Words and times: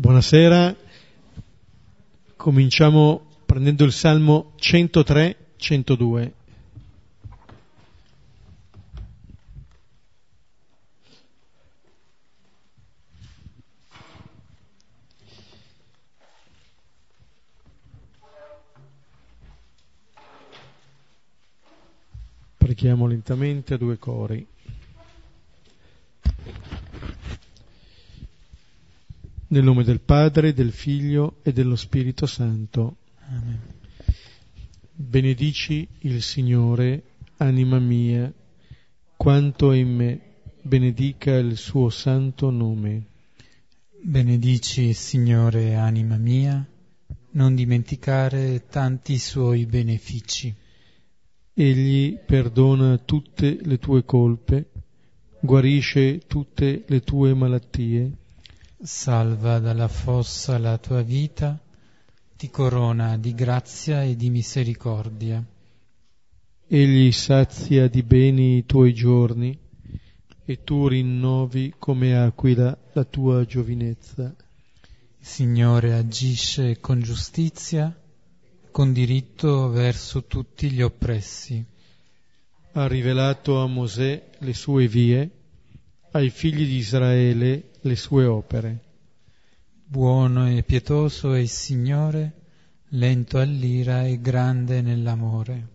Buonasera, 0.00 0.74
cominciamo 2.34 3.20
prendendo 3.44 3.84
il 3.84 3.92
Salmo 3.92 4.52
103-102. 4.58 6.32
Preghiamo 22.56 23.06
lentamente 23.06 23.74
a 23.74 23.76
due 23.76 23.98
cori. 23.98 24.46
Nel 29.52 29.64
nome 29.64 29.82
del 29.82 30.00
Padre, 30.00 30.52
del 30.52 30.70
Figlio 30.70 31.38
e 31.42 31.52
dello 31.52 31.74
Spirito 31.74 32.24
Santo. 32.24 32.98
Amen. 33.26 33.58
Benedici 34.92 35.88
il 36.02 36.22
Signore, 36.22 37.02
anima 37.38 37.80
mia, 37.80 38.32
quanto 39.16 39.72
è 39.72 39.76
in 39.76 39.92
me, 39.92 40.20
benedica 40.62 41.36
il 41.36 41.56
suo 41.56 41.90
santo 41.90 42.50
nome. 42.50 43.06
Benedici 44.00 44.92
Signore, 44.92 45.74
anima 45.74 46.16
mia, 46.16 46.64
non 47.32 47.56
dimenticare 47.56 48.66
tanti 48.68 49.18
suoi 49.18 49.66
benefici. 49.66 50.54
Egli 51.54 52.16
perdona 52.24 52.98
tutte 52.98 53.58
le 53.60 53.78
tue 53.78 54.04
colpe, 54.04 54.70
guarisce 55.40 56.20
tutte 56.28 56.84
le 56.86 57.00
tue 57.00 57.34
malattie 57.34 58.18
salva 58.82 59.58
dalla 59.58 59.88
fossa 59.88 60.56
la 60.56 60.78
tua 60.78 61.02
vita, 61.02 61.58
ti 62.36 62.48
corona 62.48 63.18
di 63.18 63.34
grazia 63.34 64.02
e 64.02 64.16
di 64.16 64.30
misericordia. 64.30 65.44
Egli 66.66 67.12
sazia 67.12 67.88
di 67.88 68.02
beni 68.02 68.58
i 68.58 68.64
tuoi 68.64 68.94
giorni 68.94 69.58
e 70.44 70.64
tu 70.64 70.88
rinnovi 70.88 71.74
come 71.78 72.16
aquila 72.16 72.76
la 72.92 73.04
tua 73.04 73.44
giovinezza. 73.44 74.34
Il 75.18 75.26
Signore 75.26 75.92
agisce 75.92 76.80
con 76.80 77.00
giustizia, 77.00 77.94
con 78.70 78.94
diritto 78.94 79.68
verso 79.68 80.24
tutti 80.24 80.70
gli 80.70 80.80
oppressi. 80.80 81.62
Ha 82.72 82.86
rivelato 82.86 83.60
a 83.60 83.66
Mosè 83.66 84.30
le 84.38 84.54
sue 84.54 84.88
vie, 84.88 85.30
ai 86.12 86.30
figli 86.30 86.64
di 86.64 86.76
Israele 86.76 87.69
le 87.82 87.96
sue 87.96 88.24
opere. 88.24 88.84
Buono 89.84 90.48
e 90.48 90.62
pietoso 90.62 91.32
è 91.32 91.38
il 91.40 91.48
Signore, 91.48 92.32
lento 92.90 93.38
all'ira 93.38 94.04
e 94.04 94.20
grande 94.20 94.82
nell'amore. 94.82 95.68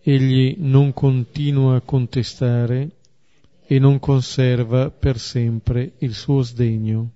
Egli 0.00 0.56
non 0.58 0.92
continua 0.92 1.76
a 1.76 1.80
contestare 1.80 2.90
e 3.66 3.78
non 3.78 3.98
conserva 3.98 4.90
per 4.90 5.18
sempre 5.18 5.94
il 5.98 6.14
suo 6.14 6.42
sdegno. 6.42 7.10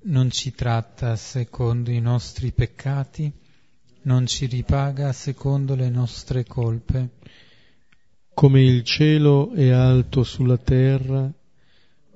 Non 0.00 0.30
ci 0.30 0.52
tratta 0.52 1.14
secondo 1.16 1.90
i 1.90 2.00
nostri 2.00 2.50
peccati, 2.52 3.32
non 4.02 4.26
ci 4.26 4.46
ripaga 4.46 5.12
secondo 5.12 5.74
le 5.74 5.88
nostre 5.88 6.44
colpe. 6.44 7.10
Come 8.34 8.62
il 8.62 8.82
cielo 8.82 9.52
è 9.52 9.70
alto 9.70 10.22
sulla 10.22 10.58
terra, 10.58 11.32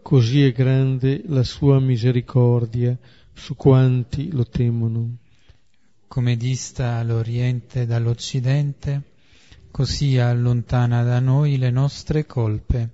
così 0.03 0.45
è 0.45 0.53
grande 0.53 1.22
la 1.27 1.45
sua 1.45 1.81
misericordia 1.81 2.98
su 3.33 3.55
quanti 3.55 4.31
lo 4.31 4.45
temono. 4.45 5.17
Come 6.08 6.36
dista 6.36 7.03
l'Oriente 7.03 7.86
dall'Occidente, 7.86 9.02
così 9.70 10.18
allontana 10.18 11.02
da 11.02 11.20
noi 11.20 11.57
le 11.57 11.70
nostre 11.70 12.27
colpe. 12.27 12.91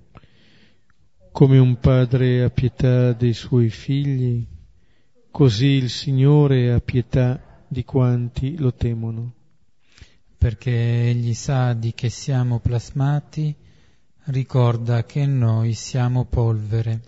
Come 1.31 1.57
un 1.57 1.77
padre 1.79 2.43
ha 2.43 2.49
pietà 2.49 3.11
dei 3.11 3.33
suoi 3.33 3.69
figli, 3.69 4.45
così 5.31 5.67
il 5.67 5.89
Signore 5.89 6.71
ha 6.71 6.79
pietà 6.79 7.63
di 7.67 7.83
quanti 7.83 8.57
lo 8.57 8.73
temono. 8.73 9.33
Perché 10.37 11.09
egli 11.09 11.33
sa 11.33 11.73
di 11.73 11.93
che 11.93 12.09
siamo 12.09 12.59
plasmati, 12.59 13.53
ricorda 14.29 15.05
che 15.05 15.25
noi 15.25 15.73
siamo 15.73 16.25
polvere. 16.25 17.01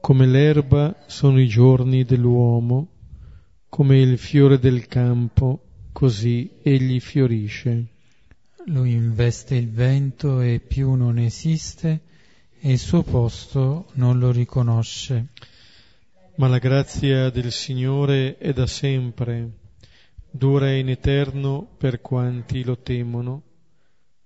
Come 0.00 0.26
l'erba 0.26 1.04
sono 1.06 1.40
i 1.40 1.46
giorni 1.46 2.04
dell'uomo, 2.04 2.88
come 3.68 4.00
il 4.00 4.18
fiore 4.18 4.58
del 4.58 4.86
campo, 4.86 5.62
così 5.92 6.58
egli 6.62 7.00
fiorisce. 7.00 7.86
Lui 8.66 8.92
investe 8.92 9.54
il 9.54 9.70
vento 9.70 10.40
e 10.40 10.60
più 10.60 10.94
non 10.94 11.18
esiste 11.18 12.00
e 12.58 12.72
il 12.72 12.78
suo 12.78 13.02
posto 13.02 13.86
non 13.94 14.18
lo 14.18 14.32
riconosce. 14.32 15.28
Ma 16.36 16.48
la 16.48 16.58
grazia 16.58 17.30
del 17.30 17.52
Signore 17.52 18.36
è 18.38 18.52
da 18.52 18.66
sempre, 18.66 19.50
dura 20.30 20.72
in 20.72 20.88
eterno 20.88 21.66
per 21.76 22.00
quanti 22.00 22.64
lo 22.64 22.78
temono 22.78 23.42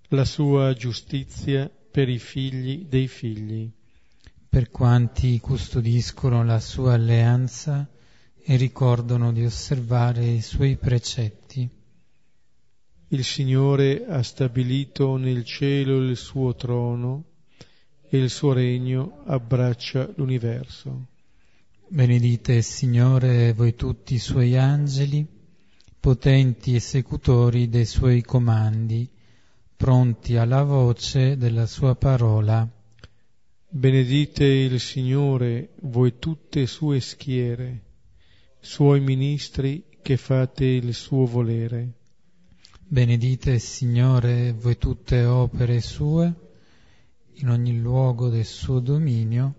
la 0.09 0.25
sua 0.25 0.73
giustizia 0.73 1.71
per 1.91 2.09
i 2.09 2.19
figli 2.19 2.85
dei 2.85 3.07
figli. 3.07 3.71
Per 4.47 4.69
quanti 4.69 5.39
custodiscono 5.39 6.43
la 6.43 6.59
sua 6.59 6.93
alleanza 6.93 7.89
e 8.41 8.55
ricordano 8.55 9.31
di 9.31 9.43
osservare 9.43 10.25
i 10.25 10.41
suoi 10.41 10.77
precetti. 10.77 11.67
Il 13.07 13.23
Signore 13.23 14.05
ha 14.05 14.21
stabilito 14.21 15.17
nel 15.17 15.43
cielo 15.43 15.97
il 15.97 16.15
suo 16.15 16.55
trono 16.55 17.23
e 18.07 18.17
il 18.17 18.29
suo 18.29 18.53
regno 18.53 19.23
abbraccia 19.25 20.11
l'universo. 20.15 21.07
Benedite 21.87 22.61
Signore 22.61 23.53
voi 23.53 23.73
tutti 23.75 24.15
i 24.15 24.19
suoi 24.19 24.57
angeli, 24.57 25.25
potenti 25.99 26.75
esecutori 26.75 27.69
dei 27.69 27.85
suoi 27.85 28.21
comandi 28.21 29.09
pronti 29.75 30.37
alla 30.37 30.63
voce 30.63 31.35
della 31.37 31.65
sua 31.65 31.95
parola. 31.95 32.67
Benedite 33.67 34.45
il 34.45 34.79
Signore, 34.79 35.73
voi 35.81 36.17
tutte 36.17 36.65
sue 36.65 37.01
schiere, 37.01 37.83
suoi 38.59 39.01
ministri 39.01 39.83
che 40.01 40.15
fate 40.15 40.65
il 40.65 40.93
suo 40.93 41.25
volere. 41.25 41.91
Benedite 42.87 43.51
il 43.51 43.59
Signore, 43.59 44.53
voi 44.53 44.77
tutte 44.77 45.25
opere 45.25 45.81
sue, 45.81 46.33
in 47.33 47.49
ogni 47.49 47.77
luogo 47.77 48.29
del 48.29 48.45
suo 48.45 48.79
dominio, 48.79 49.55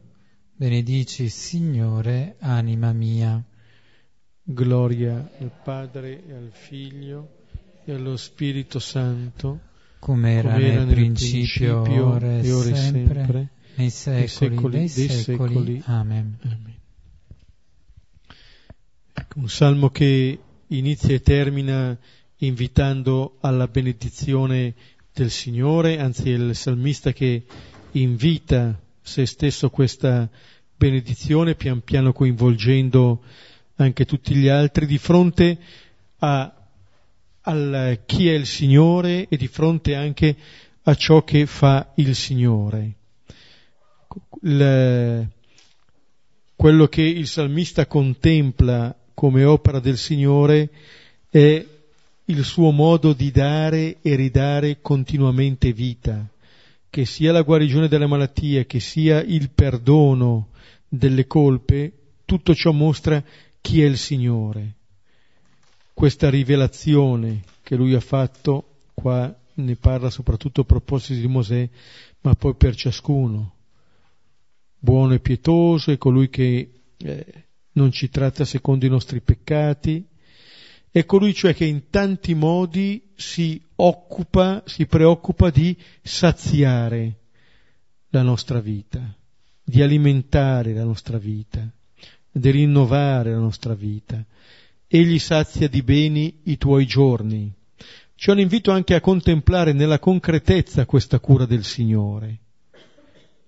benedici 0.54 1.24
il 1.24 1.30
Signore, 1.30 2.36
anima 2.38 2.92
mia. 2.92 3.44
Gloria 4.42 5.30
al 5.40 5.52
Padre 5.62 6.24
e 6.26 6.32
al 6.32 6.50
Figlio 6.52 7.44
e 7.84 7.92
allo 7.92 8.16
Spirito 8.16 8.78
Santo 8.78 9.74
come 10.06 10.34
era, 10.34 10.52
come 10.52 10.70
era 10.70 10.84
nel, 10.84 10.94
principio, 10.94 11.82
principio 11.82 12.06
ora 12.06 12.38
e 12.38 12.44
sempre, 12.44 12.72
sempre, 12.72 13.48
nei 13.74 13.90
secoli, 13.90 14.28
secoli 14.28 14.70
dei, 14.70 14.78
dei 14.94 15.08
secoli. 15.08 15.48
secoli. 15.48 15.82
Amen. 15.86 16.38
Amen. 16.42 16.74
Ecco, 19.12 19.38
un 19.40 19.48
salmo 19.48 19.90
che 19.90 20.38
inizia 20.68 21.12
e 21.12 21.20
termina 21.20 21.98
invitando 22.36 23.38
alla 23.40 23.66
benedizione 23.66 24.74
del 25.12 25.32
Signore, 25.32 25.98
anzi 25.98 26.30
è 26.30 26.34
il 26.36 26.54
salmista 26.54 27.12
che 27.12 27.42
invita 27.90 28.80
se 29.02 29.26
stesso 29.26 29.70
questa 29.70 30.30
benedizione, 30.76 31.56
pian 31.56 31.80
piano 31.80 32.12
coinvolgendo 32.12 33.24
anche 33.74 34.04
tutti 34.04 34.36
gli 34.36 34.46
altri, 34.46 34.86
di 34.86 34.98
fronte 34.98 35.58
a 36.18 36.55
al 37.48 38.00
chi 38.06 38.28
è 38.28 38.34
il 38.34 38.46
Signore 38.46 39.26
e 39.28 39.36
di 39.36 39.46
fronte 39.46 39.94
anche 39.94 40.36
a 40.82 40.94
ciò 40.94 41.22
che 41.22 41.46
fa 41.46 41.92
il 41.96 42.14
Signore. 42.14 42.94
Il, 44.42 45.28
quello 46.54 46.86
che 46.88 47.02
il 47.02 47.26
salmista 47.26 47.86
contempla 47.86 48.96
come 49.14 49.44
opera 49.44 49.78
del 49.78 49.96
Signore 49.96 50.70
è 51.30 51.64
il 52.24 52.44
suo 52.44 52.70
modo 52.70 53.12
di 53.12 53.30
dare 53.30 53.98
e 54.02 54.14
ridare 54.16 54.80
continuamente 54.80 55.72
vita, 55.72 56.26
che 56.90 57.04
sia 57.04 57.30
la 57.30 57.42
guarigione 57.42 57.88
delle 57.88 58.06
malattie, 58.06 58.66
che 58.66 58.80
sia 58.80 59.22
il 59.22 59.50
perdono 59.50 60.48
delle 60.88 61.26
colpe, 61.28 61.92
tutto 62.24 62.54
ciò 62.54 62.72
mostra 62.72 63.22
chi 63.60 63.82
è 63.82 63.86
il 63.86 63.98
Signore 63.98 64.74
questa 65.96 66.28
rivelazione 66.28 67.42
che 67.62 67.74
lui 67.74 67.94
ha 67.94 68.00
fatto, 68.00 68.80
qua 68.92 69.34
ne 69.54 69.76
parla 69.76 70.10
soprattutto 70.10 70.60
a 70.60 70.64
proposito 70.64 71.18
di 71.18 71.26
Mosè, 71.26 71.66
ma 72.20 72.34
poi 72.34 72.54
per 72.54 72.74
ciascuno. 72.74 73.54
Buono 74.78 75.14
e 75.14 75.20
pietoso 75.20 75.90
è 75.90 75.96
colui 75.96 76.28
che 76.28 76.80
eh, 76.98 77.44
non 77.72 77.92
ci 77.92 78.10
tratta 78.10 78.44
secondo 78.44 78.84
i 78.84 78.90
nostri 78.90 79.22
peccati, 79.22 80.06
è 80.90 81.06
colui 81.06 81.32
cioè 81.32 81.54
che 81.54 81.64
in 81.64 81.88
tanti 81.88 82.34
modi 82.34 83.12
si 83.14 83.58
occupa, 83.76 84.64
si 84.66 84.84
preoccupa 84.84 85.48
di 85.48 85.74
saziare 86.02 87.20
la 88.10 88.20
nostra 88.20 88.60
vita, 88.60 89.00
di 89.64 89.80
alimentare 89.80 90.74
la 90.74 90.84
nostra 90.84 91.16
vita, 91.16 91.66
di 92.30 92.50
rinnovare 92.50 93.30
la 93.30 93.38
nostra 93.38 93.72
vita. 93.72 94.22
Egli 94.88 95.18
sazia 95.18 95.68
di 95.68 95.82
beni 95.82 96.42
i 96.44 96.58
tuoi 96.58 96.86
giorni. 96.86 97.52
C'è 98.14 98.30
un 98.30 98.38
invito 98.38 98.70
anche 98.70 98.94
a 98.94 99.00
contemplare 99.00 99.72
nella 99.72 99.98
concretezza 99.98 100.86
questa 100.86 101.18
cura 101.18 101.44
del 101.44 101.64
Signore, 101.64 102.38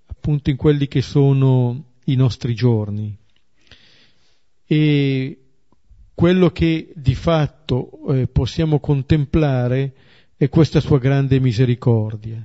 appunto 0.06 0.50
in 0.50 0.56
quelli 0.56 0.88
che 0.88 1.00
sono 1.00 1.94
i 2.06 2.16
nostri 2.16 2.54
giorni. 2.54 3.16
E 4.66 5.38
quello 6.12 6.50
che 6.50 6.92
di 6.96 7.14
fatto 7.14 8.06
eh, 8.08 8.26
possiamo 8.26 8.80
contemplare 8.80 9.94
è 10.36 10.48
questa 10.48 10.80
sua 10.80 10.98
grande 10.98 11.38
misericordia. 11.38 12.44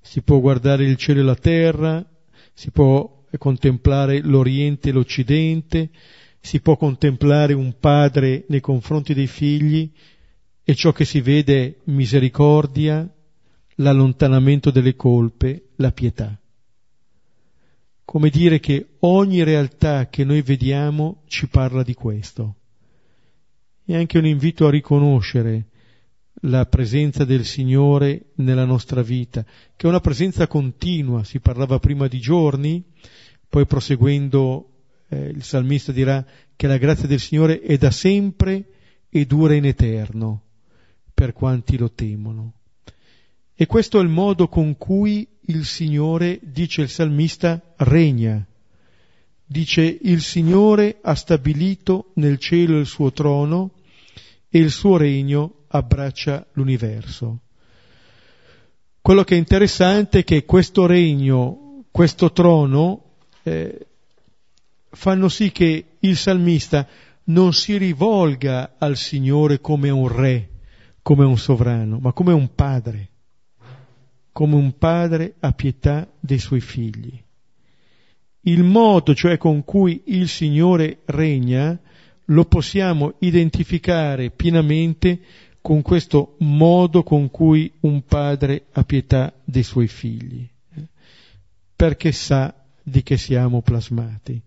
Si 0.00 0.22
può 0.22 0.40
guardare 0.40 0.84
il 0.84 0.96
cielo 0.96 1.20
e 1.20 1.24
la 1.24 1.36
terra, 1.36 2.04
si 2.52 2.72
può 2.72 3.24
contemplare 3.38 4.20
l'Oriente 4.20 4.88
e 4.88 4.92
l'Occidente, 4.92 5.90
si 6.40 6.60
può 6.60 6.76
contemplare 6.76 7.52
un 7.52 7.76
padre 7.78 8.44
nei 8.48 8.60
confronti 8.60 9.14
dei 9.14 9.26
figli 9.26 9.90
e 10.64 10.74
ciò 10.74 10.92
che 10.92 11.04
si 11.04 11.20
vede 11.20 11.64
è 11.64 11.74
misericordia, 11.84 13.08
l'allontanamento 13.76 14.70
delle 14.70 14.94
colpe, 14.94 15.68
la 15.76 15.92
pietà. 15.92 16.38
Come 18.04 18.30
dire 18.30 18.58
che 18.58 18.96
ogni 19.00 19.42
realtà 19.42 20.08
che 20.08 20.24
noi 20.24 20.42
vediamo 20.42 21.22
ci 21.26 21.48
parla 21.48 21.82
di 21.82 21.94
questo 21.94 22.56
è 23.84 23.96
anche 23.96 24.18
un 24.18 24.26
invito 24.26 24.66
a 24.66 24.70
riconoscere 24.70 25.66
la 26.44 26.64
presenza 26.66 27.24
del 27.24 27.44
Signore 27.44 28.30
nella 28.36 28.64
nostra 28.64 29.02
vita, 29.02 29.44
che 29.44 29.86
è 29.86 29.88
una 29.88 30.00
presenza 30.00 30.46
continua, 30.46 31.24
si 31.24 31.40
parlava 31.40 31.78
prima 31.78 32.06
di 32.06 32.18
giorni, 32.18 32.82
poi 33.48 33.66
proseguendo 33.66 34.79
eh, 35.10 35.26
il 35.26 35.42
salmista 35.42 35.92
dirà 35.92 36.24
che 36.54 36.66
la 36.66 36.78
grazia 36.78 37.08
del 37.08 37.18
Signore 37.18 37.60
è 37.60 37.76
da 37.76 37.90
sempre 37.90 38.64
e 39.08 39.26
dura 39.26 39.54
in 39.54 39.66
eterno 39.66 40.42
per 41.12 41.32
quanti 41.32 41.76
lo 41.76 41.90
temono. 41.90 42.52
E 43.54 43.66
questo 43.66 43.98
è 43.98 44.02
il 44.02 44.08
modo 44.08 44.48
con 44.48 44.76
cui 44.78 45.26
il 45.46 45.64
Signore, 45.64 46.38
dice 46.42 46.82
il 46.82 46.88
salmista, 46.88 47.60
regna. 47.78 48.42
Dice 49.44 49.82
il 49.82 50.22
Signore 50.22 50.98
ha 51.02 51.14
stabilito 51.14 52.12
nel 52.14 52.38
cielo 52.38 52.78
il 52.78 52.86
suo 52.86 53.12
trono 53.12 53.72
e 54.48 54.58
il 54.60 54.70
suo 54.70 54.96
regno 54.96 55.64
abbraccia 55.66 56.46
l'universo. 56.52 57.40
Quello 59.02 59.24
che 59.24 59.34
è 59.34 59.38
interessante 59.38 60.20
è 60.20 60.24
che 60.24 60.44
questo 60.44 60.86
regno, 60.86 61.84
questo 61.90 62.32
trono, 62.32 63.16
eh, 63.42 63.88
fanno 64.90 65.28
sì 65.28 65.52
che 65.52 65.96
il 65.98 66.16
salmista 66.16 66.86
non 67.24 67.52
si 67.52 67.76
rivolga 67.76 68.74
al 68.78 68.96
Signore 68.96 69.60
come 69.60 69.90
un 69.90 70.08
re, 70.08 70.48
come 71.02 71.24
un 71.24 71.38
sovrano, 71.38 71.98
ma 71.98 72.12
come 72.12 72.32
un 72.32 72.54
padre, 72.54 73.08
come 74.32 74.54
un 74.54 74.76
padre 74.76 75.34
a 75.40 75.52
pietà 75.52 76.08
dei 76.18 76.38
suoi 76.38 76.60
figli. 76.60 77.22
Il 78.42 78.62
modo, 78.62 79.14
cioè 79.14 79.36
con 79.36 79.64
cui 79.64 80.02
il 80.06 80.28
Signore 80.28 81.00
regna, 81.06 81.78
lo 82.26 82.44
possiamo 82.44 83.14
identificare 83.18 84.30
pienamente 84.30 85.20
con 85.60 85.82
questo 85.82 86.36
modo 86.38 87.02
con 87.02 87.30
cui 87.30 87.70
un 87.80 88.02
padre 88.04 88.66
ha 88.72 88.84
pietà 88.84 89.32
dei 89.44 89.62
suoi 89.62 89.88
figli, 89.88 90.48
eh, 90.74 90.86
perché 91.76 92.12
sa 92.12 92.54
di 92.82 93.02
che 93.02 93.18
siamo 93.18 93.60
plasmati. 93.60 94.40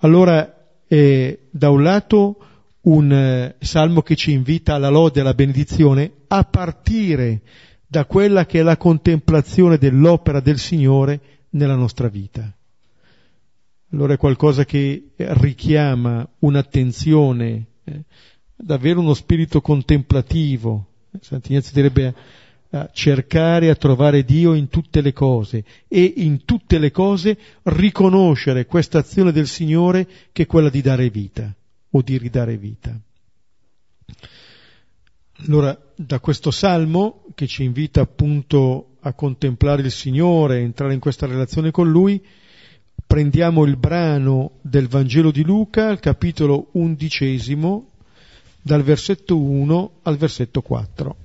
Allora, 0.00 0.68
eh, 0.86 1.48
da 1.50 1.70
un 1.70 1.82
lato 1.82 2.36
un 2.82 3.12
eh, 3.12 3.56
salmo 3.58 4.00
che 4.00 4.16
ci 4.16 4.32
invita 4.32 4.74
alla 4.74 4.88
lode 4.88 5.18
e 5.18 5.20
alla 5.22 5.34
benedizione 5.34 6.10
a 6.28 6.44
partire 6.44 7.42
da 7.86 8.06
quella 8.06 8.46
che 8.46 8.60
è 8.60 8.62
la 8.62 8.76
contemplazione 8.76 9.76
dell'opera 9.76 10.40
del 10.40 10.58
Signore 10.58 11.20
nella 11.50 11.74
nostra 11.74 12.08
vita. 12.08 12.50
Allora 13.92 14.14
è 14.14 14.16
qualcosa 14.16 14.64
che 14.64 15.10
richiama 15.16 16.26
un'attenzione, 16.38 17.66
eh, 17.84 18.04
davvero 18.54 19.00
uno 19.00 19.14
spirito 19.14 19.60
contemplativo. 19.60 20.86
Sant'Ignazio 21.20 21.72
direbbe 21.74 22.14
cercare, 22.92 23.68
a 23.68 23.74
trovare 23.74 24.24
Dio 24.24 24.54
in 24.54 24.68
tutte 24.68 25.00
le 25.00 25.12
cose 25.12 25.64
e 25.88 26.12
in 26.16 26.44
tutte 26.44 26.78
le 26.78 26.90
cose 26.90 27.36
riconoscere 27.64 28.66
questa 28.66 28.98
azione 28.98 29.32
del 29.32 29.48
Signore 29.48 30.06
che 30.32 30.44
è 30.44 30.46
quella 30.46 30.70
di 30.70 30.80
dare 30.80 31.10
vita 31.10 31.52
o 31.90 32.02
di 32.02 32.16
ridare 32.16 32.56
vita. 32.56 32.96
Allora, 35.46 35.76
da 35.94 36.20
questo 36.20 36.50
salmo 36.50 37.24
che 37.34 37.46
ci 37.46 37.64
invita 37.64 38.02
appunto 38.02 38.96
a 39.00 39.12
contemplare 39.14 39.82
il 39.82 39.90
Signore, 39.90 40.56
a 40.56 40.60
entrare 40.60 40.92
in 40.92 41.00
questa 41.00 41.26
relazione 41.26 41.70
con 41.70 41.90
Lui, 41.90 42.22
prendiamo 43.06 43.64
il 43.64 43.76
brano 43.76 44.58
del 44.60 44.86
Vangelo 44.86 45.30
di 45.30 45.42
Luca, 45.42 45.88
al 45.88 45.98
capitolo 45.98 46.68
undicesimo, 46.72 47.88
dal 48.62 48.82
versetto 48.82 49.40
1 49.40 49.92
al 50.02 50.16
versetto 50.16 50.60
4. 50.60 51.16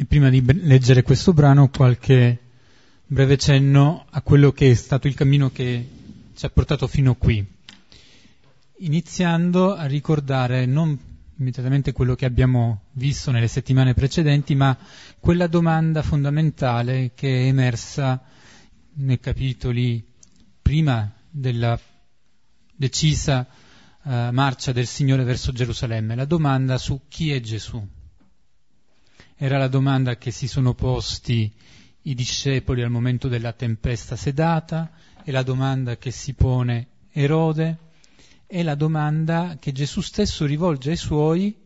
E 0.00 0.04
prima 0.04 0.30
di 0.30 0.40
leggere 0.62 1.02
questo 1.02 1.32
brano, 1.32 1.70
qualche 1.70 2.38
breve 3.04 3.36
cenno 3.36 4.06
a 4.08 4.22
quello 4.22 4.52
che 4.52 4.70
è 4.70 4.74
stato 4.74 5.08
il 5.08 5.14
cammino 5.14 5.50
che 5.50 5.88
ci 6.36 6.46
ha 6.46 6.50
portato 6.50 6.86
fino 6.86 7.16
qui, 7.16 7.44
iniziando 8.76 9.74
a 9.74 9.86
ricordare 9.86 10.66
non 10.66 10.96
immediatamente 11.38 11.90
quello 11.90 12.14
che 12.14 12.26
abbiamo 12.26 12.82
visto 12.92 13.32
nelle 13.32 13.48
settimane 13.48 13.94
precedenti, 13.94 14.54
ma 14.54 14.78
quella 15.18 15.48
domanda 15.48 16.02
fondamentale 16.02 17.10
che 17.16 17.28
è 17.30 17.46
emersa 17.48 18.22
nei 18.92 19.18
capitoli 19.18 20.06
prima 20.62 21.12
della 21.28 21.76
decisa 22.72 23.44
uh, 24.04 24.10
marcia 24.30 24.70
del 24.70 24.86
Signore 24.86 25.24
verso 25.24 25.50
Gerusalemme, 25.50 26.14
la 26.14 26.24
domanda 26.24 26.78
su 26.78 27.00
chi 27.08 27.32
è 27.32 27.40
Gesù. 27.40 27.96
Era 29.40 29.56
la 29.56 29.68
domanda 29.68 30.16
che 30.16 30.32
si 30.32 30.48
sono 30.48 30.74
posti 30.74 31.48
i 32.02 32.14
discepoli 32.14 32.82
al 32.82 32.90
momento 32.90 33.28
della 33.28 33.52
tempesta 33.52 34.16
sedata, 34.16 34.90
è 35.22 35.30
la 35.30 35.44
domanda 35.44 35.96
che 35.96 36.10
si 36.10 36.34
pone 36.34 36.88
Erode, 37.12 37.78
è 38.48 38.64
la 38.64 38.74
domanda 38.74 39.56
che 39.60 39.70
Gesù 39.70 40.00
stesso 40.00 40.44
rivolge 40.44 40.90
ai 40.90 40.96
suoi 40.96 41.56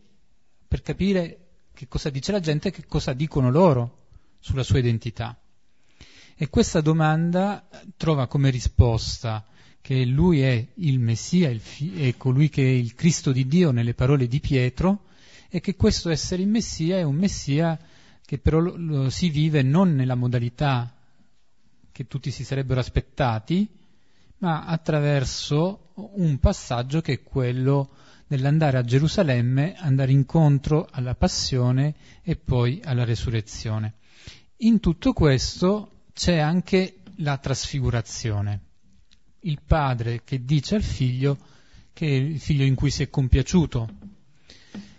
per 0.67 0.83
capire 0.83 1.39
che 1.73 1.87
cosa 1.87 2.11
dice 2.11 2.31
la 2.31 2.39
gente 2.39 2.67
e 2.67 2.71
che 2.71 2.85
cosa 2.85 3.13
dicono 3.13 3.49
loro 3.49 4.05
sulla 4.37 4.61
sua 4.61 4.77
identità. 4.77 5.35
E 6.35 6.49
questa 6.49 6.79
domanda 6.79 7.67
trova 7.97 8.27
come 8.27 8.51
risposta 8.51 9.43
che 9.81 10.05
lui 10.05 10.41
è 10.41 10.63
il 10.75 10.99
Messia, 10.99 11.49
il 11.49 11.59
fi- 11.59 12.07
è 12.07 12.17
colui 12.17 12.49
che 12.49 12.61
è 12.61 12.69
il 12.69 12.93
Cristo 12.93 13.31
di 13.31 13.47
Dio 13.47 13.71
nelle 13.71 13.95
parole 13.95 14.27
di 14.27 14.39
Pietro 14.39 15.05
e 15.55 15.59
che 15.59 15.75
questo 15.75 16.09
essere 16.09 16.41
il 16.41 16.47
Messia 16.47 16.97
è 16.97 17.03
un 17.03 17.13
Messia 17.13 17.77
che 18.25 18.39
però 18.39 19.07
si 19.09 19.29
vive 19.29 19.61
non 19.61 19.93
nella 19.93 20.15
modalità 20.15 20.91
che 21.91 22.07
tutti 22.07 22.31
si 22.31 22.43
sarebbero 22.43 22.79
aspettati, 22.79 23.69
ma 24.39 24.65
attraverso 24.65 25.91
un 25.93 26.39
passaggio 26.39 27.01
che 27.01 27.13
è 27.13 27.21
quello 27.21 27.91
dell'andare 28.25 28.79
a 28.79 28.83
Gerusalemme, 28.83 29.75
andare 29.77 30.11
incontro 30.11 30.87
alla 30.89 31.13
passione 31.13 31.93
e 32.23 32.35
poi 32.35 32.81
alla 32.83 33.03
resurrezione. 33.03 33.97
In 34.57 34.79
tutto 34.79 35.13
questo 35.13 36.05
c'è 36.13 36.39
anche 36.39 36.95
la 37.17 37.37
trasfigurazione. 37.37 38.61
Il 39.41 39.59
padre 39.63 40.23
che 40.23 40.43
dice 40.43 40.73
al 40.73 40.81
figlio 40.81 41.37
che 41.93 42.07
è 42.07 42.09
il 42.09 42.39
figlio 42.39 42.63
in 42.63 42.73
cui 42.73 42.89
si 42.89 43.03
è 43.03 43.09
compiaciuto. 43.11 43.87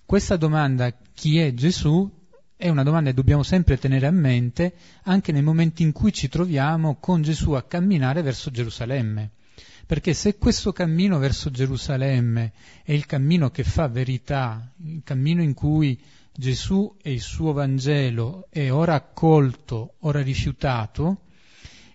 Questa 0.07 0.37
domanda, 0.37 0.95
chi 1.15 1.39
è 1.39 1.55
Gesù, 1.55 2.11
è 2.57 2.69
una 2.69 2.83
domanda 2.83 3.09
che 3.09 3.17
dobbiamo 3.17 3.43
sempre 3.43 3.79
tenere 3.79 4.07
a 4.07 4.11
mente 4.11 4.75
anche 5.05 5.33
nei 5.33 5.43
momenti 5.43 5.83
in 5.83 5.93
cui 5.93 6.13
ci 6.13 6.29
troviamo 6.29 6.97
con 7.01 7.23
Gesù 7.23 7.53
a 7.53 7.63
camminare 7.63 8.21
verso 8.21 8.51
Gerusalemme. 8.51 9.31
Perché 9.87 10.13
se 10.13 10.37
questo 10.37 10.73
cammino 10.73 11.19
verso 11.19 11.51
Gerusalemme 11.51 12.53
è 12.83 12.93
il 12.93 13.07
cammino 13.07 13.51
che 13.51 13.65
fa 13.65 13.89
verità, 13.89 14.73
il 14.85 15.01
cammino 15.03 15.43
in 15.43 15.55
cui 15.55 15.99
Gesù 16.33 16.97
e 17.03 17.13
il 17.13 17.21
suo 17.21 17.53
Vangelo 17.53 18.47
è 18.51 18.71
ora 18.71 18.95
accolto, 18.95 19.95
ora 20.01 20.23
rifiutato, 20.23 21.23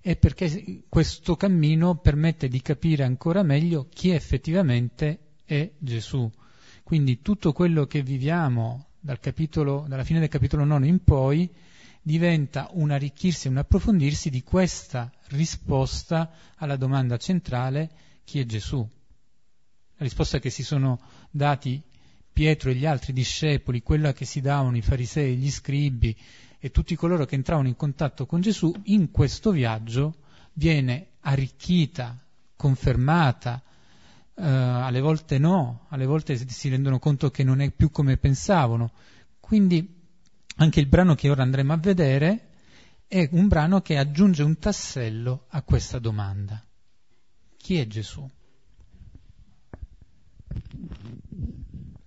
è 0.02 0.16
perché 0.16 0.84
questo 0.90 1.36
cammino 1.36 1.98
permette 1.98 2.48
di 2.48 2.62
capire 2.62 3.04
ancora 3.04 3.44
meglio 3.44 3.88
chi 3.88 4.10
effettivamente 4.10 5.20
è 5.46 5.70
Gesù. 5.78 6.30
Quindi 6.90 7.22
tutto 7.22 7.54
quello 7.54 7.86
che 7.86 8.02
viviamo 8.02 8.88
dal 9.00 9.20
capitolo, 9.20 9.86
dalla 9.88 10.04
fine 10.04 10.20
del 10.20 10.28
capitolo 10.28 10.64
9 10.64 10.88
in 10.88 11.04
poi 11.04 11.48
diventa 12.02 12.68
un 12.72 12.90
arricchirsi 12.90 13.46
e 13.46 13.52
un 13.52 13.58
approfondirsi 13.58 14.32
di 14.32 14.42
questa 14.42 15.14
risposta 15.28 16.32
alla 16.56 16.78
domanda 16.78 17.18
centrale 17.18 17.92
chi 18.24 18.40
è 18.40 18.46
Gesù. 18.48 18.80
La 18.80 20.04
risposta 20.04 20.40
che 20.40 20.50
si 20.50 20.64
sono 20.64 21.00
dati 21.30 21.80
Pietro 22.34 22.72
e 22.72 22.74
gli 22.74 22.88
altri 22.88 23.14
discepoli, 23.14 23.84
quella 23.84 24.12
che 24.12 24.26
si 24.26 24.42
davano 24.42 24.76
i 24.76 24.82
farisei, 24.82 25.36
gli 25.36 25.52
scribi 25.52 26.18
e 26.58 26.72
tutti 26.72 26.96
coloro 26.96 27.26
che 27.26 27.36
entravano 27.36 27.68
in 27.68 27.76
contatto 27.76 28.26
con 28.26 28.42
Gesù, 28.42 28.74
in 28.86 29.12
questo 29.12 29.52
viaggio 29.52 30.16
viene 30.54 31.10
arricchita, 31.20 32.18
confermata, 32.56 33.62
eh, 34.40 34.46
alle 34.46 35.02
volte 35.02 35.38
no, 35.38 35.86
alle 35.90 36.06
volte 36.06 36.38
si 36.38 36.70
rendono 36.70 36.98
conto 36.98 37.30
che 37.30 37.44
non 37.44 37.60
è 37.60 37.72
più 37.72 37.92
come 37.92 38.16
pensavano. 38.18 38.92
Quindi 39.40 39.98
anche 40.56 40.80
il 40.80 40.88
brano 40.88 41.16
che 41.16 41.30
ora 41.30 41.44
andremo 41.44 41.74
a 41.74 41.78
vedere 41.78 42.48
è 43.08 43.28
un 43.32 43.48
brano 43.48 43.82
che 43.82 43.98
aggiunge 43.98 44.44
un 44.44 44.58
tassello 44.58 45.46
a 45.50 45.62
questa 45.64 46.00
domanda. 46.00 46.64
Chi 47.58 47.78
è 47.78 47.88
Gesù? 47.88 48.28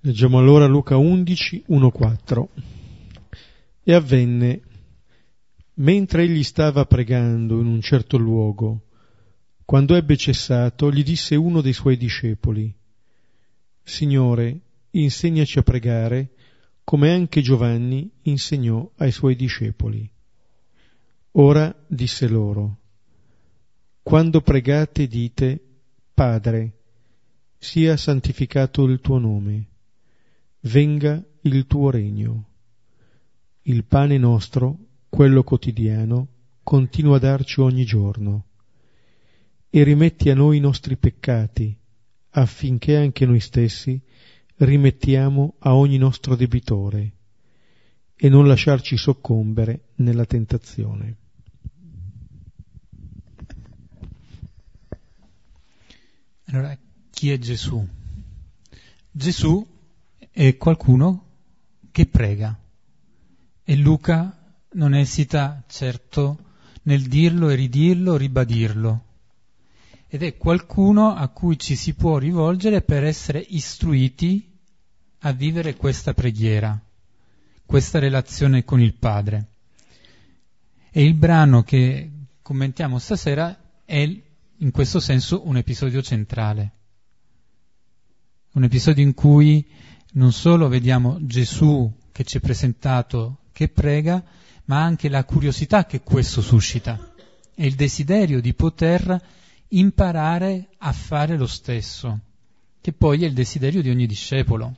Leggiamo 0.01 0.39
allora 0.39 0.67
Luca 0.67 0.97
11, 0.97 1.65
1-4. 1.69 2.45
E 3.85 3.93
avvenne, 3.93 4.63
mentre 5.75 6.23
egli 6.23 6.43
stava 6.43 6.87
pregando 6.87 7.61
in 7.61 7.67
un 7.67 7.81
certo 7.81 8.17
luogo, 8.17 8.82
quando 9.73 9.95
ebbe 9.95 10.19
cessato, 10.19 10.93
gli 10.93 11.03
disse 11.03 11.35
uno 11.35 11.63
dei 11.63 11.73
suoi 11.73 11.97
discepoli, 11.97 12.71
Signore, 13.83 14.61
insegnaci 14.91 15.59
a 15.59 15.63
pregare, 15.63 16.33
come 16.85 17.11
anche 17.11 17.41
Giovanni 17.41 18.11
insegnò 18.25 18.87
ai 18.97 19.11
suoi 19.11 19.35
discepoli. 19.35 20.07
Ora 21.31 21.75
disse 21.87 22.29
loro, 22.29 22.81
quando 24.03 24.43
pregate 24.43 25.07
dite, 25.07 25.59
Padre, 26.13 26.73
sia 27.57 27.97
santificato 27.97 28.85
il 28.85 29.01
tuo 29.01 29.17
nome, 29.17 29.69
venga 30.65 31.25
il 31.41 31.67
tuo 31.67 31.89
regno. 31.89 32.45
Il 33.63 33.85
pane 33.85 34.19
nostro, 34.19 34.77
quello 35.09 35.43
quotidiano, 35.43 36.29
continua 36.63 37.17
a 37.17 37.21
darci 37.21 37.61
ogni 37.63 37.87
giorno 37.87 38.49
e 39.75 39.85
rimetti 39.85 40.29
a 40.29 40.35
noi 40.35 40.59
i 40.59 40.61
nostri 40.61 40.99
peccati, 40.99 41.75
affinché 42.33 42.99
anche 42.99 43.25
noi 43.25 43.41
stessi 43.41 43.99
rimettiamo 44.57 45.55
a 45.61 45.75
ogni 45.75 45.97
nostro 45.97 46.37
debitore, 46.37 47.13
e 48.15 48.29
non 48.29 48.47
lasciarci 48.47 48.99
soccombere 48.99 49.93
nella 49.97 50.27
tentazione. 50.27 51.17
Allora, 56.49 56.79
chi 57.09 57.31
è 57.31 57.39
Gesù? 57.39 57.83
Gesù 59.11 59.67
è 60.31 60.55
qualcuno 60.59 61.29
che 61.91 62.05
prega 62.05 62.61
e 63.65 63.77
Luca 63.77 64.55
non 64.73 64.93
esita 64.95 65.65
certo 65.67 66.51
nel 66.83 67.07
dirlo 67.07 67.49
e 67.49 67.55
ridirlo, 67.55 68.19
ribadirlo 68.19 69.07
ed 70.15 70.23
è 70.23 70.37
qualcuno 70.37 71.15
a 71.15 71.27
cui 71.29 71.59
ci 71.59 71.75
si 71.75 71.95
può 71.95 72.19
rivolgere 72.19 72.83
per 72.83 73.03
essere 73.03 73.39
istruiti 73.39 74.59
a 75.21 75.33
vivere 75.33 75.75
questa 75.75 76.13
preghiera, 76.13 76.79
questa 77.65 77.99
relazione 77.99 78.63
con 78.63 78.79
il 78.83 78.93
Padre. 78.93 79.47
E 80.91 81.03
il 81.03 81.15
brano 81.15 81.63
che 81.63 82.11
commentiamo 82.43 82.99
stasera 82.99 83.59
è 83.87 84.03
in 84.03 84.71
questo 84.71 85.01
senso 85.01 85.49
un 85.49 85.57
episodio 85.57 86.03
centrale, 86.03 86.73
un 88.53 88.65
episodio 88.65 89.03
in 89.03 89.15
cui 89.15 89.67
non 90.13 90.33
solo 90.33 90.69
vediamo 90.69 91.21
Gesù 91.23 91.91
che 92.13 92.25
ci 92.25 92.37
è 92.37 92.41
presentato, 92.41 93.45
che 93.51 93.71
prega, 93.71 94.23
ma 94.67 94.83
anche 94.83 95.09
la 95.09 95.25
curiosità 95.25 95.87
che 95.87 96.03
questo 96.03 96.43
suscita 96.43 97.15
e 97.55 97.65
il 97.65 97.77
desiderio 97.77 98.43
di 98.43 98.53
poter 98.53 99.41
imparare 99.73 100.69
a 100.79 100.93
fare 100.93 101.37
lo 101.37 101.47
stesso, 101.47 102.19
che 102.81 102.93
poi 102.93 103.23
è 103.23 103.27
il 103.27 103.33
desiderio 103.33 103.83
di 103.83 103.91
ogni 103.91 104.07
discepolo. 104.07 104.77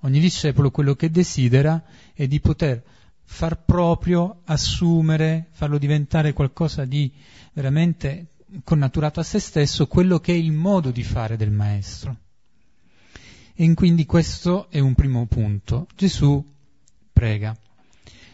Ogni 0.00 0.20
discepolo 0.20 0.70
quello 0.70 0.94
che 0.94 1.10
desidera 1.10 1.82
è 2.12 2.26
di 2.26 2.40
poter 2.40 2.82
far 3.24 3.64
proprio, 3.64 4.42
assumere, 4.44 5.48
farlo 5.50 5.78
diventare 5.78 6.32
qualcosa 6.32 6.84
di 6.84 7.12
veramente 7.52 8.28
connaturato 8.62 9.20
a 9.20 9.24
se 9.24 9.40
stesso, 9.40 9.86
quello 9.86 10.20
che 10.20 10.32
è 10.32 10.36
il 10.36 10.52
modo 10.52 10.90
di 10.90 11.02
fare 11.02 11.36
del 11.36 11.50
Maestro. 11.50 12.16
E 13.54 13.74
quindi 13.74 14.06
questo 14.06 14.70
è 14.70 14.78
un 14.78 14.94
primo 14.94 15.26
punto. 15.26 15.88
Gesù 15.96 16.44
prega. 17.12 17.56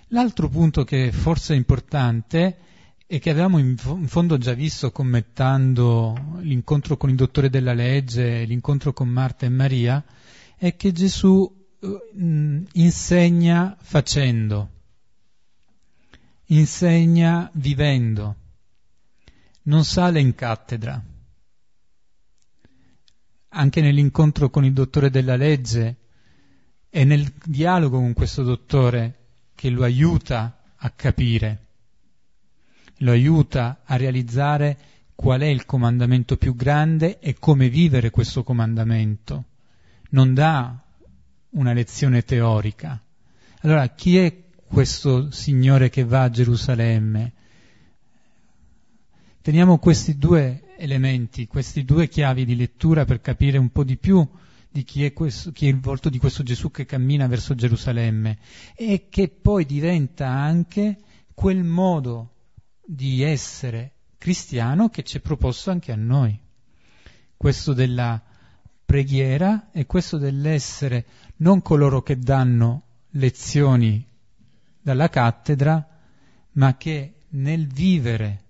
L'altro 0.09 0.49
punto 0.49 0.85
che 0.85 1.11
forse 1.11 1.55
è 1.55 1.57
importante 1.57 2.59
e 3.13 3.19
che 3.19 3.29
avevamo 3.29 3.59
in, 3.59 3.77
fondo 3.77 4.39
già 4.39 4.55
visto 4.55 4.91
commentando 4.91 6.39
l'incontro 6.41 6.97
con 6.97 7.11
il 7.11 7.15
dottore 7.15 7.51
della 7.51 7.75
legge, 7.75 8.45
l'incontro 8.45 8.95
con 8.95 9.07
Marta 9.07 9.45
e 9.45 9.51
Maria, 9.51 10.03
è 10.57 10.77
che 10.77 10.93
Gesù 10.93 11.47
eh, 11.79 12.65
insegna 12.73 13.77
facendo, 13.79 14.71
insegna 16.47 17.51
vivendo, 17.53 18.37
non 19.65 19.85
sale 19.85 20.19
in 20.19 20.35
cattedra. 20.35 21.05
Anche 23.49 23.81
nell'incontro 23.83 24.49
con 24.49 24.65
il 24.65 24.73
dottore 24.73 25.11
della 25.11 25.37
legge 25.37 25.97
e 26.89 27.05
nel 27.05 27.31
dialogo 27.45 27.99
con 27.99 28.15
questo 28.15 28.43
dottore 28.43 29.19
che 29.55 29.69
lo 29.69 29.83
aiuta 29.83 30.63
a 30.77 30.89
capire 30.89 31.72
lo 33.03 33.13
aiuta 33.13 33.81
a 33.85 33.97
realizzare 33.97 34.79
qual 35.15 35.41
è 35.43 35.47
il 35.47 35.67
comandamento 35.67 36.37
più 36.37 36.55
grande 36.55 37.19
e 37.19 37.35
come 37.39 37.69
vivere 37.69 38.11
questo 38.11 38.43
comandamento. 38.43 39.45
Non 40.11 40.35
dà 40.35 40.81
una 41.51 41.73
lezione 41.73 42.23
teorica. 42.23 43.01
Allora, 43.61 43.89
chi 43.89 44.19
è 44.19 44.43
questo 44.67 45.31
Signore 45.31 45.91
che 45.91 46.05
va 46.05 46.23
a 46.23 46.31
Gerusalemme? 46.31 47.33
Teniamo 49.43 49.79
questi 49.79 50.17
due 50.17 50.75
elementi, 50.77 51.47
questi 51.47 51.85
due 51.85 52.09
chiavi 52.09 52.45
di 52.45 52.57
lettura 52.57 53.05
per 53.05 53.21
capire 53.21 53.59
un 53.59 53.71
po' 53.71 53.85
di 53.85 53.97
più 53.97 54.27
di 54.71 54.85
chi 54.85 55.05
è, 55.05 55.13
questo, 55.13 55.53
chi 55.53 55.67
è 55.67 55.71
il 55.71 55.81
volto 55.81 56.09
di 56.09 56.19
questo 56.19 56.43
Gesù 56.43 56.71
che 56.71 56.87
cammina 56.87 57.27
verso 57.27 57.55
Gerusalemme 57.55 58.39
e 58.75 59.09
che 59.11 59.29
poi 59.29 59.67
diventa 59.67 60.29
anche 60.29 60.99
quel 61.35 61.63
modo 61.63 62.31
di 62.85 63.23
essere 63.23 63.93
cristiano 64.19 64.89
che 64.89 65.03
ci 65.03 65.19
è 65.19 65.21
proposto 65.21 65.71
anche 65.71 65.93
a 65.93 65.97
noi. 65.97 66.39
Questo 67.37 67.73
della 67.73 68.21
preghiera 68.85 69.71
e 69.73 69.87
questo 69.87 70.19
dell'essere 70.19 71.07
non 71.37 71.63
coloro 71.63 72.03
che 72.03 72.19
danno 72.19 72.83
lezioni 73.11 74.07
dalla 74.81 75.09
cattedra, 75.09 75.89
ma 76.53 76.77
che 76.77 77.15
nel 77.31 77.67
vivere 77.67 78.41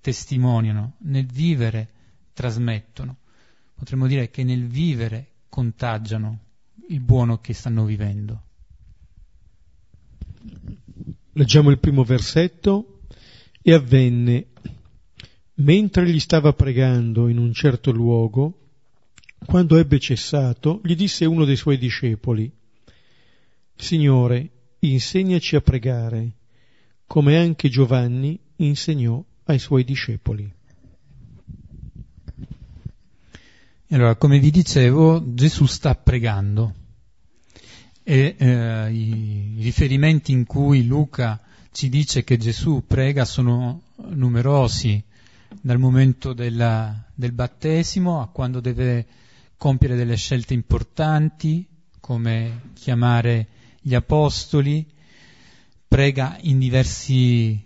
testimoniano, 0.00 0.94
nel 0.98 1.26
vivere 1.26 1.88
trasmettono. 2.32 3.16
Potremmo 3.74 4.06
dire 4.06 4.30
che 4.30 4.44
nel 4.44 4.66
vivere 4.66 5.30
contagiano 5.48 6.38
il 6.88 7.00
buono 7.00 7.40
che 7.40 7.54
stanno 7.54 7.84
vivendo. 7.84 8.42
Leggiamo 11.32 11.70
il 11.70 11.78
primo 11.78 12.04
versetto. 12.04 12.95
E 13.68 13.72
avvenne, 13.72 14.46
mentre 15.54 16.08
gli 16.08 16.20
stava 16.20 16.52
pregando 16.52 17.26
in 17.26 17.36
un 17.36 17.52
certo 17.52 17.90
luogo, 17.90 18.60
quando 19.44 19.76
ebbe 19.76 19.98
cessato, 19.98 20.80
gli 20.84 20.94
disse 20.94 21.24
uno 21.24 21.44
dei 21.44 21.56
suoi 21.56 21.76
discepoli, 21.76 22.48
Signore, 23.74 24.50
insegnaci 24.78 25.56
a 25.56 25.62
pregare, 25.62 26.30
come 27.08 27.38
anche 27.38 27.68
Giovanni 27.68 28.38
insegnò 28.54 29.20
ai 29.46 29.58
suoi 29.58 29.82
discepoli. 29.82 30.48
Allora, 33.88 34.14
come 34.14 34.38
vi 34.38 34.52
dicevo, 34.52 35.34
Gesù 35.34 35.66
sta 35.66 35.96
pregando 35.96 36.72
e 38.04 38.36
eh, 38.38 38.92
i 38.92 39.56
riferimenti 39.58 40.30
in 40.30 40.46
cui 40.46 40.86
Luca 40.86 41.40
ci 41.76 41.90
dice 41.90 42.24
che 42.24 42.38
Gesù 42.38 42.84
prega 42.86 43.26
sono 43.26 43.82
numerosi, 43.96 45.04
dal 45.60 45.78
momento 45.78 46.32
della, 46.32 47.04
del 47.14 47.32
battesimo 47.32 48.22
a 48.22 48.28
quando 48.28 48.60
deve 48.60 49.06
compiere 49.58 49.94
delle 49.94 50.16
scelte 50.16 50.54
importanti, 50.54 51.68
come 52.00 52.70
chiamare 52.72 53.48
gli 53.82 53.94
apostoli, 53.94 54.86
prega 55.86 56.38
in 56.40 56.58
diversi 56.58 57.62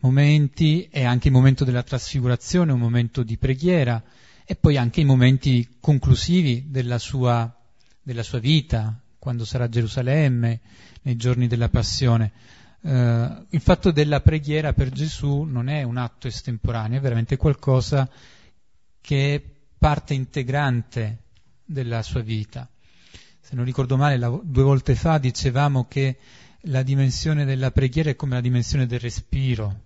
momenti 0.00 0.86
e 0.90 1.04
anche 1.04 1.28
il 1.28 1.32
momento 1.32 1.64
della 1.64 1.82
trasfigurazione, 1.82 2.72
un 2.72 2.78
momento 2.78 3.22
di 3.22 3.38
preghiera 3.38 4.02
e 4.44 4.54
poi 4.54 4.76
anche 4.76 5.00
i 5.00 5.06
momenti 5.06 5.66
conclusivi 5.80 6.66
della 6.68 6.98
sua, 6.98 7.50
della 8.02 8.22
sua 8.22 8.38
vita, 8.38 9.00
quando 9.18 9.46
sarà 9.46 9.64
a 9.64 9.70
Gerusalemme, 9.70 10.60
nei 11.00 11.16
giorni 11.16 11.46
della 11.46 11.70
passione. 11.70 12.32
Uh, 12.86 13.46
il 13.50 13.60
fatto 13.60 13.90
della 13.90 14.20
preghiera 14.20 14.72
per 14.72 14.90
Gesù 14.90 15.42
non 15.42 15.68
è 15.68 15.82
un 15.82 15.96
atto 15.96 16.28
estemporaneo, 16.28 16.98
è 16.98 17.00
veramente 17.00 17.36
qualcosa 17.36 18.08
che 19.00 19.34
è 19.34 19.42
parte 19.76 20.14
integrante 20.14 21.24
della 21.64 22.02
sua 22.02 22.20
vita. 22.20 22.70
Se 23.40 23.56
non 23.56 23.64
ricordo 23.64 23.96
male, 23.96 24.16
la, 24.18 24.28
due 24.40 24.62
volte 24.62 24.94
fa 24.94 25.18
dicevamo 25.18 25.88
che 25.88 26.18
la 26.68 26.82
dimensione 26.82 27.44
della 27.44 27.72
preghiera 27.72 28.10
è 28.10 28.14
come 28.14 28.34
la 28.34 28.40
dimensione 28.40 28.86
del 28.86 29.00
respiro, 29.00 29.80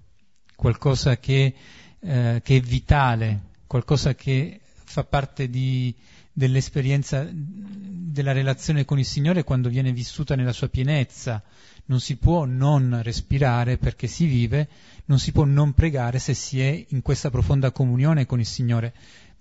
qualcosa 0.55 1.17
che, 1.17 1.55
eh, 2.01 2.41
che 2.45 2.57
è 2.57 2.61
vitale, 2.61 3.45
qualcosa 3.67 4.15
che 4.15 4.61
fa 4.65 5.05
parte 5.05 5.49
di, 5.49 5.95
dell'esperienza 6.33 7.27
della 7.31 8.33
relazione 8.33 8.85
con 8.85 8.99
il 8.99 9.07
Signore 9.07 9.45
quando 9.45 9.69
viene 9.69 9.93
vissuta 9.93 10.35
nella 10.35 10.53
sua 10.53 10.69
pienezza. 10.69 11.43
Non 11.91 11.99
si 11.99 12.19
può 12.19 12.45
non 12.45 13.01
respirare 13.03 13.77
perché 13.77 14.07
si 14.07 14.27
vive, 14.27 14.69
non 15.07 15.19
si 15.19 15.33
può 15.33 15.45
non 15.45 15.73
pregare 15.73 16.21
se 16.21 16.35
si 16.35 16.61
è 16.61 16.87
in 16.91 17.03
questa 17.03 17.31
profonda 17.31 17.73
comunione 17.73 18.27
con 18.27 18.39
il 18.39 18.47
Signore, 18.47 18.95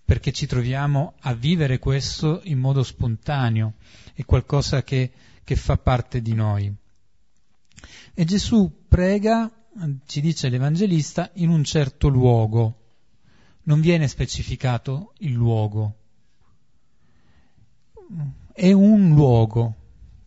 perché 0.03 0.31
ci 0.31 0.47
troviamo 0.47 1.13
a 1.19 1.35
vivere 1.35 1.77
questo 1.77 2.41
in 2.45 2.57
modo 2.57 2.81
spontaneo, 2.81 3.73
è 4.15 4.25
qualcosa 4.25 4.81
che, 4.81 5.11
che 5.43 5.55
fa 5.55 5.77
parte 5.77 6.23
di 6.23 6.33
noi. 6.33 6.73
E 8.15 8.25
Gesù 8.25 8.85
prega, 8.87 9.47
ci 10.07 10.19
dice 10.19 10.49
l'Evangelista, 10.49 11.29
in 11.35 11.49
un 11.49 11.63
certo 11.63 12.07
luogo. 12.07 12.77
Non 13.65 13.79
viene 13.79 14.07
specificato 14.07 15.13
il 15.19 15.33
luogo. 15.33 15.97
È 18.51 18.71
un 18.71 19.13
luogo, 19.13 19.75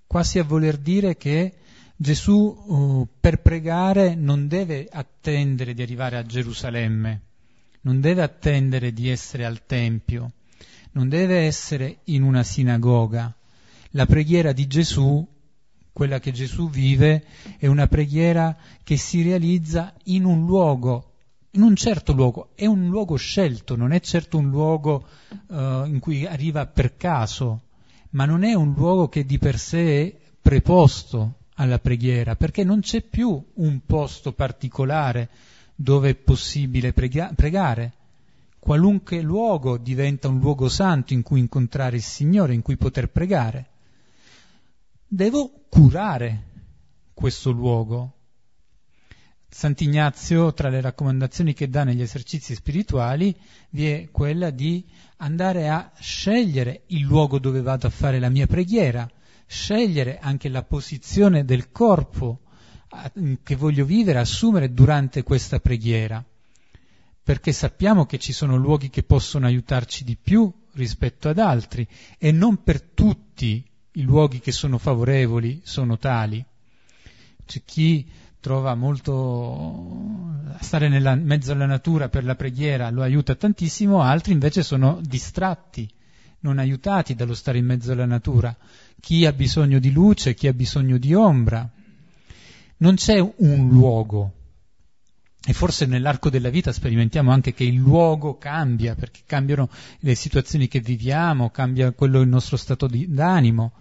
quasi 0.07 0.39
a 0.39 0.45
voler 0.45 0.79
dire 0.79 1.17
che 1.17 1.57
Gesù 1.97 2.33
uh, 2.35 3.09
per 3.21 3.41
pregare 3.41 4.15
non 4.15 4.49
deve 4.49 4.89
attendere 4.91 5.75
di 5.75 5.83
arrivare 5.83 6.17
a 6.17 6.25
Gerusalemme, 6.25 7.21
non 7.83 8.01
deve 8.01 8.23
attendere 8.23 8.93
di 8.93 9.09
essere 9.09 9.45
al 9.45 9.65
Tempio, 9.67 10.33
non 10.93 11.09
deve 11.09 11.41
essere 11.41 11.99
in 12.05 12.23
una 12.23 12.43
sinagoga. 12.43 13.35
La 13.91 14.07
preghiera 14.07 14.53
di 14.53 14.67
Gesù 14.67 15.27
quella 15.93 16.19
che 16.21 16.33
Gesù 16.33 16.71
vive 16.71 17.25
è 17.59 17.67
una 17.67 17.87
preghiera 17.87 18.57
che 18.83 18.97
si 18.97 19.23
realizza 19.23 19.93
in 20.05 20.25
un 20.25 20.47
luogo, 20.47 21.13
in 21.51 21.63
un 21.63 21.77
certo 21.77 22.15
luogo, 22.15 22.53
è 22.55 22.65
un 22.65 22.89
luogo 22.89 23.17
scelto, 23.17 23.77
non 23.77 23.93
è 23.93 24.01
certo 24.01 24.39
un 24.39 24.49
luogo 24.49 25.07
uh, 25.49 25.85
in 25.85 25.99
cui 26.01 26.25
arriva 26.25 26.67
per 26.67 26.97
caso, 26.97 27.65
ma 28.11 28.25
non 28.25 28.43
è 28.43 28.55
un 28.55 28.73
luogo 28.75 29.09
che 29.09 29.27
di 29.27 29.39
per 29.39 29.59
sé 29.59 30.07
è 30.07 30.17
preposto 30.41 31.41
alla 31.55 31.79
preghiera, 31.79 32.37
perché 32.37 32.65
non 32.65 32.81
c'è 32.81 33.03
più 33.03 33.45
un 33.55 33.81
posto 33.85 34.33
particolare 34.33 35.29
dove 35.75 36.11
è 36.11 36.15
possibile 36.15 36.93
prega- 36.93 37.33
pregare. 37.35 37.93
Qualunque 38.59 39.21
luogo 39.21 39.77
diventa 39.77 40.29
un 40.29 40.39
luogo 40.39 40.69
santo 40.69 41.13
in 41.13 41.23
cui 41.23 41.41
incontrare 41.41 41.97
il 41.97 42.03
Signore, 42.03 42.55
in 42.55 42.63
cui 42.63 42.77
poter 42.77 43.09
pregare 43.11 43.71
devo 45.15 45.67
curare 45.69 46.45
questo 47.13 47.51
luogo. 47.51 48.15
Sant'Ignazio, 49.47 50.55
tra 50.55 50.71
le 50.71 50.81
raccomandazioni 50.81 51.53
che 51.53 51.69
dà 51.69 51.85
negli 51.85 52.01
esercizi 52.01 52.55
spirituali, 52.55 53.37
vi 53.71 53.89
è 53.89 54.09
quella 54.11 54.49
di 54.49 54.83
andare 55.19 55.69
a 55.69 55.93
scegliere 56.01 56.85
il 56.87 57.03
luogo 57.03 57.39
dove 57.39 57.61
vado 57.61 57.87
a 57.87 57.91
fare 57.91 58.19
la 58.19 58.31
mia 58.31 58.47
preghiera, 58.47 59.07
scegliere 59.53 60.19
anche 60.19 60.49
la 60.49 60.63
posizione 60.63 61.45
del 61.45 61.71
corpo 61.71 62.41
che 63.43 63.55
voglio 63.55 63.85
vivere, 63.85 64.19
assumere 64.19 64.73
durante 64.73 65.23
questa 65.23 65.61
preghiera, 65.61 66.25
perché 67.23 67.53
sappiamo 67.53 68.07
che 68.07 68.19
ci 68.19 68.33
sono 68.33 68.57
luoghi 68.57 68.89
che 68.89 69.03
possono 69.03 69.45
aiutarci 69.45 70.05
di 70.05 70.17
più 70.17 70.51
rispetto 70.73 71.29
ad 71.29 71.39
altri 71.39 71.87
e 72.17 72.33
non 72.33 72.63
per 72.63 72.81
tutti 72.81 73.63
i 73.93 74.03
luoghi 74.03 74.41
che 74.41 74.53
sono 74.53 74.79
favorevoli 74.79 75.61
sono 75.65 75.99
tali. 75.99 76.43
C'è 77.45 77.63
chi 77.65 78.09
trova 78.41 78.75
molto 78.75 80.33
stare 80.61 80.89
nella, 80.89 81.15
mezzo 81.15 81.53
alla 81.53 81.67
natura 81.67 82.09
per 82.09 82.25
la 82.25 82.37
preghiera 82.37 82.89
lo 82.89 83.03
aiuta 83.03 83.35
tantissimo, 83.35 84.01
altri 84.01 84.33
invece 84.33 84.63
sono 84.63 84.99
distratti, 85.03 85.89
non 86.43 86.59
aiutati 86.59 87.15
dallo 87.15 87.35
stare 87.35 87.59
in 87.59 87.67
mezzo 87.67 87.93
alla 87.93 88.07
natura. 88.07 88.57
Chi 89.01 89.27
ha 89.27 89.33
bisogno 89.33 89.81
di 89.81 89.91
luce, 89.91 90.35
chi 90.35 90.47
ha 90.47 90.53
bisogno 90.53 90.99
di 90.99 91.13
ombra. 91.13 91.69
Non 92.77 92.95
c'è 92.95 93.19
un 93.19 93.69
luogo 93.69 94.35
e 95.45 95.53
forse 95.53 95.87
nell'arco 95.87 96.31
della 96.31 96.51
vita 96.51 96.71
sperimentiamo 96.71 97.33
anche 97.33 97.53
che 97.53 97.65
il 97.65 97.75
luogo 97.75 98.39
cambia, 98.39 98.95
perché 98.95 99.23
cambiano 99.27 99.69
le 99.99 100.15
situazioni 100.15 100.69
che 100.69 100.79
viviamo, 100.79 101.51
cambia 101.51 101.91
quello 101.91 102.21
il 102.21 102.29
nostro 102.29 102.57
stato 102.57 102.87
di, 102.87 103.13
d'animo. 103.13 103.73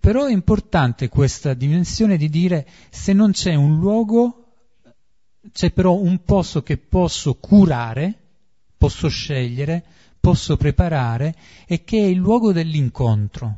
Però 0.00 0.26
è 0.26 0.32
importante 0.32 1.08
questa 1.08 1.54
dimensione 1.54 2.16
di 2.16 2.28
dire 2.28 2.66
se 2.90 3.12
non 3.12 3.30
c'è 3.30 3.54
un 3.54 3.78
luogo, 3.78 4.54
c'è 5.52 5.70
però 5.70 5.94
un 5.94 6.24
posto 6.24 6.64
che 6.64 6.78
posso 6.78 7.34
curare, 7.34 8.18
posso 8.76 9.06
scegliere, 9.06 9.84
posso 10.26 10.56
preparare 10.56 11.36
e 11.68 11.84
che 11.84 11.98
è 11.98 12.06
il 12.06 12.16
luogo 12.16 12.50
dell'incontro. 12.50 13.56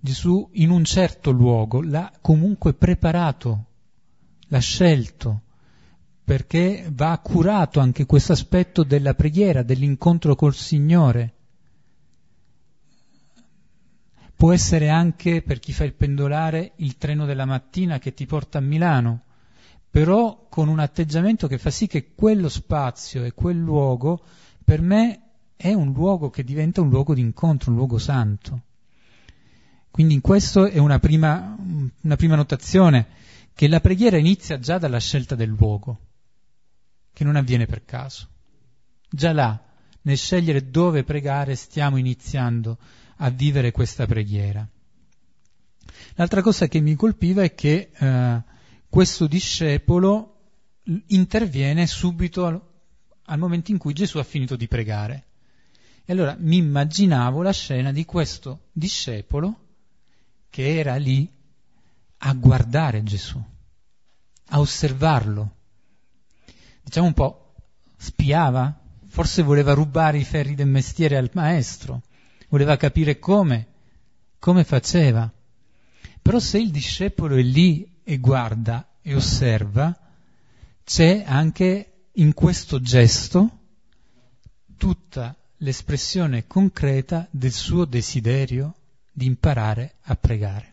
Gesù 0.00 0.50
in 0.54 0.70
un 0.70 0.82
certo 0.82 1.30
luogo 1.30 1.80
l'ha 1.80 2.10
comunque 2.20 2.74
preparato 2.74 3.66
l'ha 4.48 4.58
scelto, 4.58 5.42
perché 6.24 6.88
va 6.90 7.16
curato 7.22 7.78
anche 7.78 8.04
questo 8.04 8.32
aspetto 8.32 8.82
della 8.82 9.14
preghiera, 9.14 9.62
dell'incontro 9.62 10.34
col 10.34 10.56
Signore. 10.56 11.34
Può 14.34 14.52
essere 14.52 14.88
anche, 14.88 15.40
per 15.40 15.60
chi 15.60 15.72
fa 15.72 15.84
il 15.84 15.94
pendolare, 15.94 16.72
il 16.78 16.96
treno 16.98 17.26
della 17.26 17.44
mattina 17.44 18.00
che 18.00 18.12
ti 18.12 18.26
porta 18.26 18.58
a 18.58 18.62
Milano, 18.62 19.22
però 19.90 20.46
con 20.48 20.68
un 20.68 20.78
atteggiamento 20.78 21.48
che 21.48 21.58
fa 21.58 21.70
sì 21.70 21.86
che 21.86 22.12
quello 22.14 22.48
spazio 22.48 23.24
e 23.24 23.32
quel 23.32 23.58
luogo 23.58 24.22
per 24.64 24.80
me 24.80 25.22
è 25.56 25.72
un 25.72 25.92
luogo 25.92 26.30
che 26.30 26.44
diventa 26.44 26.80
un 26.80 26.88
luogo 26.88 27.12
di 27.12 27.20
incontro, 27.20 27.70
un 27.70 27.76
luogo 27.76 27.98
santo. 27.98 28.62
Quindi 29.90 30.14
in 30.14 30.20
questo 30.20 30.66
è 30.66 30.78
una 30.78 30.98
prima, 31.00 31.56
una 32.02 32.16
prima 32.16 32.36
notazione 32.36 33.06
che 33.52 33.66
la 33.68 33.80
preghiera 33.80 34.16
inizia 34.16 34.58
già 34.58 34.78
dalla 34.78 35.00
scelta 35.00 35.34
del 35.34 35.50
luogo, 35.50 35.98
che 37.12 37.24
non 37.24 37.36
avviene 37.36 37.66
per 37.66 37.84
caso. 37.84 38.28
Già 39.10 39.32
là, 39.32 39.60
nel 40.02 40.16
scegliere 40.16 40.70
dove 40.70 41.02
pregare, 41.02 41.56
stiamo 41.56 41.96
iniziando 41.96 42.78
a 43.16 43.28
vivere 43.28 43.72
questa 43.72 44.06
preghiera. 44.06 44.66
L'altra 46.14 46.42
cosa 46.42 46.68
che 46.68 46.80
mi 46.80 46.94
colpiva 46.94 47.42
è 47.42 47.54
che 47.54 47.90
eh, 47.92 48.42
questo 48.90 49.28
discepolo 49.28 50.34
interviene 51.06 51.86
subito 51.86 52.44
al, 52.44 52.60
al 53.26 53.38
momento 53.38 53.70
in 53.70 53.78
cui 53.78 53.92
Gesù 53.92 54.18
ha 54.18 54.24
finito 54.24 54.56
di 54.56 54.66
pregare. 54.66 55.24
E 56.04 56.12
allora 56.12 56.36
mi 56.38 56.56
immaginavo 56.56 57.40
la 57.40 57.52
scena 57.52 57.92
di 57.92 58.04
questo 58.04 58.66
discepolo 58.72 59.68
che 60.50 60.76
era 60.76 60.96
lì 60.96 61.30
a 62.18 62.32
guardare 62.34 63.04
Gesù, 63.04 63.40
a 64.46 64.58
osservarlo. 64.58 65.54
Diciamo 66.82 67.06
un 67.06 67.14
po', 67.14 67.54
spiava, 67.96 68.76
forse 69.06 69.42
voleva 69.42 69.72
rubare 69.72 70.18
i 70.18 70.24
ferri 70.24 70.56
del 70.56 70.66
mestiere 70.66 71.16
al 71.16 71.30
maestro, 71.32 72.02
voleva 72.48 72.76
capire 72.76 73.20
come, 73.20 73.68
come 74.40 74.64
faceva. 74.64 75.32
Però 76.20 76.40
se 76.40 76.58
il 76.58 76.72
discepolo 76.72 77.36
è 77.36 77.42
lì 77.42 77.89
e 78.02 78.18
guarda 78.18 78.88
e 79.02 79.14
osserva, 79.14 79.96
c'è 80.84 81.24
anche 81.26 82.08
in 82.12 82.34
questo 82.34 82.80
gesto 82.80 83.58
tutta 84.76 85.36
l'espressione 85.58 86.46
concreta 86.46 87.26
del 87.30 87.52
suo 87.52 87.84
desiderio 87.84 88.74
di 89.12 89.26
imparare 89.26 89.96
a 90.02 90.16
pregare 90.16 90.70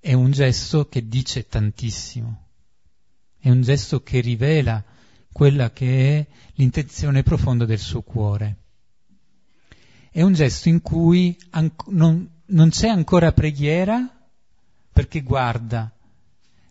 è 0.00 0.12
un 0.12 0.30
gesto 0.30 0.88
che 0.88 1.06
dice 1.06 1.46
tantissimo. 1.46 2.46
è 3.40 3.50
un 3.50 3.62
gesto 3.62 4.02
che 4.02 4.20
rivela 4.20 4.82
quella 5.30 5.70
che 5.70 6.18
è 6.18 6.26
l'intenzione 6.54 7.22
profonda 7.22 7.64
del 7.64 7.78
suo 7.78 8.02
cuore. 8.02 8.56
È 10.10 10.22
un 10.22 10.32
gesto 10.32 10.68
in 10.68 10.80
cui 10.80 11.36
an- 11.50 11.72
non, 11.88 12.28
non 12.46 12.70
c'è 12.70 12.88
ancora 12.88 13.32
preghiera 13.32 14.17
perché 14.98 15.20
guarda, 15.20 15.88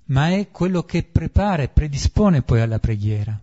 ma 0.07 0.31
è 0.31 0.51
quello 0.51 0.83
che 0.83 1.03
prepara 1.03 1.63
e 1.63 1.69
predispone 1.69 2.41
poi 2.41 2.59
alla 2.59 2.77
preghiera. 2.77 3.41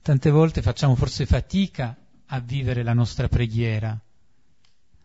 Tante 0.00 0.30
volte 0.30 0.62
facciamo 0.62 0.94
forse 0.94 1.26
fatica 1.26 1.94
a 2.24 2.40
vivere 2.40 2.82
la 2.82 2.94
nostra 2.94 3.28
preghiera, 3.28 4.00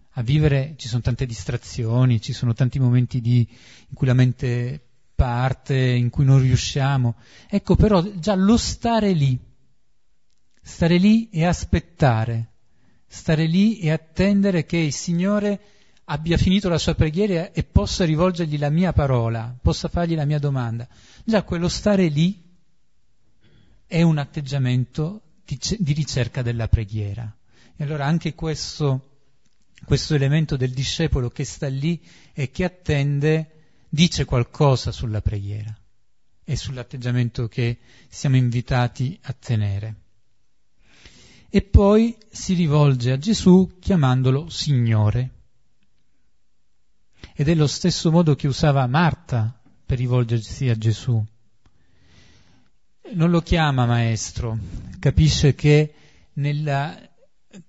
a 0.10 0.22
vivere, 0.22 0.76
ci 0.78 0.88
sono 0.88 1.02
tante 1.02 1.26
distrazioni, 1.26 2.22
ci 2.22 2.32
sono 2.32 2.54
tanti 2.54 2.80
momenti 2.80 3.20
di, 3.20 3.40
in 3.40 3.94
cui 3.94 4.08
la 4.08 4.14
mente 4.14 4.82
parte, 5.14 5.76
in 5.76 6.10
cui 6.10 6.24
non 6.24 6.40
riusciamo. 6.40 7.16
Ecco 7.50 7.76
però 7.76 8.02
già 8.14 8.36
lo 8.36 8.56
stare 8.56 9.12
lì, 9.12 9.38
stare 10.62 10.96
lì 10.96 11.30
e 11.30 11.44
aspettare, 11.44 12.54
stare 13.06 13.46
lì 13.46 13.80
e 13.80 13.92
attendere 13.92 14.64
che 14.64 14.78
il 14.78 14.94
Signore 14.94 15.75
abbia 16.06 16.38
finito 16.38 16.70
la 16.70 16.78
sua 16.78 16.96
preghiera 16.96 17.52
e 17.52 17.64
possa 17.64 18.06
rivolgergli 18.06 18.58
la 18.58 18.70
mia 18.70 18.94
parola, 18.94 19.56
possa 19.62 19.88
fargli 19.88 20.16
la 20.16 20.26
mia 20.26 20.40
domanda. 20.40 20.88
Già 21.24 21.44
quello 21.44 21.68
stare 21.68 22.08
lì 22.08 22.44
è 23.88 24.02
un 24.02 24.18
atteggiamento 24.18 25.22
di, 25.46 25.60
di 25.80 25.94
ricerca 25.94 26.42
della 26.42 26.68
preghiera. 26.68 27.34
E 27.76 27.84
allora 27.84 28.06
anche 28.06 28.34
questo, 28.34 29.18
questo 29.86 30.16
elemento 30.16 30.56
del 30.58 30.72
discepolo 30.72 31.30
che 31.30 31.44
sta 31.44 31.68
lì 31.68 32.02
e 32.34 32.50
che 32.52 32.64
attende 32.64 33.50
dice 33.90 34.26
qualcosa 34.26 34.92
sulla 34.92 35.22
preghiera 35.22 35.76
e 36.44 36.56
sull'atteggiamento 36.56 37.48
che 37.48 37.80
siamo 38.08 38.36
invitati 38.36 39.18
a 39.24 39.34
tenere. 39.34 39.96
E 41.50 41.62
poi 41.62 42.16
si 42.30 42.54
rivolge 42.54 43.12
a 43.12 43.18
Gesù 43.18 43.78
chiamandolo 43.80 44.50
Signore. 44.50 45.30
Ed 47.38 47.50
è 47.50 47.54
lo 47.54 47.68
stesso 47.68 48.12
modo 48.12 48.34
che 48.34 48.48
usava 48.48 48.88
Marta 48.88 49.60
per 49.86 49.98
rivolgersi 49.98 50.70
a 50.70 50.76
Gesù. 50.76 51.22
Non 53.14 53.30
lo 53.30 53.42
chiama 53.42 53.86
maestro, 53.86 54.58
capisce 55.00 55.54
che, 55.54 55.94
nella, 56.36 56.98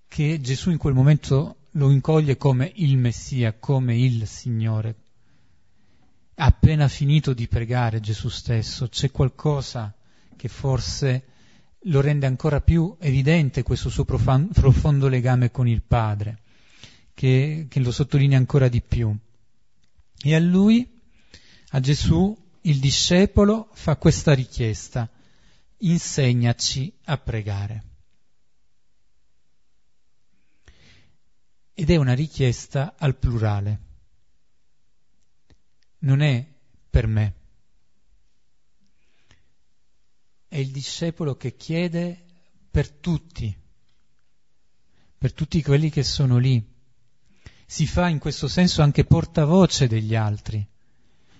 che 0.07 0.41
Gesù 0.41 0.71
in 0.71 0.79
quel 0.79 0.95
momento 0.95 1.57
lo 1.73 1.91
incoglie 1.91 2.37
come 2.37 2.71
il 2.77 2.97
Messia, 2.97 3.55
come 3.59 3.99
il 3.99 4.29
Signore. 4.29 4.95
Appena 6.37 6.87
finito 6.87 7.35
di 7.35 7.49
pregare 7.49 7.99
Gesù 7.99 8.29
stesso, 8.29 8.89
c'è 8.89 9.11
qualcosa 9.11 9.93
che 10.37 10.47
forse 10.47 11.25
lo 11.87 12.01
rende 12.01 12.27
ancora 12.27 12.61
più 12.61 12.97
evidente 13.01 13.65
questo 13.65 13.91
suo 13.91 14.05
profondo 14.05 15.09
legame 15.09 15.51
con 15.51 15.67
il 15.67 15.83
Padre, 15.83 16.39
che, 17.13 17.67
che 17.69 17.81
lo 17.81 17.91
sottolinea 17.91 18.39
ancora 18.39 18.69
di 18.69 18.81
più. 18.81 19.13
E 20.27 20.35
a 20.35 20.41
lui, 20.41 20.85
a 21.69 21.79
Gesù, 21.79 22.37
il 22.63 22.81
discepolo 22.81 23.69
fa 23.75 23.95
questa 23.95 24.35
richiesta, 24.35 25.09
insegnaci 25.77 26.93
a 27.05 27.17
pregare. 27.17 27.85
Ed 31.75 31.91
è 31.91 31.95
una 31.95 32.15
richiesta 32.15 32.97
al 32.99 33.17
plurale, 33.17 33.81
non 35.99 36.21
è 36.23 36.45
per 36.91 37.07
me. 37.07 37.35
È 40.49 40.57
il 40.57 40.73
discepolo 40.73 41.37
che 41.37 41.55
chiede 41.55 42.25
per 42.69 42.91
tutti, 42.91 43.57
per 45.17 45.33
tutti 45.33 45.63
quelli 45.63 45.89
che 45.89 46.03
sono 46.03 46.39
lì 46.39 46.75
si 47.67 47.87
fa 47.87 48.09
in 48.09 48.21
questo 48.21 48.47
senso 48.47 48.83
anche 48.83 49.05
portavoce 49.05 49.89
degli 49.89 50.15
altri, 50.15 50.67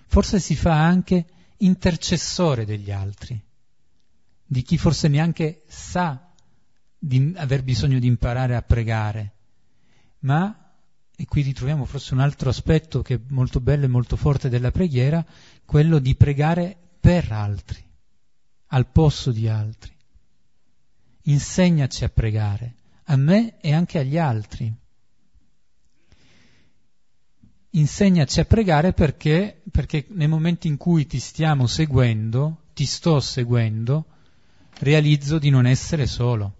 forse 0.07 0.39
si 0.39 0.55
fa 0.55 0.85
anche 0.85 1.25
intercessore 1.57 2.65
degli 2.65 2.91
altri, 2.91 3.41
di 4.45 4.61
chi 4.61 4.77
forse 4.77 5.07
neanche 5.07 5.63
sa 5.67 6.33
di 6.99 7.33
aver 7.37 7.63
bisogno 7.63 7.97
di 7.97 8.07
imparare 8.07 8.55
a 8.55 8.61
pregare, 8.61 9.33
ma, 10.19 10.73
e 11.15 11.25
qui 11.25 11.41
ritroviamo 11.41 11.85
forse 11.85 12.13
un 12.13 12.19
altro 12.19 12.49
aspetto 12.49 13.01
che 13.01 13.15
è 13.15 13.19
molto 13.29 13.61
bello 13.61 13.85
e 13.85 13.89
molto 13.89 14.17
forte 14.17 14.49
della 14.49 14.71
preghiera, 14.71 15.25
quello 15.65 15.99
di 15.99 16.15
pregare 16.15 16.77
per 16.99 17.31
altri, 17.31 17.83
al 18.67 18.87
posto 18.87 19.31
di 19.31 19.47
altri. 19.47 19.95
Insegnaci 21.23 22.03
a 22.03 22.09
pregare, 22.09 22.75
a 23.05 23.15
me 23.15 23.59
e 23.59 23.73
anche 23.73 23.99
agli 23.99 24.17
altri 24.17 24.73
insegnaci 27.79 28.39
a 28.39 28.45
pregare 28.45 28.93
perché, 28.93 29.61
perché 29.71 30.05
nei 30.09 30.27
momenti 30.27 30.67
in 30.67 30.77
cui 30.77 31.05
ti 31.05 31.19
stiamo 31.19 31.67
seguendo, 31.67 32.63
ti 32.73 32.85
sto 32.85 33.19
seguendo, 33.19 34.05
realizzo 34.79 35.37
di 35.37 35.49
non 35.49 35.65
essere 35.65 36.07
solo, 36.07 36.55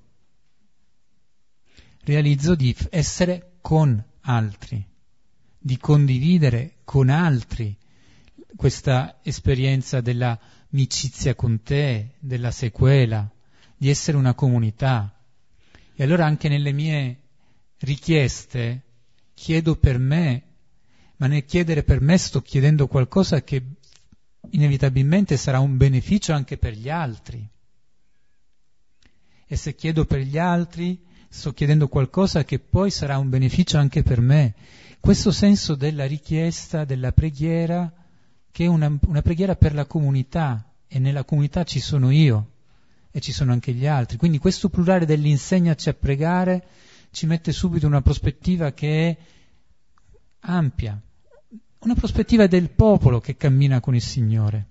realizzo 2.04 2.56
di 2.56 2.76
essere 2.90 3.58
con 3.62 4.04
altri, 4.22 4.86
di 5.58 5.78
condividere 5.78 6.78
con 6.84 7.10
altri 7.10 7.76
questa 8.56 9.20
esperienza 9.24 10.02
dell'amicizia 10.02 11.36
con 11.36 11.62
te, 11.64 12.16
della 12.20 12.52
sequela, 12.52 13.30
di 13.76 13.90
essere 13.90 14.18
una 14.18 14.34
comunità. 14.34 15.14
E 15.96 16.04
allora 16.04 16.26
anche 16.26 16.48
nelle 16.48 16.72
mie 16.72 17.22
richieste 17.80 18.84
chiedo 19.34 19.76
per 19.76 19.98
me 19.98 20.47
ma 21.18 21.28
nel 21.28 21.46
chiedere 21.46 21.84
per 21.84 22.02
me 22.02 22.18
sto 22.18 22.42
chiedendo 22.42 22.88
qualcosa 22.88 23.44
che 23.44 23.64
inevitabilmente 24.52 25.38
sarà 25.38 25.60
un 25.60 25.78
beneficio 25.78 26.34
anche 26.34 26.58
per 26.58 26.74
gli 26.74 26.90
altri. 26.90 27.48
E 29.46 29.56
se 29.56 29.76
chiedo 29.76 30.06
per 30.06 30.20
gli 30.20 30.38
altri, 30.38 31.04
sto 31.30 31.54
chiedendo 31.54 31.88
qualcosa 31.88 32.44
che 32.44 32.60
poi 32.60 32.92
sarà 32.92 33.18
un 33.18 33.30
beneficio 33.30 33.78
anche 33.78 34.04
per 34.04 34.22
me. 34.22 34.56
Questo 35.00 35.32
senso 35.32 35.76
della 35.76 36.06
richiesta, 36.06 36.86
della 36.86 37.12
preghiera, 37.12 37.92
che 38.52 38.66
è 38.66 38.68
una, 38.68 38.96
una 39.06 39.22
preghiera 39.22 39.56
per 39.56 39.74
la 39.74 39.86
comunità, 39.86 40.74
e 40.88 41.00
nella 41.00 41.24
comunità 41.24 41.64
ci 41.64 41.80
sono 41.80 42.12
io 42.12 42.52
e 43.12 43.20
ci 43.20 43.32
sono 43.32 43.52
anche 43.52 43.74
gli 43.74 43.86
altri. 43.86 44.18
Quindi 44.18 44.38
questo 44.38 44.70
plurale 44.70 45.06
dell'insegnaci 45.06 45.90
a 45.90 45.94
pregare 45.94 46.68
ci 47.12 47.26
mette 47.26 47.52
subito 47.52 47.88
una 47.88 48.02
prospettiva 48.02 48.72
che 48.72 49.10
è 49.10 49.18
ampia, 50.42 51.02
una 51.80 51.94
prospettiva 51.94 52.48
del 52.48 52.70
popolo 52.70 53.20
che 53.20 53.38
cammina 53.38 53.80
con 53.80 53.96
il 53.96 54.02
Signore, 54.02 54.68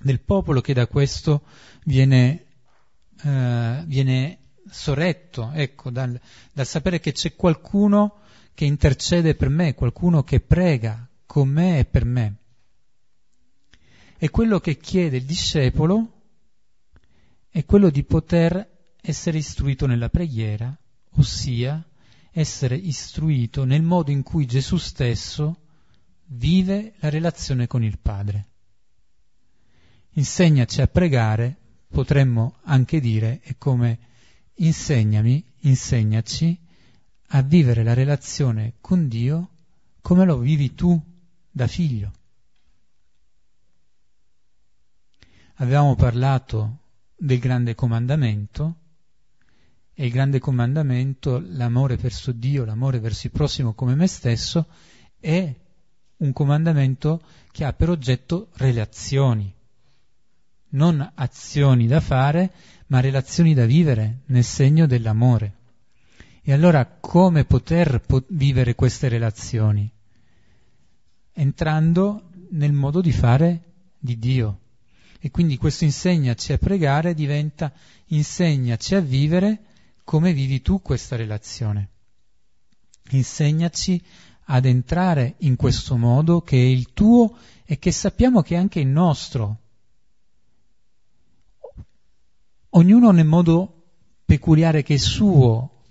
del 0.00 0.20
popolo 0.20 0.60
che 0.60 0.72
da 0.72 0.86
questo 0.86 1.42
viene, 1.84 2.46
eh, 3.22 3.84
viene 3.86 4.38
sorretto, 4.70 5.50
ecco, 5.52 5.90
dal, 5.90 6.18
dal 6.52 6.66
sapere 6.66 7.00
che 7.00 7.12
c'è 7.12 7.34
qualcuno 7.34 8.20
che 8.54 8.64
intercede 8.64 9.34
per 9.34 9.48
me, 9.48 9.74
qualcuno 9.74 10.22
che 10.22 10.40
prega 10.40 11.06
con 11.26 11.48
me 11.48 11.80
e 11.80 11.84
per 11.84 12.04
me. 12.04 12.36
E 14.18 14.30
quello 14.30 14.60
che 14.60 14.76
chiede 14.76 15.16
il 15.18 15.24
discepolo 15.24 16.20
è 17.48 17.64
quello 17.64 17.90
di 17.90 18.04
poter 18.04 18.94
essere 19.00 19.38
istruito 19.38 19.86
nella 19.86 20.08
preghiera, 20.08 20.74
ossia 21.16 21.84
essere 22.30 22.76
istruito 22.76 23.64
nel 23.64 23.82
modo 23.82 24.10
in 24.10 24.22
cui 24.22 24.46
Gesù 24.46 24.76
stesso 24.76 25.61
vive 26.34 26.94
la 26.98 27.08
relazione 27.08 27.66
con 27.66 27.82
il 27.82 27.98
Padre. 27.98 28.46
Insegnaci 30.10 30.80
a 30.80 30.86
pregare, 30.86 31.56
potremmo 31.88 32.56
anche 32.64 33.00
dire, 33.00 33.40
è 33.42 33.56
come 33.56 33.98
insegnami, 34.54 35.44
insegnaci 35.60 36.58
a 37.28 37.42
vivere 37.42 37.82
la 37.82 37.94
relazione 37.94 38.74
con 38.80 39.08
Dio 39.08 39.50
come 40.00 40.24
lo 40.24 40.38
vivi 40.38 40.74
tu 40.74 41.00
da 41.50 41.66
figlio. 41.66 42.12
Avevamo 45.56 45.94
parlato 45.94 46.78
del 47.16 47.38
grande 47.38 47.74
comandamento 47.74 48.76
e 49.94 50.06
il 50.06 50.12
grande 50.12 50.40
comandamento, 50.40 51.38
l'amore 51.38 51.96
verso 51.96 52.32
Dio, 52.32 52.64
l'amore 52.64 52.98
verso 52.98 53.26
il 53.26 53.32
prossimo 53.32 53.74
come 53.74 53.94
me 53.94 54.06
stesso, 54.06 54.66
è 55.20 55.54
un 56.22 56.32
comandamento 56.32 57.20
che 57.50 57.64
ha 57.64 57.72
per 57.72 57.90
oggetto 57.90 58.48
relazioni, 58.54 59.52
non 60.70 61.12
azioni 61.14 61.86
da 61.86 62.00
fare, 62.00 62.52
ma 62.86 63.00
relazioni 63.00 63.54
da 63.54 63.66
vivere 63.66 64.20
nel 64.26 64.44
segno 64.44 64.86
dell'amore. 64.86 65.56
E 66.42 66.52
allora 66.52 66.86
come 66.86 67.44
poter 67.44 68.00
po- 68.00 68.24
vivere 68.28 68.74
queste 68.74 69.08
relazioni? 69.08 69.90
Entrando 71.32 72.30
nel 72.50 72.72
modo 72.72 73.00
di 73.00 73.12
fare 73.12 73.62
di 73.98 74.18
Dio, 74.18 74.58
E 75.24 75.30
quindi 75.30 75.56
questo 75.56 75.84
insegnaci 75.84 76.52
a 76.52 76.58
pregare 76.58 77.14
diventa 77.14 77.72
insegnaci 78.06 78.96
a 78.96 79.00
vivere 79.00 79.66
come 80.02 80.32
vivi 80.32 80.60
tu 80.62 80.82
questa 80.82 81.14
relazione. 81.14 81.90
Insegnaci 83.10 84.02
ad 84.44 84.64
entrare 84.64 85.34
in 85.38 85.56
questo 85.56 85.96
modo 85.96 86.42
che 86.42 86.56
è 86.56 86.64
il 86.64 86.92
tuo 86.92 87.36
e 87.64 87.78
che 87.78 87.92
sappiamo 87.92 88.42
che 88.42 88.54
è 88.54 88.58
anche 88.58 88.80
il 88.80 88.88
nostro. 88.88 89.58
Ognuno 92.70 93.10
nel 93.10 93.26
modo 93.26 93.82
peculiare 94.24 94.82
che 94.82 94.94
è 94.94 94.98
suo, 94.98 95.82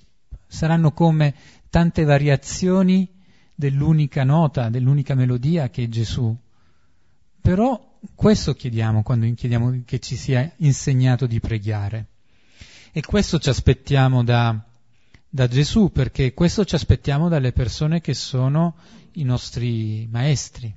saranno 0.47 0.91
come 0.91 1.33
tante 1.69 2.03
variazioni 2.03 3.07
dell'unica 3.53 4.23
nota, 4.23 4.69
dell'unica 4.69 5.13
melodia 5.13 5.69
che 5.69 5.83
è 5.83 5.87
Gesù. 5.87 6.35
Però 7.39 7.99
questo 8.15 8.53
chiediamo 8.53 9.03
quando 9.03 9.31
chiediamo 9.33 9.83
che 9.85 9.99
ci 9.99 10.15
sia 10.15 10.51
insegnato 10.57 11.27
di 11.27 11.39
pregare. 11.39 12.07
E 12.91 13.01
questo 13.01 13.39
ci 13.39 13.49
aspettiamo 13.49 14.23
da, 14.23 14.59
da 15.33 15.47
Gesù, 15.47 15.93
perché 15.93 16.33
questo 16.33 16.65
ci 16.65 16.75
aspettiamo 16.75 17.29
dalle 17.29 17.53
persone 17.53 18.01
che 18.01 18.13
sono 18.13 18.75
i 19.13 19.23
nostri 19.23 20.05
maestri, 20.11 20.75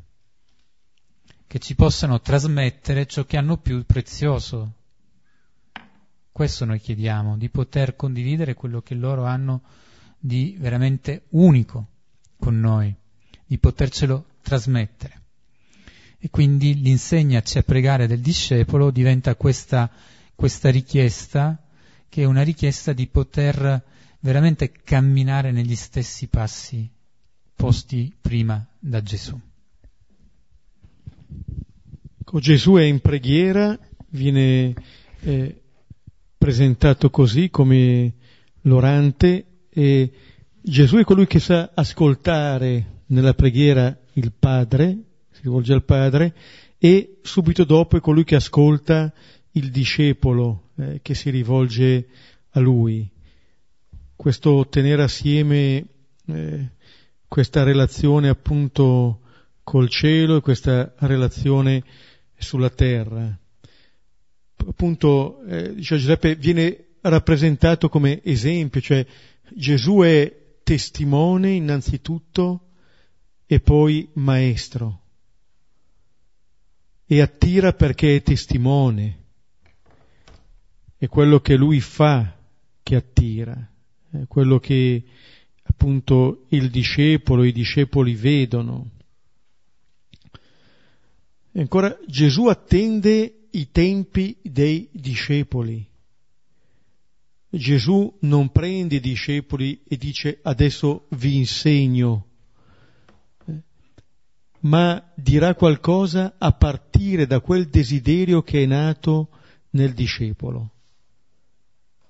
che 1.44 1.58
ci 1.58 1.74
possano 1.74 2.20
trasmettere 2.20 3.04
ciò 3.06 3.24
che 3.24 3.36
hanno 3.36 3.56
più 3.56 3.84
prezioso. 3.84 4.74
Questo 6.30 6.64
noi 6.64 6.78
chiediamo, 6.78 7.36
di 7.36 7.48
poter 7.48 7.96
condividere 7.96 8.54
quello 8.54 8.80
che 8.80 8.94
loro 8.94 9.24
hanno 9.24 9.62
di 10.20 10.56
veramente 10.56 11.24
unico 11.30 11.88
con 12.38 12.60
noi, 12.60 12.94
di 13.44 13.58
potercelo 13.58 14.24
trasmettere. 14.40 15.22
E 16.16 16.30
quindi 16.30 16.80
l'insegnaci 16.80 17.58
a 17.58 17.64
pregare 17.64 18.06
del 18.06 18.20
discepolo 18.20 18.92
diventa 18.92 19.34
questa, 19.34 19.90
questa 20.32 20.70
richiesta, 20.70 21.60
che 22.08 22.22
è 22.22 22.24
una 22.24 22.42
richiesta 22.42 22.92
di 22.92 23.08
poter 23.08 23.92
veramente 24.24 24.72
camminare 24.72 25.52
negli 25.52 25.76
stessi 25.76 26.28
passi 26.28 26.90
posti 27.54 28.10
prima 28.18 28.66
da 28.78 29.02
Gesù. 29.02 29.38
Ecco, 32.20 32.40
Gesù 32.40 32.74
è 32.76 32.84
in 32.84 33.00
preghiera, 33.00 33.78
viene 34.08 34.74
eh, 35.20 35.62
presentato 36.38 37.10
così 37.10 37.50
come 37.50 38.14
l'orante 38.62 39.66
e 39.68 40.12
Gesù 40.58 40.96
è 40.96 41.04
colui 41.04 41.26
che 41.26 41.38
sa 41.38 41.72
ascoltare 41.74 43.02
nella 43.08 43.34
preghiera 43.34 43.94
il 44.14 44.32
Padre, 44.32 44.98
si 45.32 45.42
rivolge 45.42 45.74
al 45.74 45.84
Padre, 45.84 46.34
e 46.78 47.18
subito 47.22 47.64
dopo 47.64 47.98
è 47.98 48.00
colui 48.00 48.24
che 48.24 48.36
ascolta 48.36 49.12
il 49.50 49.70
discepolo 49.70 50.70
eh, 50.76 51.00
che 51.02 51.14
si 51.14 51.28
rivolge 51.28 52.08
a 52.52 52.60
lui. 52.60 53.12
Questo 54.16 54.66
tenere 54.68 55.02
assieme 55.02 55.86
eh, 56.26 56.70
questa 57.26 57.62
relazione 57.62 58.28
appunto 58.28 59.20
col 59.64 59.88
cielo 59.88 60.36
e 60.36 60.40
questa 60.40 60.94
relazione 60.98 61.82
sulla 62.36 62.70
terra. 62.70 63.36
Appunto, 64.66 65.42
eh, 65.44 65.74
dice 65.74 65.96
Giuseppe, 65.96 66.36
viene 66.36 66.84
rappresentato 67.00 67.88
come 67.88 68.22
esempio, 68.22 68.80
cioè 68.80 69.04
Gesù 69.54 70.00
è 70.00 70.42
testimone 70.62 71.50
innanzitutto 71.50 72.68
e 73.46 73.60
poi 73.60 74.08
maestro. 74.14 75.00
E 77.06 77.20
attira 77.20 77.72
perché 77.72 78.16
è 78.16 78.22
testimone. 78.22 79.22
È 80.96 81.06
quello 81.08 81.40
che 81.40 81.56
lui 81.56 81.80
fa 81.80 82.34
che 82.82 82.96
attira, 82.96 83.70
è 84.22 84.26
quello 84.28 84.58
che 84.58 85.02
appunto 85.62 86.46
il 86.50 86.70
discepolo, 86.70 87.42
i 87.42 87.52
discepoli 87.52 88.14
vedono. 88.14 88.90
E 91.52 91.60
ancora 91.60 91.96
Gesù 92.06 92.46
attende 92.46 93.46
i 93.50 93.70
tempi 93.70 94.36
dei 94.42 94.88
discepoli. 94.92 95.86
Gesù 97.50 98.16
non 98.20 98.50
prende 98.50 98.96
i 98.96 99.00
discepoli 99.00 99.82
e 99.86 99.96
dice 99.96 100.40
adesso 100.42 101.06
vi 101.10 101.36
insegno, 101.36 102.26
ma 104.60 105.12
dirà 105.14 105.54
qualcosa 105.54 106.34
a 106.38 106.50
partire 106.52 107.26
da 107.26 107.40
quel 107.40 107.68
desiderio 107.68 108.42
che 108.42 108.64
è 108.64 108.66
nato 108.66 109.28
nel 109.70 109.92
discepolo. 109.92 110.70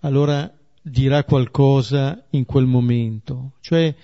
Allora 0.01 0.51
dirà 0.87 1.25
qualcosa 1.25 2.27
in 2.31 2.45
quel 2.45 2.67
momento, 2.67 3.53
cioè 3.61 3.95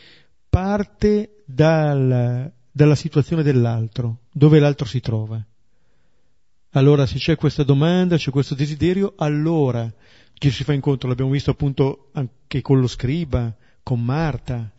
parte 0.48 1.42
dal, 1.44 2.50
dalla 2.72 2.94
situazione 2.94 3.42
dell'altro, 3.42 4.20
dove 4.32 4.58
l'altro 4.58 4.86
si 4.86 5.00
trova. 5.00 5.44
Allora 6.70 7.04
se 7.04 7.18
c'è 7.18 7.36
questa 7.36 7.64
domanda, 7.64 8.16
c'è 8.16 8.30
questo 8.30 8.54
desiderio, 8.54 9.12
allora 9.16 9.92
Gesù 10.32 10.56
si 10.56 10.64
fa 10.64 10.72
incontro, 10.72 11.08
l'abbiamo 11.08 11.32
visto 11.32 11.50
appunto 11.50 12.08
anche 12.12 12.62
con 12.62 12.80
lo 12.80 12.86
scriba, 12.86 13.54
con 13.82 14.02
Marta, 14.02 14.70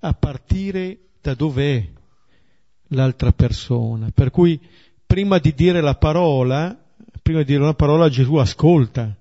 a 0.00 0.12
partire 0.12 0.98
da 1.22 1.32
dov'è 1.32 1.88
l'altra 2.88 3.32
persona. 3.32 4.10
Per 4.12 4.30
cui 4.30 4.60
prima 5.06 5.38
di 5.38 5.54
dire 5.54 5.80
la 5.80 5.94
parola, 5.94 6.78
prima 7.22 7.38
di 7.38 7.46
dire 7.46 7.62
una 7.62 7.74
parola 7.74 8.10
Gesù 8.10 8.34
ascolta 8.34 9.17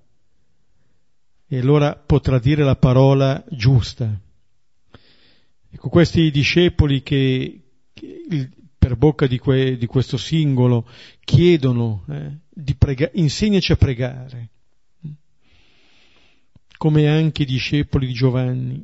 e 1.47 1.57
allora 1.57 1.95
potrà 1.95 2.39
dire 2.39 2.63
la 2.63 2.75
parola 2.75 3.43
giusta. 3.49 4.19
Ecco, 5.69 5.89
questi 5.89 6.29
discepoli 6.31 7.03
che, 7.03 7.61
che 7.93 8.49
per 8.77 8.95
bocca 8.95 9.27
di, 9.27 9.37
que, 9.37 9.77
di, 9.77 9.85
questo 9.85 10.17
singolo 10.17 10.87
chiedono 11.23 12.05
eh, 12.09 12.37
di 12.49 12.75
pregare, 12.75 13.11
insegnaci 13.15 13.71
a 13.71 13.75
pregare 13.75 14.49
come 16.77 17.07
anche 17.07 17.41
i 17.43 17.45
discepoli 17.45 18.07
di 18.07 18.13
Giovanni. 18.13 18.83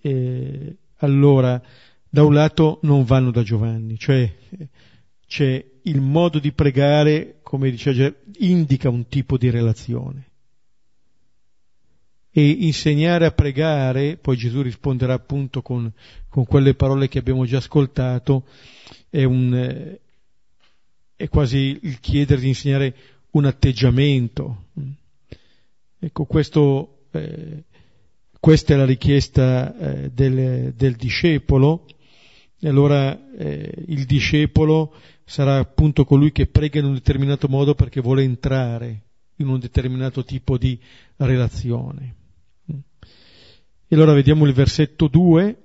E 0.00 0.76
allora, 0.98 1.62
da 2.08 2.24
un 2.24 2.32
lato 2.32 2.78
non 2.82 3.04
vanno 3.04 3.30
da 3.30 3.42
Giovanni, 3.42 3.98
cioè 3.98 4.32
c'è 5.26 5.64
il 5.82 6.00
modo 6.00 6.38
di 6.38 6.52
pregare, 6.52 7.38
come 7.42 7.70
diceva, 7.70 8.12
indica 8.38 8.88
un 8.88 9.06
tipo 9.08 9.36
di 9.36 9.50
relazione. 9.50 10.31
E 12.34 12.48
insegnare 12.48 13.26
a 13.26 13.32
pregare, 13.32 14.16
poi 14.16 14.36
Gesù 14.36 14.62
risponderà 14.62 15.12
appunto 15.12 15.60
con, 15.60 15.92
con 16.28 16.46
quelle 16.46 16.74
parole 16.74 17.08
che 17.08 17.18
abbiamo 17.18 17.44
già 17.44 17.58
ascoltato, 17.58 18.44
è, 19.10 19.24
un, 19.24 19.98
è 21.14 21.28
quasi 21.28 21.78
il 21.82 22.00
chiedere 22.00 22.40
di 22.40 22.48
insegnare 22.48 22.94
un 23.32 23.44
atteggiamento. 23.44 24.64
Ecco, 25.98 26.24
questo 26.24 27.02
eh, 27.12 27.64
questa 28.42 28.74
è 28.74 28.76
la 28.76 28.84
richiesta 28.84 29.76
eh, 29.76 30.10
del, 30.10 30.72
del, 30.74 30.96
discepolo, 30.96 31.86
e 32.58 32.68
allora 32.68 33.16
eh, 33.36 33.72
il 33.86 34.04
discepolo 34.04 34.94
sarà 35.24 35.58
appunto 35.58 36.04
colui 36.04 36.32
che 36.32 36.48
prega 36.48 36.80
in 36.80 36.86
un 36.86 36.94
determinato 36.94 37.46
modo 37.46 37.76
perché 37.76 38.00
vuole 38.00 38.24
entrare 38.24 39.02
in 39.36 39.46
un 39.46 39.60
determinato 39.60 40.24
tipo 40.24 40.58
di 40.58 40.76
relazione. 41.18 42.16
E 43.92 43.94
allora 43.94 44.14
vediamo 44.14 44.46
il 44.46 44.54
versetto 44.54 45.06
2, 45.06 45.62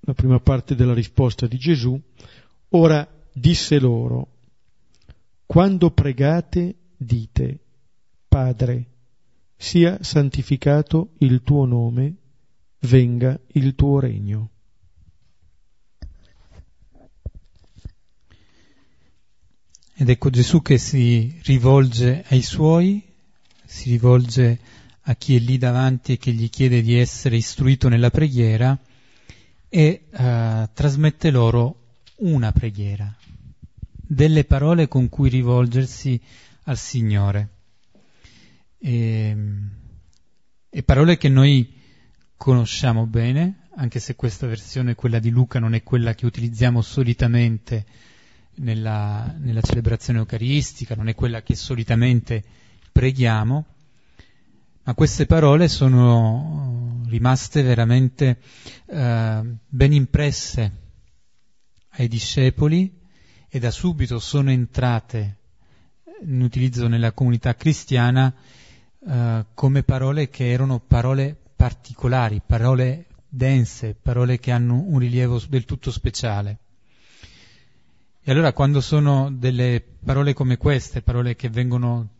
la 0.00 0.14
prima 0.14 0.40
parte 0.40 0.74
della 0.74 0.94
risposta 0.94 1.46
di 1.46 1.58
Gesù. 1.58 2.00
Ora 2.70 3.06
disse 3.30 3.78
loro, 3.78 4.36
quando 5.44 5.90
pregate 5.90 6.76
dite, 6.96 7.58
Padre, 8.26 8.86
sia 9.54 9.98
santificato 10.00 11.10
il 11.18 11.42
tuo 11.42 11.66
nome, 11.66 12.14
venga 12.78 13.38
il 13.48 13.74
tuo 13.74 14.00
regno. 14.00 14.50
Ed 19.94 20.08
ecco 20.08 20.30
Gesù 20.30 20.62
che 20.62 20.78
si 20.78 21.38
rivolge 21.44 22.24
ai 22.28 22.40
suoi, 22.40 23.06
si 23.66 23.90
rivolge 23.90 24.77
a 25.08 25.14
chi 25.14 25.36
è 25.36 25.38
lì 25.38 25.56
davanti 25.56 26.12
e 26.12 26.16
che 26.18 26.32
gli 26.32 26.50
chiede 26.50 26.82
di 26.82 26.94
essere 26.94 27.36
istruito 27.36 27.88
nella 27.88 28.10
preghiera 28.10 28.78
e 29.70 30.02
uh, 30.10 30.68
trasmette 30.74 31.30
loro 31.30 31.94
una 32.16 32.52
preghiera, 32.52 33.16
delle 33.90 34.44
parole 34.44 34.86
con 34.86 35.08
cui 35.08 35.30
rivolgersi 35.30 36.20
al 36.64 36.76
Signore. 36.76 37.48
E, 38.78 39.36
e 40.68 40.82
parole 40.82 41.16
che 41.16 41.30
noi 41.30 41.72
conosciamo 42.36 43.06
bene, 43.06 43.68
anche 43.76 44.00
se 44.00 44.14
questa 44.14 44.46
versione, 44.46 44.94
quella 44.94 45.20
di 45.20 45.30
Luca, 45.30 45.58
non 45.58 45.72
è 45.72 45.82
quella 45.82 46.14
che 46.14 46.26
utilizziamo 46.26 46.82
solitamente 46.82 47.86
nella, 48.56 49.34
nella 49.38 49.62
celebrazione 49.62 50.18
eucaristica, 50.18 50.94
non 50.94 51.08
è 51.08 51.14
quella 51.14 51.42
che 51.42 51.54
solitamente 51.54 52.44
preghiamo, 52.92 53.64
ma 54.88 54.94
queste 54.94 55.26
parole 55.26 55.68
sono 55.68 57.02
rimaste 57.08 57.60
veramente 57.60 58.38
eh, 58.86 59.42
ben 59.68 59.92
impresse 59.92 60.72
ai 61.90 62.08
discepoli 62.08 62.98
e 63.50 63.58
da 63.58 63.70
subito 63.70 64.18
sono 64.18 64.50
entrate 64.50 65.36
in 66.24 66.40
utilizzo 66.40 66.88
nella 66.88 67.12
comunità 67.12 67.54
cristiana 67.54 68.34
eh, 69.06 69.44
come 69.52 69.82
parole 69.82 70.30
che 70.30 70.50
erano 70.50 70.80
parole 70.80 71.36
particolari, 71.54 72.40
parole 72.40 73.08
dense, 73.28 73.94
parole 73.94 74.38
che 74.38 74.52
hanno 74.52 74.84
un 74.86 74.98
rilievo 75.00 75.38
del 75.50 75.66
tutto 75.66 75.90
speciale. 75.90 76.60
E 78.22 78.30
allora 78.30 78.54
quando 78.54 78.80
sono 78.80 79.30
delle 79.30 79.84
parole 80.02 80.32
come 80.32 80.56
queste, 80.56 81.02
parole 81.02 81.36
che 81.36 81.50
vengono 81.50 82.16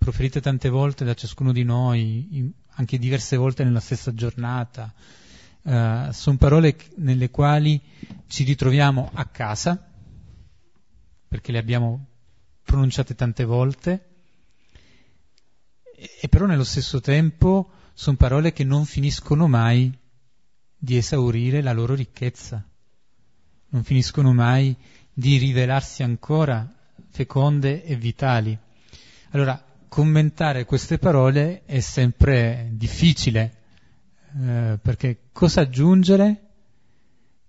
proferite 0.00 0.40
tante 0.40 0.70
volte 0.70 1.04
da 1.04 1.12
ciascuno 1.12 1.52
di 1.52 1.62
noi, 1.62 2.50
anche 2.76 2.98
diverse 2.98 3.36
volte 3.36 3.64
nella 3.64 3.80
stessa 3.80 4.14
giornata. 4.14 4.94
Uh, 5.60 6.10
sono 6.12 6.38
parole 6.38 6.74
nelle 6.96 7.28
quali 7.28 7.78
ci 8.26 8.44
ritroviamo 8.44 9.10
a 9.12 9.26
casa, 9.26 9.90
perché 11.28 11.52
le 11.52 11.58
abbiamo 11.58 12.06
pronunciate 12.64 13.14
tante 13.14 13.44
volte, 13.44 14.06
e, 15.94 16.10
e 16.22 16.28
però 16.28 16.46
nello 16.46 16.64
stesso 16.64 17.02
tempo 17.02 17.70
sono 17.92 18.16
parole 18.16 18.54
che 18.54 18.64
non 18.64 18.86
finiscono 18.86 19.48
mai 19.48 19.94
di 20.78 20.96
esaurire 20.96 21.60
la 21.60 21.74
loro 21.74 21.94
ricchezza, 21.94 22.66
non 23.68 23.84
finiscono 23.84 24.32
mai 24.32 24.74
di 25.12 25.36
rivelarsi 25.36 26.02
ancora 26.02 26.66
feconde 27.10 27.84
e 27.84 27.96
vitali. 27.96 28.58
Allora, 29.32 29.62
commentare 29.90 30.64
queste 30.64 30.98
parole 30.98 31.64
è 31.64 31.80
sempre 31.80 32.68
difficile, 32.74 33.56
eh, 34.40 34.78
perché 34.80 35.22
cosa 35.32 35.62
aggiungere 35.62 36.50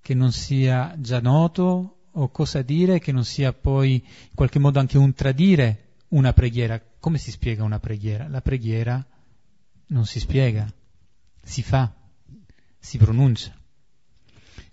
che 0.01 0.15
non 0.15 0.31
sia 0.31 0.95
già 0.97 1.19
noto 1.19 1.97
o 2.09 2.29
cosa 2.29 2.63
dire 2.63 2.97
che 2.97 3.11
non 3.11 3.23
sia 3.23 3.53
poi 3.53 3.93
in 3.93 4.33
qualche 4.33 4.57
modo 4.57 4.79
anche 4.79 4.97
un 4.97 5.13
tradire 5.13 5.89
una 6.09 6.33
preghiera. 6.33 6.81
Come 6.99 7.19
si 7.19 7.29
spiega 7.29 7.63
una 7.63 7.79
preghiera? 7.79 8.27
La 8.27 8.41
preghiera 8.41 9.05
non 9.89 10.07
si 10.07 10.19
spiega, 10.19 10.67
si 11.43 11.61
fa, 11.61 11.93
si 12.79 12.97
pronuncia. 12.97 13.55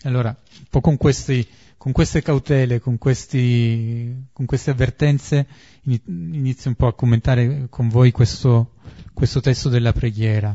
Allora, 0.05 0.31
un 0.31 0.67
po' 0.71 0.81
con 0.81 0.97
questi 0.97 1.47
con 1.89 1.97
queste 1.97 2.21
cautele, 2.21 2.81
con, 2.81 2.99
questi, 2.99 4.27
con 4.35 4.45
queste 4.45 4.71
avvertenze, 4.71 5.47
inizio 5.85 6.69
un 6.69 6.77
po' 6.77 6.87
a 6.87 6.95
commentare 6.95 7.69
con 7.71 7.89
voi 7.89 8.11
questo, 8.11 8.75
questo 9.15 9.41
testo 9.41 9.71
della 9.71 9.95
preghiera. 9.95 10.55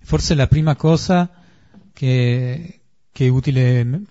Forse 0.00 0.34
la 0.34 0.46
prima 0.46 0.74
cosa 0.74 1.30
che, 1.92 2.80
che 3.12 3.26
è 3.26 3.28
utile, 3.28 4.04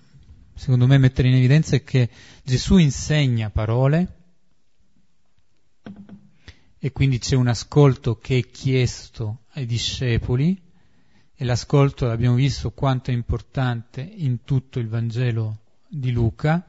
secondo 0.54 0.86
me, 0.86 0.96
mettere 0.98 1.26
in 1.26 1.34
evidenza 1.34 1.74
è 1.74 1.82
che 1.82 2.08
Gesù 2.44 2.76
insegna 2.76 3.50
parole 3.50 4.14
e 6.78 6.92
quindi 6.92 7.18
c'è 7.18 7.34
un 7.34 7.48
ascolto 7.48 8.16
che 8.18 8.38
è 8.38 8.46
chiesto 8.48 9.40
ai 9.54 9.66
discepoli 9.66 10.56
e 11.34 11.44
l'ascolto 11.44 12.08
abbiamo 12.08 12.36
visto 12.36 12.70
quanto 12.70 13.10
è 13.10 13.14
importante 13.14 14.02
in 14.02 14.44
tutto 14.44 14.78
il 14.78 14.86
Vangelo 14.86 15.62
di 15.88 16.10
Luca, 16.12 16.64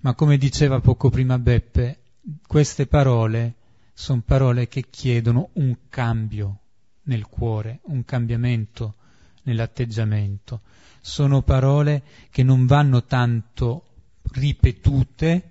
ma 0.00 0.14
come 0.14 0.36
diceva 0.36 0.80
poco 0.80 1.10
prima 1.10 1.38
Beppe, 1.38 2.00
queste 2.46 2.86
parole 2.86 3.54
sono 3.94 4.22
parole 4.24 4.66
che 4.66 4.88
chiedono 4.90 5.50
un 5.54 5.88
cambio 5.88 6.58
nel 7.04 7.26
cuore, 7.26 7.80
un 7.84 8.04
cambiamento 8.04 8.96
nell'atteggiamento. 9.44 10.62
Sono 11.00 11.42
parole 11.42 12.02
che 12.30 12.42
non 12.42 12.66
vanno 12.66 13.04
tanto 13.04 13.86
ripetute, 14.32 15.50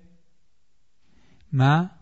ma 1.50 1.96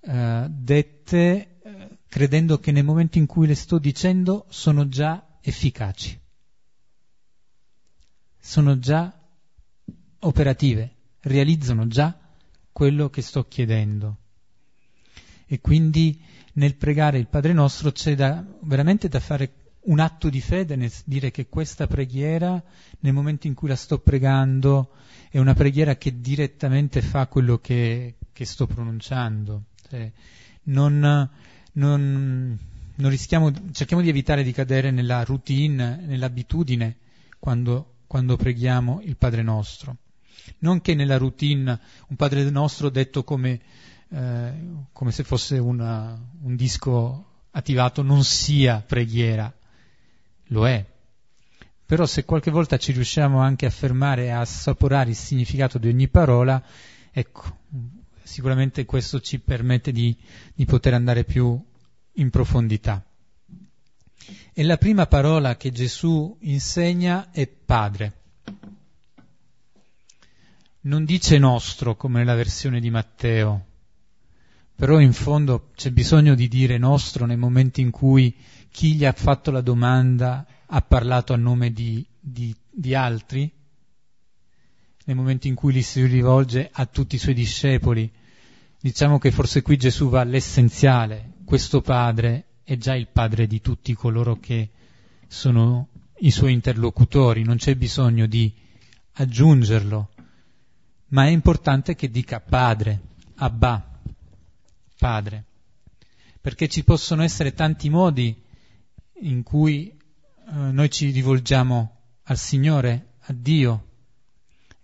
eh, 0.00 0.46
dette 0.50 1.60
eh, 1.62 1.98
credendo 2.08 2.58
che 2.58 2.72
nel 2.72 2.84
momento 2.84 3.18
in 3.18 3.26
cui 3.26 3.46
le 3.46 3.54
sto 3.54 3.78
dicendo 3.78 4.46
sono 4.48 4.88
già 4.88 5.38
efficaci, 5.40 6.20
sono 8.38 8.78
già 8.78 9.15
operative, 10.26 10.94
realizzano 11.20 11.86
già 11.86 12.18
quello 12.72 13.08
che 13.08 13.22
sto 13.22 13.46
chiedendo. 13.46 14.18
E 15.46 15.60
quindi 15.60 16.20
nel 16.54 16.74
pregare 16.74 17.18
il 17.18 17.28
Padre 17.28 17.52
nostro 17.52 17.92
c'è 17.92 18.14
da, 18.14 18.44
veramente 18.62 19.08
da 19.08 19.20
fare 19.20 19.52
un 19.86 20.00
atto 20.00 20.28
di 20.28 20.40
fede 20.40 20.74
nel 20.74 20.92
dire 21.04 21.30
che 21.30 21.48
questa 21.48 21.86
preghiera, 21.86 22.60
nel 23.00 23.12
momento 23.12 23.46
in 23.46 23.54
cui 23.54 23.68
la 23.68 23.76
sto 23.76 24.00
pregando, 24.00 24.90
è 25.30 25.38
una 25.38 25.54
preghiera 25.54 25.96
che 25.96 26.20
direttamente 26.20 27.02
fa 27.02 27.28
quello 27.28 27.58
che, 27.58 28.16
che 28.32 28.44
sto 28.44 28.66
pronunciando. 28.66 29.66
Cioè, 29.88 30.10
non, 30.64 31.30
non, 31.72 32.58
non 32.96 33.10
rischiamo, 33.10 33.52
cerchiamo 33.70 34.02
di 34.02 34.08
evitare 34.08 34.42
di 34.42 34.52
cadere 34.52 34.90
nella 34.90 35.22
routine, 35.22 36.02
nell'abitudine 36.04 36.96
quando, 37.38 37.98
quando 38.08 38.36
preghiamo 38.36 39.00
il 39.04 39.16
Padre 39.16 39.42
nostro 39.42 39.98
non 40.58 40.80
che 40.80 40.94
nella 40.94 41.18
routine 41.18 41.78
un 42.08 42.16
Padre 42.16 42.48
nostro 42.50 42.88
detto 42.90 43.24
come, 43.24 43.60
eh, 44.08 44.52
come 44.92 45.12
se 45.12 45.24
fosse 45.24 45.58
una, 45.58 46.18
un 46.42 46.56
disco 46.56 47.24
attivato 47.50 48.02
non 48.02 48.24
sia 48.24 48.82
preghiera, 48.86 49.52
lo 50.48 50.66
è. 50.66 50.84
Però 51.84 52.04
se 52.04 52.24
qualche 52.24 52.50
volta 52.50 52.78
ci 52.78 52.92
riusciamo 52.92 53.40
anche 53.40 53.66
a 53.66 53.70
fermare 53.70 54.24
e 54.24 54.30
a 54.30 54.40
assaporare 54.40 55.10
il 55.10 55.16
significato 55.16 55.78
di 55.78 55.88
ogni 55.88 56.08
parola, 56.08 56.62
ecco, 57.12 57.58
sicuramente 58.22 58.84
questo 58.84 59.20
ci 59.20 59.38
permette 59.38 59.92
di, 59.92 60.16
di 60.54 60.64
poter 60.64 60.94
andare 60.94 61.24
più 61.24 61.58
in 62.14 62.30
profondità. 62.30 63.04
E 64.52 64.64
la 64.64 64.76
prima 64.78 65.06
parola 65.06 65.56
che 65.56 65.70
Gesù 65.70 66.36
insegna 66.40 67.30
è 67.30 67.46
Padre 67.46 68.24
non 70.86 71.04
dice 71.04 71.38
nostro 71.38 71.96
come 71.96 72.18
nella 72.18 72.34
versione 72.34 72.80
di 72.80 72.90
Matteo, 72.90 73.66
però 74.74 75.00
in 75.00 75.12
fondo 75.12 75.70
c'è 75.74 75.90
bisogno 75.90 76.34
di 76.34 76.48
dire 76.48 76.78
nostro 76.78 77.26
nel 77.26 77.38
momento 77.38 77.80
in 77.80 77.90
cui 77.90 78.34
chi 78.70 78.94
gli 78.94 79.04
ha 79.04 79.12
fatto 79.12 79.50
la 79.50 79.62
domanda 79.62 80.46
ha 80.66 80.82
parlato 80.82 81.32
a 81.32 81.36
nome 81.36 81.72
di, 81.72 82.06
di, 82.20 82.54
di 82.70 82.94
altri, 82.94 83.50
nel 85.06 85.16
momento 85.16 85.48
in 85.48 85.54
cui 85.54 85.72
gli 85.72 85.82
si 85.82 86.04
rivolge 86.04 86.68
a 86.72 86.86
tutti 86.86 87.16
i 87.16 87.18
suoi 87.18 87.34
discepoli. 87.34 88.10
Diciamo 88.80 89.18
che 89.18 89.32
forse 89.32 89.62
qui 89.62 89.76
Gesù 89.76 90.08
va 90.08 90.20
all'essenziale, 90.20 91.32
questo 91.44 91.80
Padre 91.80 92.58
è 92.62 92.76
già 92.76 92.94
il 92.94 93.08
Padre 93.08 93.46
di 93.46 93.60
tutti 93.60 93.92
coloro 93.94 94.38
che 94.38 94.70
sono 95.26 95.88
i 96.18 96.30
suoi 96.30 96.52
interlocutori, 96.52 97.42
non 97.42 97.56
c'è 97.56 97.74
bisogno 97.74 98.26
di 98.26 98.52
aggiungerlo 99.14 100.10
ma 101.08 101.26
è 101.26 101.28
importante 101.28 101.94
che 101.94 102.10
dica 102.10 102.40
padre, 102.40 103.00
Abba, 103.36 104.00
padre, 104.98 105.44
perché 106.40 106.68
ci 106.68 106.84
possono 106.84 107.22
essere 107.22 107.52
tanti 107.52 107.88
modi 107.90 108.42
in 109.20 109.42
cui 109.42 109.88
eh, 109.88 110.52
noi 110.52 110.90
ci 110.90 111.10
rivolgiamo 111.10 111.96
al 112.24 112.38
Signore, 112.38 113.14
a 113.20 113.32
Dio, 113.32 113.84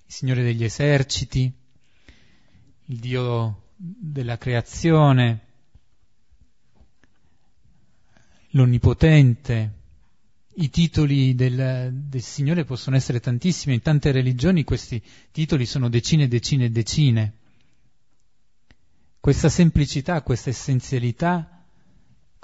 il 0.07 0.13
Signore 0.13 0.43
degli 0.43 0.65
eserciti, 0.65 1.51
il 2.87 2.99
Dio 2.99 3.71
della 3.77 4.39
creazione, 4.39 5.47
l'Onnipotente, 8.51 9.81
i 10.55 10.71
titoli 10.71 11.35
del, 11.35 11.91
del, 11.93 12.21
Signore 12.21 12.65
possono 12.65 12.97
essere 12.97 13.21
tantissimi, 13.21 13.75
in 13.75 13.83
tante 13.83 14.13
religioni 14.13 14.65
questi 14.65 15.03
titoli 15.31 15.65
sono 15.65 15.89
decine 15.89 16.29
decine 16.29 16.67
e 16.67 16.71
decine. 16.71 17.33
Questa 19.19 19.49
semplicità, 19.49 20.21
questa 20.23 20.51
essenzialità 20.51 21.65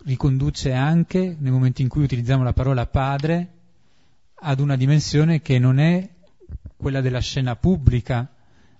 riconduce 0.05 0.73
anche, 0.73 1.37
nel 1.39 1.53
momento 1.53 1.83
in 1.83 1.89
cui 1.89 2.05
utilizziamo 2.05 2.45
la 2.45 2.53
parola 2.53 2.87
padre, 2.87 3.55
ad 4.35 4.61
una 4.61 4.77
dimensione 4.77 5.43
che 5.43 5.59
non 5.59 5.79
è 5.79 6.09
quella 6.77 7.01
della 7.01 7.21
scena 7.21 7.57
pubblica, 7.57 8.33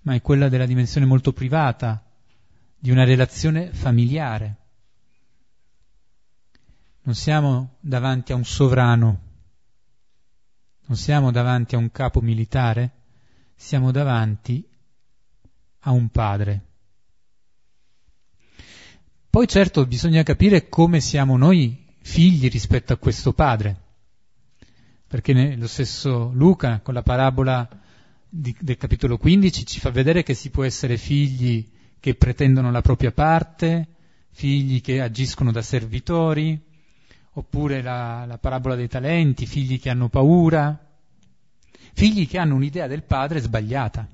ma 0.03 0.15
è 0.15 0.23
quella 0.23 0.49
della 0.49 0.67
dimensione 0.67 1.07
molto 1.07 1.33
privata, 1.33 2.03
di 2.79 2.91
una 2.91 3.05
relazione 3.05 3.73
familiare. 3.73 4.57
Non 7.09 7.17
siamo 7.17 7.77
davanti 7.81 8.33
a 8.33 8.35
un 8.35 8.45
sovrano, 8.45 9.21
non 10.85 10.97
siamo 10.99 11.31
davanti 11.31 11.75
a 11.75 11.79
un 11.79 11.91
capo 11.91 12.21
militare, 12.21 12.91
siamo 13.55 13.91
davanti 13.91 14.63
a 15.79 15.91
un 15.93 16.11
padre. 16.11 16.65
Poi 19.31 19.49
certo 19.49 19.87
bisogna 19.87 20.23
capire 20.23 20.69
come 20.69 21.01
siamo 21.01 21.39
noi 21.39 21.83
figli 22.03 22.51
rispetto 22.51 22.93
a 22.93 22.99
questo 22.99 23.33
padre, 23.33 23.81
perché 25.07 25.57
lo 25.57 25.67
stesso 25.67 26.31
Luca 26.35 26.81
con 26.81 26.93
la 26.93 27.03
parabola 27.03 27.67
di, 28.29 28.55
del 28.61 28.77
capitolo 28.77 29.17
15 29.17 29.65
ci 29.65 29.81
fa 29.81 29.89
vedere 29.89 30.23
che 30.23 30.35
si 30.35 30.51
può 30.51 30.63
essere 30.63 30.99
figli 30.99 31.67
che 31.99 32.15
pretendono 32.17 32.71
la 32.71 32.83
propria 32.83 33.13
parte, 33.13 33.95
figli 34.29 34.83
che 34.83 35.01
agiscono 35.01 35.51
da 35.51 35.63
servitori, 35.63 36.67
oppure 37.33 37.83
la, 37.83 38.25
la 38.27 38.39
parabola 38.39 38.75
dei 38.75 38.89
talenti, 38.89 39.47
figli 39.47 39.81
che 39.81 39.91
hanno 39.91 40.09
paura, 40.09 40.79
figli 41.93 42.27
che 42.27 42.39
hanno 42.39 42.55
un'idea 42.55 42.87
del 42.87 43.03
padre 43.03 43.41
sbagliata. 43.41 44.09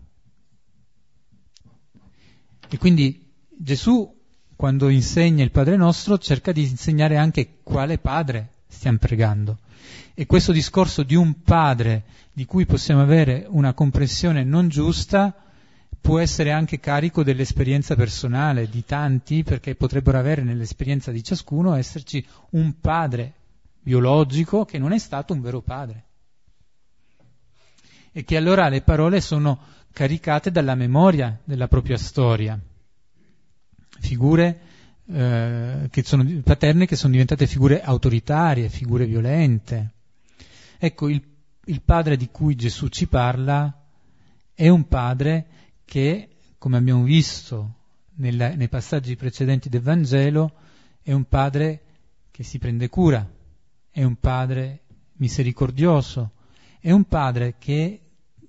E 2.68 2.78
quindi 2.78 3.30
Gesù, 3.56 4.12
quando 4.56 4.88
insegna 4.88 5.44
il 5.44 5.50
Padre 5.50 5.76
nostro, 5.76 6.18
cerca 6.18 6.52
di 6.52 6.62
insegnare 6.62 7.16
anche 7.16 7.58
quale 7.62 7.98
padre 7.98 8.50
stiamo 8.66 8.98
pregando. 8.98 9.58
E 10.14 10.26
questo 10.26 10.52
discorso 10.52 11.02
di 11.02 11.14
un 11.14 11.42
padre 11.42 12.04
di 12.32 12.44
cui 12.46 12.66
possiamo 12.66 13.00
avere 13.00 13.46
una 13.48 13.74
comprensione 13.74 14.44
non 14.44 14.68
giusta 14.68 15.43
può 16.04 16.18
essere 16.18 16.52
anche 16.52 16.80
carico 16.80 17.22
dell'esperienza 17.22 17.94
personale 17.94 18.68
di 18.68 18.84
tanti, 18.84 19.42
perché 19.42 19.74
potrebbero 19.74 20.18
avere 20.18 20.42
nell'esperienza 20.42 21.10
di 21.10 21.24
ciascuno 21.24 21.74
esserci 21.76 22.22
un 22.50 22.78
padre 22.78 23.32
biologico 23.80 24.66
che 24.66 24.76
non 24.76 24.92
è 24.92 24.98
stato 24.98 25.32
un 25.32 25.40
vero 25.40 25.62
padre. 25.62 26.04
E 28.12 28.22
che 28.22 28.36
allora 28.36 28.68
le 28.68 28.82
parole 28.82 29.22
sono 29.22 29.58
caricate 29.94 30.50
dalla 30.50 30.74
memoria 30.74 31.40
della 31.42 31.68
propria 31.68 31.96
storia. 31.96 32.60
Figure 33.98 34.60
eh, 35.06 35.88
che 35.90 36.02
sono, 36.02 36.22
paterne 36.42 36.84
che 36.84 36.96
sono 36.96 37.12
diventate 37.12 37.46
figure 37.46 37.80
autoritarie, 37.80 38.68
figure 38.68 39.06
violente. 39.06 39.92
Ecco, 40.76 41.08
il, 41.08 41.22
il 41.64 41.80
padre 41.80 42.18
di 42.18 42.28
cui 42.30 42.56
Gesù 42.56 42.88
ci 42.88 43.06
parla 43.06 43.74
è 44.52 44.68
un 44.68 44.86
padre 44.86 45.46
che, 45.84 46.28
come 46.58 46.76
abbiamo 46.76 47.02
visto 47.02 47.74
nella, 48.16 48.54
nei 48.54 48.68
passaggi 48.68 49.16
precedenti 49.16 49.68
del 49.68 49.82
Vangelo, 49.82 50.52
è 51.02 51.12
un 51.12 51.24
padre 51.24 51.82
che 52.30 52.42
si 52.42 52.58
prende 52.58 52.88
cura, 52.88 53.28
è 53.90 54.02
un 54.02 54.16
padre 54.16 54.82
misericordioso, 55.14 56.32
è 56.80 56.90
un 56.90 57.04
padre 57.04 57.56
che, 57.58 58.00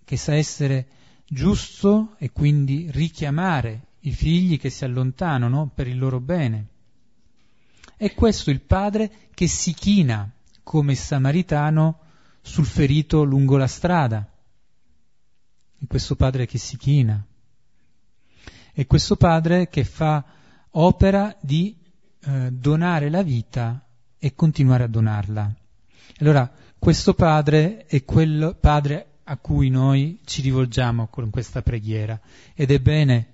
che 0.04 0.18
sa 0.18 0.36
essere 0.36 0.88
giusto 1.28 2.16
e 2.18 2.32
quindi 2.32 2.88
richiamare 2.92 3.88
i 4.02 4.12
figli 4.12 4.60
che 4.60 4.70
si 4.70 4.86
allontanano 4.86 5.72
per 5.74 5.88
il 5.88 5.98
loro 5.98 6.20
bene. 6.20 6.68
È 7.98 8.14
questo 8.14 8.52
il 8.52 8.62
padre 8.62 9.30
che 9.34 9.48
si 9.48 9.74
china 9.74 10.30
come 10.64 10.96
samaritano 10.96 12.00
sul 12.42 12.66
ferito 12.66 13.24
lungo 13.24 13.58
la 13.58 13.68
strada, 13.68 14.28
è 15.86 15.88
questo 15.88 16.16
padre 16.16 16.48
che 16.48 16.58
si 16.58 16.78
china, 16.78 17.24
è 18.74 18.86
questo 18.88 19.16
padre 19.16 19.70
che 19.70 19.84
fa 19.84 20.26
opera 20.72 21.38
di 21.40 21.78
eh, 22.22 22.52
donare 22.52 23.10
la 23.10 23.22
vita 23.22 23.88
e 24.18 24.34
continuare 24.34 24.84
a 24.84 24.88
donarla. 24.88 25.56
Allora, 26.18 26.52
questo 26.80 27.14
padre 27.14 27.86
è 27.86 28.04
quel 28.04 28.58
padre 28.60 29.20
a 29.26 29.38
cui 29.38 29.70
noi 29.70 30.20
ci 30.26 30.42
rivolgiamo 30.42 31.08
con 31.08 31.30
questa 31.30 31.62
preghiera 31.62 32.20
ed 32.54 32.72
è 32.72 32.80
bene 32.80 33.34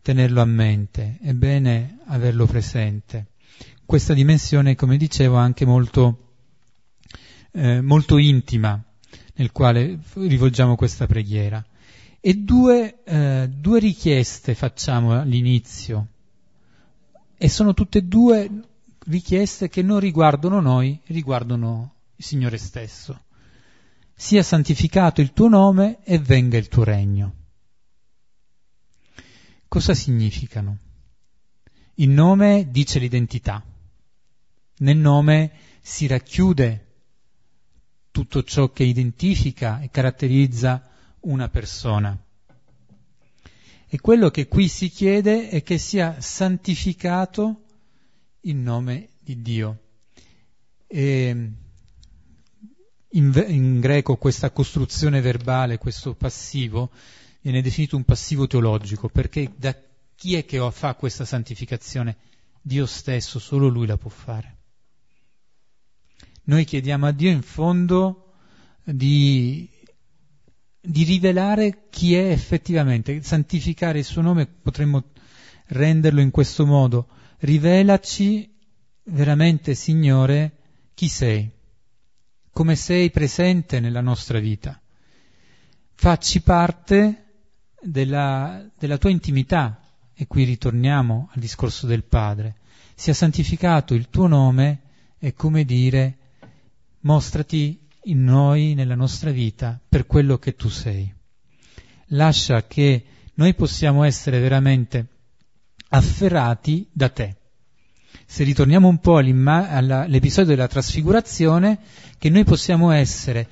tenerlo 0.00 0.40
a 0.40 0.46
mente, 0.46 1.18
è 1.20 1.32
bene 1.32 1.98
averlo 2.06 2.46
presente. 2.46 3.26
Questa 3.84 4.14
dimensione, 4.14 4.76
come 4.76 4.96
dicevo, 4.96 5.36
è 5.36 5.40
anche 5.40 5.64
molto, 5.66 6.34
eh, 7.52 7.80
molto 7.80 8.18
intima 8.18 8.82
nel 9.34 9.52
quale 9.52 9.98
rivolgiamo 10.14 10.76
questa 10.76 11.06
preghiera. 11.06 11.64
E 12.20 12.34
due, 12.34 13.02
eh, 13.04 13.48
due 13.48 13.78
richieste 13.78 14.54
facciamo 14.54 15.12
all'inizio, 15.18 16.08
e 17.36 17.48
sono 17.48 17.72
tutte 17.72 17.98
e 17.98 18.02
due 18.02 18.50
richieste 19.06 19.68
che 19.68 19.82
non 19.82 20.00
riguardano 20.00 20.60
noi, 20.60 21.00
riguardano 21.06 21.94
il 22.16 22.24
Signore 22.24 22.58
stesso. 22.58 23.22
Sia 24.14 24.42
santificato 24.42 25.20
il 25.20 25.32
tuo 25.32 25.48
nome 25.48 26.02
e 26.02 26.18
venga 26.18 26.58
il 26.58 26.66
tuo 26.66 26.82
regno. 26.82 27.34
Cosa 29.68 29.94
significano? 29.94 30.78
Il 31.94 32.10
nome 32.10 32.68
dice 32.70 32.98
l'identità. 32.98 33.62
Nel 34.78 34.96
nome 34.96 35.52
si 35.80 36.08
racchiude 36.08 36.86
tutto 38.10 38.42
ciò 38.42 38.72
che 38.72 38.82
identifica 38.82 39.80
e 39.80 39.90
caratterizza 39.90 40.87
una 41.20 41.48
persona. 41.48 42.16
E 43.90 44.00
quello 44.00 44.30
che 44.30 44.48
qui 44.48 44.68
si 44.68 44.90
chiede 44.90 45.48
è 45.48 45.62
che 45.62 45.78
sia 45.78 46.20
santificato 46.20 47.62
il 48.42 48.56
nome 48.56 49.08
di 49.18 49.40
Dio. 49.40 49.78
E 50.86 51.52
in, 53.10 53.44
in 53.48 53.80
greco 53.80 54.16
questa 54.16 54.50
costruzione 54.50 55.20
verbale, 55.20 55.78
questo 55.78 56.14
passivo, 56.14 56.90
viene 57.40 57.62
definito 57.62 57.96
un 57.96 58.04
passivo 58.04 58.46
teologico, 58.46 59.08
perché 59.08 59.50
da 59.56 59.74
chi 60.14 60.34
è 60.34 60.44
che 60.44 60.70
fa 60.70 60.94
questa 60.94 61.24
santificazione? 61.24 62.16
Dio 62.60 62.86
stesso, 62.86 63.38
solo 63.38 63.68
Lui 63.68 63.86
la 63.86 63.96
può 63.96 64.10
fare. 64.10 64.56
Noi 66.44 66.64
chiediamo 66.64 67.06
a 67.06 67.12
Dio 67.12 67.30
in 67.30 67.42
fondo 67.42 68.32
di 68.84 69.68
di 70.88 71.04
rivelare 71.04 71.88
chi 71.90 72.14
è 72.14 72.30
effettivamente, 72.30 73.22
santificare 73.22 73.98
il 73.98 74.06
suo 74.06 74.22
nome, 74.22 74.46
potremmo 74.46 75.04
renderlo 75.66 76.22
in 76.22 76.30
questo 76.30 76.64
modo, 76.64 77.08
rivelaci 77.40 78.50
veramente, 79.04 79.74
Signore, 79.74 80.52
chi 80.94 81.08
sei, 81.08 81.50
come 82.50 82.74
sei 82.74 83.10
presente 83.10 83.80
nella 83.80 84.00
nostra 84.00 84.38
vita. 84.38 84.80
Facci 85.92 86.40
parte 86.40 87.24
della, 87.82 88.64
della 88.78 88.96
tua 88.96 89.10
intimità, 89.10 89.82
e 90.14 90.26
qui 90.26 90.44
ritorniamo 90.44 91.28
al 91.32 91.40
discorso 91.40 91.86
del 91.86 92.04
Padre. 92.04 92.56
Sia 92.94 93.12
santificato 93.12 93.92
il 93.92 94.08
tuo 94.08 94.26
nome, 94.26 94.80
è 95.18 95.34
come 95.34 95.66
dire, 95.66 96.16
mostrati 97.00 97.87
in 98.08 98.24
noi, 98.24 98.74
nella 98.74 98.94
nostra 98.94 99.30
vita, 99.30 99.80
per 99.88 100.06
quello 100.06 100.38
che 100.38 100.54
tu 100.54 100.68
sei. 100.68 101.12
Lascia 102.08 102.66
che 102.66 103.04
noi 103.34 103.54
possiamo 103.54 104.02
essere 104.02 104.40
veramente 104.40 105.06
afferrati 105.90 106.88
da 106.92 107.08
te. 107.10 107.36
Se 108.26 108.44
ritorniamo 108.44 108.88
un 108.88 108.98
po' 108.98 109.18
all'episodio 109.18 110.54
della 110.54 110.68
trasfigurazione, 110.68 111.78
che 112.18 112.30
noi 112.30 112.44
possiamo 112.44 112.90
essere, 112.90 113.48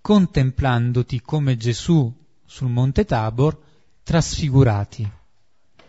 contemplandoti 0.00 1.20
come 1.20 1.56
Gesù 1.56 2.12
sul 2.44 2.68
monte 2.68 3.04
Tabor, 3.04 3.58
trasfigurati. 4.02 5.10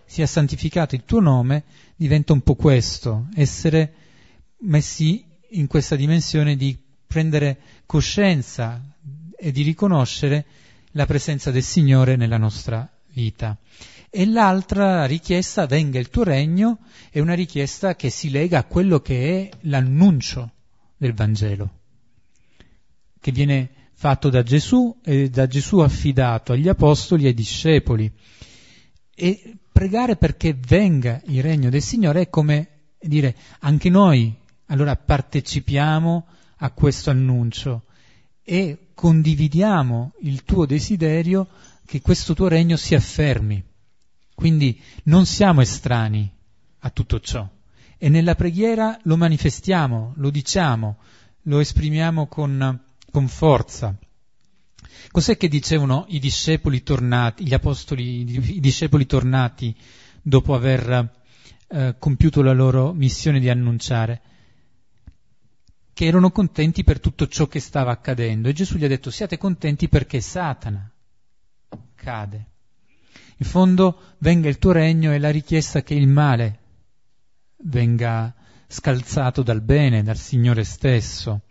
Sia 0.05 0.25
santificato 0.25 0.95
il 0.95 1.03
tuo 1.05 1.19
nome, 1.19 1.63
diventa 1.95 2.33
un 2.33 2.41
po' 2.41 2.55
questo, 2.55 3.27
essere 3.35 3.93
messi 4.61 5.25
in 5.51 5.67
questa 5.67 5.95
dimensione 5.95 6.55
di 6.55 6.77
prendere 7.09 7.59
coscienza 7.89 8.79
e 9.35 9.51
di 9.51 9.63
riconoscere 9.63 10.45
la 10.91 11.07
presenza 11.07 11.49
del 11.49 11.63
Signore 11.63 12.17
nella 12.17 12.37
nostra 12.37 12.87
vita. 13.13 13.57
E 14.11 14.27
l'altra 14.27 15.05
richiesta, 15.05 15.65
venga 15.65 15.97
il 15.97 16.09
tuo 16.09 16.21
regno, 16.21 16.81
è 17.09 17.19
una 17.19 17.33
richiesta 17.33 17.95
che 17.95 18.11
si 18.11 18.29
lega 18.29 18.59
a 18.59 18.65
quello 18.65 18.99
che 18.99 19.41
è 19.41 19.57
l'annuncio 19.61 20.51
del 20.97 21.15
Vangelo, 21.15 21.79
che 23.19 23.31
viene 23.31 23.71
fatto 23.93 24.29
da 24.29 24.43
Gesù 24.43 24.99
e 25.03 25.31
da 25.31 25.47
Gesù 25.47 25.79
affidato 25.79 26.53
agli 26.53 26.67
apostoli 26.67 27.23
e 27.23 27.27
ai 27.29 27.33
discepoli. 27.33 28.11
E 29.15 29.57
pregare 29.71 30.15
perché 30.15 30.53
venga 30.53 31.19
il 31.25 31.41
regno 31.41 31.71
del 31.71 31.81
Signore 31.81 32.21
è 32.21 32.29
come 32.29 32.67
dire 33.01 33.35
anche 33.61 33.89
noi 33.89 34.31
allora 34.67 34.95
partecipiamo 34.95 36.27
a 36.59 36.71
questo 36.71 37.09
annuncio 37.09 37.83
e 38.43 38.87
condividiamo 38.93 40.13
il 40.21 40.43
tuo 40.43 40.65
desiderio 40.65 41.47
che 41.85 42.01
questo 42.01 42.33
tuo 42.33 42.47
regno 42.47 42.75
si 42.75 42.95
affermi. 42.95 43.63
Quindi 44.33 44.79
non 45.03 45.25
siamo 45.25 45.61
estranei 45.61 46.29
a 46.79 46.89
tutto 46.89 47.19
ciò 47.19 47.47
e 47.97 48.09
nella 48.09 48.35
preghiera 48.35 48.97
lo 49.03 49.17
manifestiamo, 49.17 50.13
lo 50.15 50.29
diciamo, 50.29 50.97
lo 51.43 51.59
esprimiamo 51.59 52.27
con, 52.27 52.81
con 53.11 53.27
forza. 53.27 53.95
Cos'è 55.11 55.37
che 55.37 55.47
dicevano 55.47 56.05
i 56.09 56.19
discepoli 56.19 56.81
tornati, 56.83 57.45
gli 57.45 57.53
apostoli, 57.53 58.55
i 58.55 58.59
discepoli 58.59 59.05
tornati 59.05 59.75
dopo 60.21 60.53
aver 60.53 61.11
eh, 61.67 61.95
compiuto 61.97 62.41
la 62.41 62.53
loro 62.53 62.93
missione 62.93 63.39
di 63.39 63.49
annunciare? 63.49 64.21
Che 65.99 66.05
erano 66.05 66.31
contenti 66.31 66.85
per 66.85 67.01
tutto 67.01 67.27
ciò 67.27 67.47
che 67.47 67.59
stava 67.59 67.91
accadendo. 67.91 68.47
E 68.47 68.53
Gesù 68.53 68.77
gli 68.77 68.85
ha 68.85 68.87
detto 68.87 69.11
siate 69.11 69.37
contenti 69.37 69.89
perché 69.89 70.21
Satana 70.21 70.89
cade. 71.93 72.45
In 73.35 73.45
fondo 73.45 74.15
venga 74.19 74.47
il 74.47 74.59
tuo 74.59 74.71
regno 74.71 75.11
è 75.11 75.19
la 75.19 75.29
richiesta 75.29 75.83
che 75.83 75.95
il 75.95 76.07
male 76.07 76.59
venga 77.63 78.33
scalzato 78.65 79.43
dal 79.43 79.59
bene, 79.59 80.01
dal 80.01 80.15
Signore 80.15 80.63
stesso. 80.63 81.41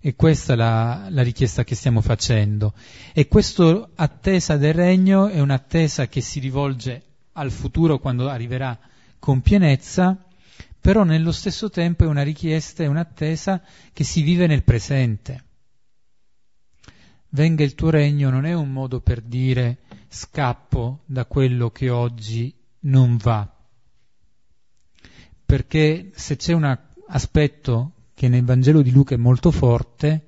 E 0.00 0.16
questa 0.16 0.54
è 0.54 0.56
la, 0.56 1.08
la, 1.10 1.22
richiesta 1.22 1.62
che 1.62 1.74
stiamo 1.74 2.00
facendo. 2.00 2.72
E 3.12 3.28
questa 3.28 3.86
attesa 3.96 4.56
del 4.56 4.72
regno 4.72 5.26
è 5.26 5.40
un'attesa 5.40 6.08
che 6.08 6.22
si 6.22 6.40
rivolge 6.40 7.02
al 7.32 7.50
futuro 7.50 7.98
quando 7.98 8.30
arriverà 8.30 8.78
con 9.18 9.42
pienezza, 9.42 10.24
però 10.80 11.04
nello 11.04 11.32
stesso 11.32 11.68
tempo 11.68 12.04
è 12.04 12.06
una 12.06 12.22
richiesta, 12.22 12.82
è 12.82 12.86
un'attesa 12.86 13.62
che 13.92 14.02
si 14.02 14.22
vive 14.22 14.46
nel 14.46 14.64
presente. 14.64 15.44
Venga 17.28 17.62
il 17.62 17.74
tuo 17.74 17.90
regno 17.90 18.30
non 18.30 18.44
è 18.44 18.54
un 18.54 18.72
modo 18.72 19.00
per 19.00 19.20
dire 19.20 19.82
scappo 20.08 21.02
da 21.04 21.26
quello 21.26 21.70
che 21.70 21.90
oggi 21.90 22.52
non 22.80 23.16
va. 23.18 23.48
Perché 25.44 26.10
se 26.14 26.36
c'è 26.36 26.52
un 26.54 26.78
aspetto 27.08 27.92
che 28.14 28.28
nel 28.28 28.44
Vangelo 28.44 28.82
di 28.82 28.90
Luca 28.90 29.14
è 29.14 29.18
molto 29.18 29.50
forte 29.50 30.26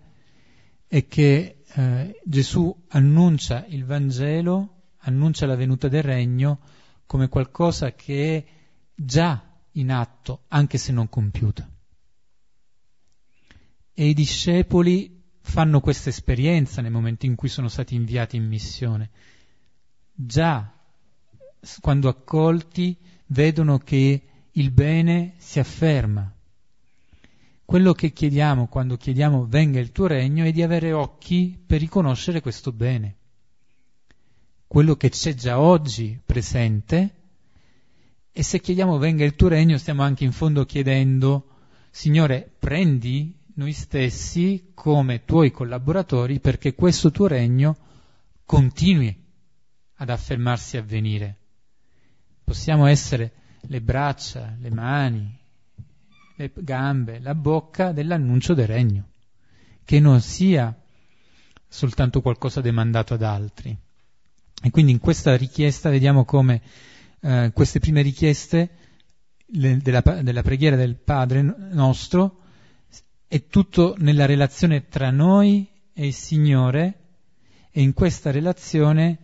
è 0.87 1.07
che 1.07 1.63
eh, 1.67 2.21
Gesù 2.25 2.85
annuncia 2.89 3.65
il 3.69 3.85
Vangelo, 3.85 4.83
annuncia 4.99 5.47
la 5.47 5.57
venuta 5.57 5.89
del 5.89 6.03
regno 6.03 6.61
come 7.07 7.29
qualcosa 7.29 7.93
che 7.93 8.37
è 8.37 8.45
già 8.95 9.52
in 9.73 9.91
atto, 9.91 10.45
anche 10.49 10.79
se 10.79 10.93
non 10.93 11.09
compiuta. 11.09 11.69
E 13.95 14.09
i 14.09 14.15
discepoli 14.15 15.23
fanno 15.41 15.81
questa 15.81 16.09
esperienza 16.09 16.81
nel 16.81 16.93
momento 16.93 17.27
in 17.27 17.35
cui 17.35 17.49
sono 17.49 17.69
stati 17.69 17.95
inviati 17.95 18.37
in 18.37 18.47
missione. 18.47 19.11
Già 20.13 20.73
quando 21.81 22.09
accolti 22.09 22.97
vedono 23.27 23.79
che 23.79 24.23
il 24.51 24.71
bene 24.71 25.35
si 25.39 25.59
afferma, 25.59 26.33
quello 27.65 27.95
che 27.95 28.13
chiediamo 28.13 28.67
quando 28.67 28.99
chiediamo 28.99 29.47
venga 29.47 29.81
il 29.81 29.93
tuo 29.93 30.07
regno 30.07 30.45
è 30.45 30.53
di 30.53 30.63
avere 30.63 30.93
occhi 30.93 31.59
per 31.65 31.81
riconoscere 31.81 32.43
questo 32.43 32.71
bene. 32.71 33.17
Quello 34.67 34.97
che 34.97 35.09
c'è 35.09 35.35
già 35.35 35.59
oggi 35.59 36.21
presente 36.23 37.22
e 38.33 38.43
se 38.43 38.61
chiediamo 38.61 38.99
venga 38.99 39.25
il 39.25 39.35
tuo 39.35 39.49
regno 39.49 39.77
stiamo 39.77 40.03
anche 40.03 40.25
in 40.25 40.33
fondo 40.33 40.65
chiedendo 40.65 41.47
Signore 41.91 42.51
prendi 42.59 43.39
noi 43.55 43.73
stessi 43.73 44.71
come 44.73 45.27
tuoi 45.27 45.51
collaboratori 45.51 46.41
perché 46.41 46.75
questo 46.75 47.11
tuo 47.11 47.27
regno 47.27 47.77
continui 48.47 49.15
ad 49.97 50.09
affermarsi 50.09 50.79
a 50.79 50.83
venire. 50.83 51.37
Possiamo 52.43 52.87
essere 52.87 53.33
le 53.61 53.83
braccia, 53.83 54.57
le 54.59 54.71
mani, 54.71 55.39
le 56.37 56.51
gambe, 56.55 57.21
la 57.21 57.35
bocca 57.35 57.93
dell'annuncio 57.93 58.55
del 58.55 58.67
regno, 58.67 59.09
che 59.85 60.01
non 60.01 60.23
sia 60.23 60.75
soltanto 61.69 62.23
qualcosa 62.23 62.63
demandato 62.63 63.13
ad 63.13 63.23
altri. 63.23 63.77
E 64.65 64.71
quindi 64.71 64.93
in 64.93 64.99
questa 64.99 65.37
richiesta 65.37 65.91
vediamo 65.91 66.25
come 66.25 66.63
eh, 67.23 67.51
queste 67.55 67.79
prime 67.79 68.03
richieste 68.03 68.71
le, 69.47 69.79
della, 69.79 70.01
della 70.01 70.43
preghiera 70.43 70.77
del 70.77 70.97
Padre 70.97 71.43
nostro 71.71 72.41
è 73.27 73.47
tutto 73.47 73.95
nella 73.99 74.27
relazione 74.27 74.89
tra 74.89 75.11
noi 75.11 75.67
e 75.95 76.07
il 76.07 76.15
Signore 76.15 76.99
e 77.71 77.81
in 77.81 77.95
questa 77.95 78.31
relazione 78.31 79.19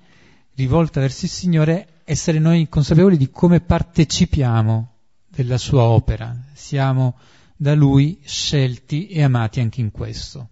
rivolta 0.55 1.01
verso 1.01 1.27
il 1.27 1.31
Signore 1.31 2.01
essere 2.05 2.39
noi 2.39 2.69
consapevoli 2.69 3.17
di 3.17 3.31
come 3.31 3.61
partecipiamo 3.61 4.95
della 5.29 5.59
sua 5.59 5.83
opera. 5.83 6.35
Siamo 6.55 7.19
da 7.55 7.75
lui 7.75 8.21
scelti 8.25 9.09
e 9.09 9.23
amati 9.23 9.61
anche 9.61 9.81
in 9.81 9.91
questo. 9.91 10.49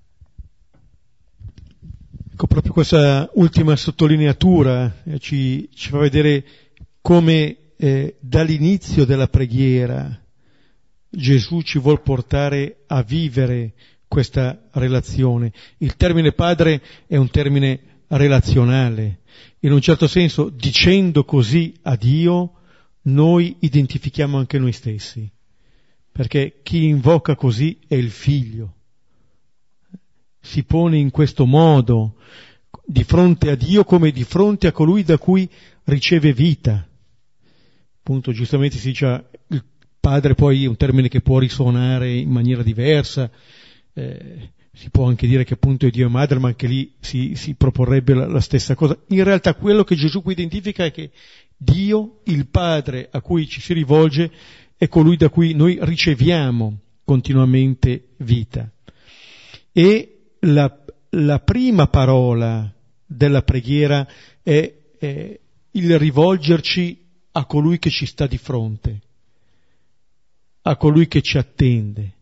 Ecco, 2.30 2.46
proprio 2.48 2.72
questa 2.74 3.30
ultima 3.34 3.74
sottolineatura 3.76 5.02
eh, 5.04 5.18
ci, 5.18 5.70
ci, 5.72 5.88
fa 5.88 5.96
vedere 5.96 6.44
come 7.06 7.56
eh, 7.76 8.16
dall'inizio 8.18 9.04
della 9.04 9.28
preghiera 9.28 10.24
Gesù 11.08 11.62
ci 11.62 11.78
vuol 11.78 12.02
portare 12.02 12.82
a 12.88 13.04
vivere 13.04 13.74
questa 14.08 14.66
relazione. 14.72 15.52
Il 15.78 15.94
termine 15.94 16.32
padre 16.32 16.82
è 17.06 17.14
un 17.14 17.30
termine 17.30 18.02
relazionale. 18.08 19.20
In 19.60 19.70
un 19.70 19.80
certo 19.80 20.08
senso, 20.08 20.48
dicendo 20.48 21.24
così 21.24 21.76
a 21.82 21.94
Dio, 21.94 22.54
noi 23.02 23.54
identifichiamo 23.60 24.36
anche 24.36 24.58
noi 24.58 24.72
stessi, 24.72 25.30
perché 26.10 26.58
chi 26.64 26.86
invoca 26.86 27.36
così 27.36 27.78
è 27.86 27.94
il 27.94 28.10
figlio. 28.10 28.74
Si 30.40 30.64
pone 30.64 30.98
in 30.98 31.12
questo 31.12 31.46
modo 31.46 32.16
di 32.84 33.04
fronte 33.04 33.50
a 33.50 33.54
Dio 33.54 33.84
come 33.84 34.10
di 34.10 34.24
fronte 34.24 34.66
a 34.66 34.72
colui 34.72 35.04
da 35.04 35.18
cui 35.18 35.48
riceve 35.84 36.32
vita. 36.32 36.88
Appunto, 38.08 38.30
giustamente 38.30 38.78
si 38.78 38.90
dice 38.90 39.30
il 39.48 39.64
padre 39.98 40.36
poi 40.36 40.62
è 40.62 40.68
un 40.68 40.76
termine 40.76 41.08
che 41.08 41.22
può 41.22 41.40
risuonare 41.40 42.14
in 42.14 42.30
maniera 42.30 42.62
diversa, 42.62 43.28
eh, 43.94 44.50
si 44.72 44.90
può 44.90 45.08
anche 45.08 45.26
dire 45.26 45.42
che 45.42 45.54
appunto 45.54 45.86
è 45.86 45.90
Dio 45.90 46.06
e 46.06 46.10
madre, 46.10 46.38
ma 46.38 46.46
anche 46.46 46.68
lì 46.68 46.94
si, 47.00 47.34
si 47.34 47.54
proporrebbe 47.54 48.14
la, 48.14 48.28
la, 48.28 48.40
stessa 48.40 48.76
cosa. 48.76 48.96
In 49.08 49.24
realtà 49.24 49.54
quello 49.54 49.82
che 49.82 49.96
Gesù 49.96 50.22
qui 50.22 50.34
identifica 50.34 50.84
è 50.84 50.92
che 50.92 51.10
Dio, 51.56 52.20
il 52.26 52.46
Padre 52.46 53.08
a 53.10 53.20
cui 53.20 53.48
ci 53.48 53.60
si 53.60 53.72
rivolge, 53.72 54.30
è 54.76 54.86
colui 54.86 55.16
da 55.16 55.28
cui 55.28 55.52
noi 55.52 55.76
riceviamo 55.80 56.78
continuamente 57.02 58.10
vita. 58.18 58.70
E 59.72 60.18
la, 60.42 60.72
la 61.10 61.40
prima 61.40 61.88
parola 61.88 62.72
della 63.04 63.42
preghiera 63.42 64.06
è, 64.44 64.74
è 64.96 65.40
il 65.72 65.98
rivolgerci 65.98 67.04
a 67.36 67.44
colui 67.44 67.78
che 67.78 67.90
ci 67.90 68.06
sta 68.06 68.26
di 68.26 68.38
fronte, 68.38 69.00
a 70.62 70.76
colui 70.76 71.06
che 71.06 71.20
ci 71.20 71.36
attende. 71.36 72.12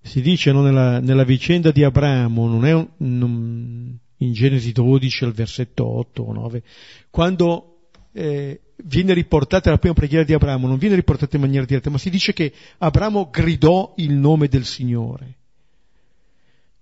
Si 0.00 0.22
dice 0.22 0.50
no, 0.50 0.62
nella, 0.62 0.98
nella, 1.00 1.24
vicenda 1.24 1.70
di 1.72 1.84
Abramo, 1.84 2.48
non 2.48 2.64
è 2.64 2.72
un, 2.72 2.88
non, 2.98 3.98
in 4.16 4.32
Genesi 4.32 4.72
12 4.72 5.24
al 5.24 5.32
versetto 5.32 5.84
8 5.84 6.22
o 6.22 6.32
9, 6.32 6.62
quando 7.10 7.88
eh, 8.12 8.60
viene 8.84 9.12
riportata 9.12 9.68
la 9.68 9.78
prima 9.78 9.94
preghiera 9.94 10.24
di 10.24 10.32
Abramo, 10.32 10.66
non 10.66 10.78
viene 10.78 10.94
riportata 10.94 11.36
in 11.36 11.42
maniera 11.42 11.66
diretta, 11.66 11.90
ma 11.90 11.98
si 11.98 12.08
dice 12.08 12.32
che 12.32 12.50
Abramo 12.78 13.28
gridò 13.30 13.92
il 13.96 14.14
nome 14.14 14.48
del 14.48 14.64
Signore. 14.64 15.34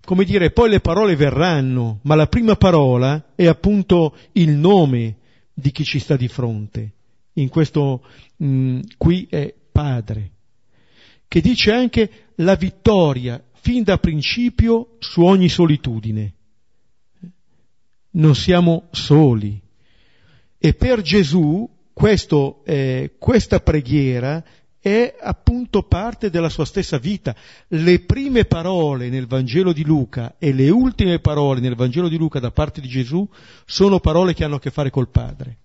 Come 0.05 0.23
dire, 0.23 0.51
poi 0.51 0.69
le 0.69 0.79
parole 0.79 1.17
verranno, 1.17 1.99
ma 2.03 2.15
la 2.15 2.27
prima 2.27 2.55
parola 2.55 3.33
è 3.35 3.47
appunto 3.47 4.15
il 4.33 4.51
nome 4.51 5.17
di 5.55 5.71
chi 5.71 5.83
ci 5.83 5.97
sta 5.97 6.15
di 6.15 6.27
fronte. 6.27 6.91
In 7.33 7.49
questo 7.49 8.03
mh, 8.35 8.45
mm, 8.45 8.79
qui 8.97 9.27
è 9.29 9.51
Padre, 9.71 10.31
che 11.27 11.41
dice 11.41 11.71
anche 11.71 12.09
la 12.35 12.55
vittoria 12.55 13.43
fin 13.53 13.81
da 13.81 13.97
principio 13.97 14.97
su 14.99 15.23
ogni 15.23 15.49
solitudine 15.49 16.33
non 18.15 18.35
siamo 18.35 18.87
soli. 18.91 19.61
E 20.57 20.73
per 20.73 21.01
Gesù 21.01 21.69
questo, 21.93 22.63
eh, 22.65 23.13
questa 23.17 23.59
preghiera 23.59 24.43
è 24.85 25.15
appunto 25.19 25.81
parte 25.81 26.29
della 26.29 26.47
sua 26.47 26.63
stessa 26.63 26.99
vita. 26.99 27.35
Le 27.69 28.01
prime 28.01 28.45
parole 28.45 29.09
nel 29.09 29.25
Vangelo 29.25 29.73
di 29.73 29.83
Luca 29.83 30.35
e 30.37 30.53
le 30.53 30.69
ultime 30.69 31.17
parole 31.17 31.59
nel 31.59 31.73
Vangelo 31.73 32.07
di 32.07 32.17
Luca 32.17 32.37
da 32.39 32.51
parte 32.51 32.81
di 32.81 32.87
Gesù 32.87 33.27
sono 33.65 33.99
parole 33.99 34.35
che 34.35 34.43
hanno 34.43 34.57
a 34.57 34.59
che 34.59 34.69
fare 34.69 34.91
col 34.91 35.09
Padre. 35.09 35.57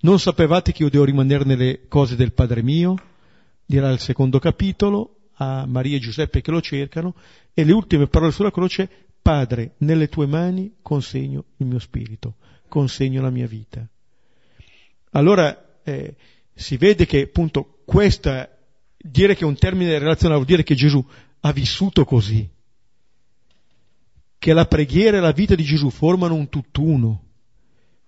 Non 0.00 0.18
sapevate 0.18 0.72
che 0.72 0.82
io 0.82 0.90
devo 0.90 1.04
rimanere 1.04 1.44
nelle 1.44 1.88
cose 1.88 2.16
del 2.16 2.34
Padre 2.34 2.62
mio? 2.62 2.96
Dirà 3.64 3.88
il 3.88 3.98
secondo 3.98 4.38
capitolo 4.38 5.20
a 5.36 5.64
Maria 5.64 5.96
e 5.96 6.00
Giuseppe 6.00 6.42
che 6.42 6.50
lo 6.50 6.60
cercano 6.60 7.14
e 7.54 7.64
le 7.64 7.72
ultime 7.72 8.08
parole 8.08 8.30
sulla 8.30 8.50
croce 8.50 8.90
Padre, 9.22 9.76
nelle 9.78 10.10
tue 10.10 10.26
mani 10.26 10.74
consegno 10.82 11.44
il 11.56 11.66
mio 11.66 11.78
spirito, 11.78 12.34
consegno 12.68 13.22
la 13.22 13.30
mia 13.30 13.46
vita. 13.46 13.88
Allora 15.12 15.80
eh, 15.82 16.14
si 16.52 16.76
vede 16.76 17.06
che 17.06 17.22
appunto 17.22 17.79
questa, 17.90 18.48
dire 18.96 19.34
che 19.34 19.44
un 19.44 19.56
termine 19.56 19.98
relazionale 19.98 20.36
vuol 20.36 20.46
dire 20.46 20.62
che 20.62 20.76
Gesù 20.76 21.04
ha 21.40 21.52
vissuto 21.52 22.04
così. 22.04 22.48
che 24.38 24.52
la 24.54 24.64
preghiera 24.64 25.16
e 25.16 25.20
la 25.20 25.32
vita 25.32 25.56
di 25.56 25.64
Gesù 25.64 25.90
formano 25.90 26.34
un 26.34 26.48
tutt'uno, 26.48 27.24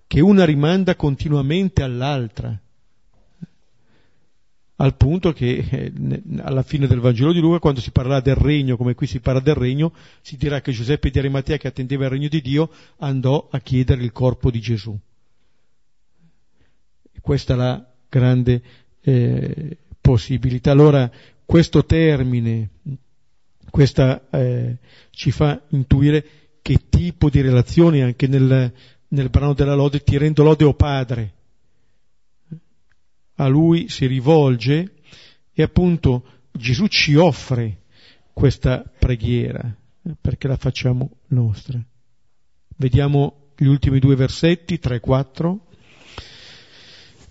che 0.07 0.21
una 0.21 0.45
rimanda 0.45 0.95
continuamente 0.95 1.83
all'altra 1.83 2.57
al 4.77 4.97
punto 4.97 5.33
che 5.33 5.65
eh, 5.69 5.93
alla 6.39 6.63
fine 6.63 6.87
del 6.87 7.01
Vangelo 7.01 7.33
di 7.33 7.41
Luca, 7.41 7.59
quando 7.59 7.81
si 7.81 7.91
parlerà 7.91 8.21
del 8.21 8.37
regno, 8.37 8.77
come 8.77 8.95
qui 8.95 9.09
si 9.09 9.19
parla 9.19 9.41
del 9.41 9.55
regno, 9.55 9.93
si 10.21 10.37
dirà 10.37 10.61
che 10.61 10.73
Giuseppe 10.73 11.11
di 11.11 11.19
Arimatea, 11.19 11.57
che 11.57 11.69
attendeva 11.69 12.05
il 12.05 12.11
regno 12.11 12.29
di 12.29 12.41
Dio, 12.41 12.71
andò 12.99 13.49
a 13.51 13.59
chiedere 13.59 14.03
il 14.03 14.13
corpo 14.13 14.51
di 14.51 14.61
Gesù. 14.61 14.97
Questa 17.21 17.55
è 17.55 17.57
la 17.57 17.93
grande 18.09 18.63
eh, 19.03 19.77
possibilità. 20.01 20.71
Allora, 20.71 21.11
questo 21.45 21.85
termine, 21.85 22.71
questa, 23.71 24.29
eh, 24.31 24.77
ci 25.11 25.31
fa 25.31 25.61
intuire 25.71 26.25
che 26.63 26.89
tipo 26.89 27.29
di 27.29 27.41
relazione 27.41 28.03
anche 28.03 28.27
nel, 28.27 28.73
nel 29.09 29.29
brano 29.29 29.53
della 29.53 29.75
lode 29.75 30.03
ti 30.03 30.17
rendo 30.17 30.43
lode 30.43 30.65
o 30.65 30.75
padre 30.75 31.35
a 33.43 33.49
lui 33.49 33.89
si 33.89 34.07
rivolge 34.07 34.95
e 35.53 35.63
appunto 35.63 36.25
Gesù 36.53 36.87
ci 36.87 37.15
offre 37.17 37.83
questa 38.33 38.83
preghiera 38.99 39.75
eh, 40.05 40.15
perché 40.21 40.49
la 40.49 40.57
facciamo 40.57 41.11
nostra. 41.29 41.81
Vediamo 42.77 43.51
gli 43.57 43.67
ultimi 43.67 43.99
due 43.99 44.17
versetti, 44.17 44.79
3 44.79 44.97
e 44.97 45.01
4. 45.01 45.67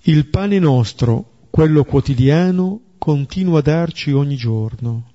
Il 0.03 0.27
pane 0.27 0.59
nostro, 0.59 1.30
quello 1.51 1.83
quotidiano, 1.83 2.79
continua 2.97 3.59
a 3.59 3.61
darci 3.61 4.13
ogni 4.13 4.37
giorno 4.37 5.11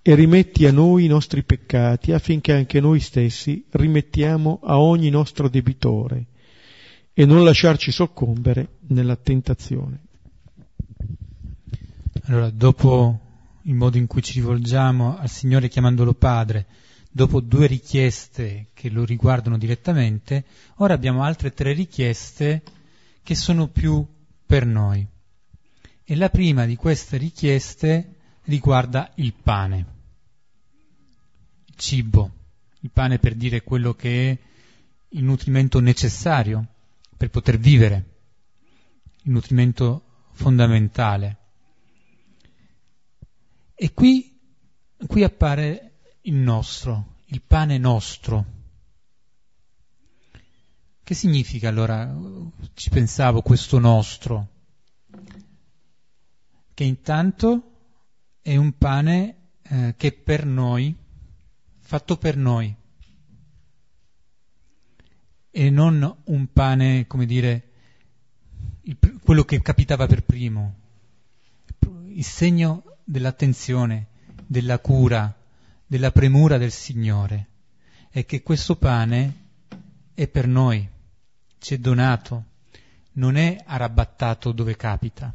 e 0.00 0.14
rimetti 0.14 0.64
a 0.64 0.72
noi 0.72 1.04
i 1.04 1.08
nostri 1.08 1.44
peccati 1.44 2.12
affinché 2.12 2.54
anche 2.54 2.80
noi 2.80 3.00
stessi 3.00 3.66
rimettiamo 3.68 4.60
a 4.62 4.80
ogni 4.80 5.10
nostro 5.10 5.50
debitore 5.50 6.24
e 7.12 7.26
non 7.26 7.44
lasciarci 7.44 7.92
soccombere 7.92 8.78
nella 8.88 9.16
tentazione. 9.16 10.04
Allora, 12.24 12.48
dopo 12.48 13.20
il 13.62 13.74
modo 13.74 13.98
in 13.98 14.06
cui 14.06 14.22
ci 14.22 14.40
rivolgiamo 14.40 15.18
al 15.18 15.28
Signore 15.28 15.68
chiamandolo 15.68 16.14
Padre, 16.14 16.64
dopo 17.10 17.40
due 17.40 17.66
richieste 17.66 18.68
che 18.72 18.88
lo 18.88 19.04
riguardano 19.04 19.58
direttamente, 19.58 20.44
ora 20.76 20.94
abbiamo 20.94 21.24
altre 21.24 21.52
tre 21.52 21.74
richieste 21.74 22.62
che 23.22 23.34
sono 23.34 23.68
più 23.68 24.06
per 24.46 24.64
noi. 24.64 25.06
E 26.10 26.16
la 26.16 26.30
prima 26.30 26.64
di 26.64 26.74
queste 26.74 27.18
richieste 27.18 28.14
riguarda 28.44 29.12
il 29.16 29.34
pane, 29.34 29.86
il 31.66 31.74
cibo, 31.76 32.30
il 32.80 32.90
pane 32.90 33.18
per 33.18 33.34
dire 33.34 33.62
quello 33.62 33.92
che 33.92 34.30
è 34.30 34.38
il 35.08 35.22
nutrimento 35.22 35.80
necessario 35.80 36.66
per 37.14 37.28
poter 37.28 37.58
vivere, 37.58 38.20
il 39.24 39.32
nutrimento 39.32 40.30
fondamentale. 40.32 41.36
E 43.74 43.92
qui, 43.92 44.34
qui 45.06 45.22
appare 45.22 45.98
il 46.22 46.36
nostro, 46.36 47.16
il 47.26 47.42
pane 47.42 47.76
nostro. 47.76 48.46
Che 51.04 51.14
significa 51.14 51.68
allora, 51.68 52.16
ci 52.72 52.88
pensavo, 52.88 53.42
questo 53.42 53.78
nostro? 53.78 54.56
Che 56.78 56.84
intanto 56.84 57.72
è 58.40 58.54
un 58.54 58.78
pane 58.78 59.36
eh, 59.62 59.94
che 59.96 60.12
per 60.12 60.46
noi, 60.46 60.96
fatto 61.80 62.16
per 62.16 62.36
noi, 62.36 62.72
e 65.50 65.70
non 65.70 66.18
un 66.26 66.52
pane, 66.52 67.08
come 67.08 67.26
dire, 67.26 67.70
il, 68.82 68.96
quello 69.20 69.42
che 69.42 69.60
capitava 69.60 70.06
per 70.06 70.22
primo, 70.22 70.74
il 72.10 72.22
segno 72.22 72.98
dell'attenzione, 73.02 74.06
della 74.46 74.78
cura, 74.78 75.36
della 75.84 76.12
premura 76.12 76.58
del 76.58 76.70
Signore, 76.70 77.48
è 78.08 78.24
che 78.24 78.40
questo 78.44 78.76
pane 78.76 79.46
è 80.14 80.28
per 80.28 80.46
noi, 80.46 80.88
ci 81.58 81.74
è 81.74 81.78
donato, 81.78 82.44
non 83.14 83.34
è 83.34 83.64
arrabattato 83.66 84.52
dove 84.52 84.76
capita. 84.76 85.34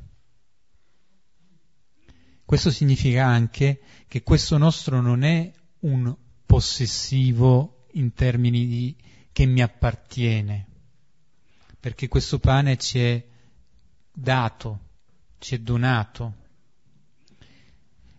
Questo 2.45 2.71
significa 2.71 3.25
anche 3.25 3.81
che 4.07 4.23
questo 4.23 4.57
nostro 4.57 5.01
non 5.01 5.23
è 5.23 5.51
un 5.79 6.15
possessivo 6.45 7.85
in 7.93 8.13
termini 8.13 8.67
di 8.67 8.95
che 9.31 9.45
mi 9.45 9.61
appartiene, 9.61 10.67
perché 11.79 12.07
questo 12.07 12.39
pane 12.39 12.77
ci 12.77 12.99
è 12.99 13.25
dato, 14.11 14.79
ci 15.39 15.55
è 15.55 15.59
donato 15.59 16.41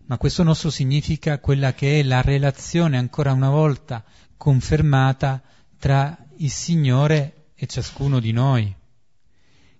ma 0.07 0.19
questo 0.19 0.43
nostro 0.43 0.69
significa 0.71 1.39
quella 1.39 1.73
che 1.73 2.01
è 2.01 2.03
la 2.03 2.21
relazione 2.21 2.99
ancora 2.99 3.33
una 3.33 3.49
volta 3.49 4.05
confermata 4.37 5.43
tra 5.79 6.17
il 6.37 6.51
Signore 6.51 7.47
e 7.55 7.67
ciascuno 7.67 8.21
di 8.21 8.33
noi. 8.33 8.75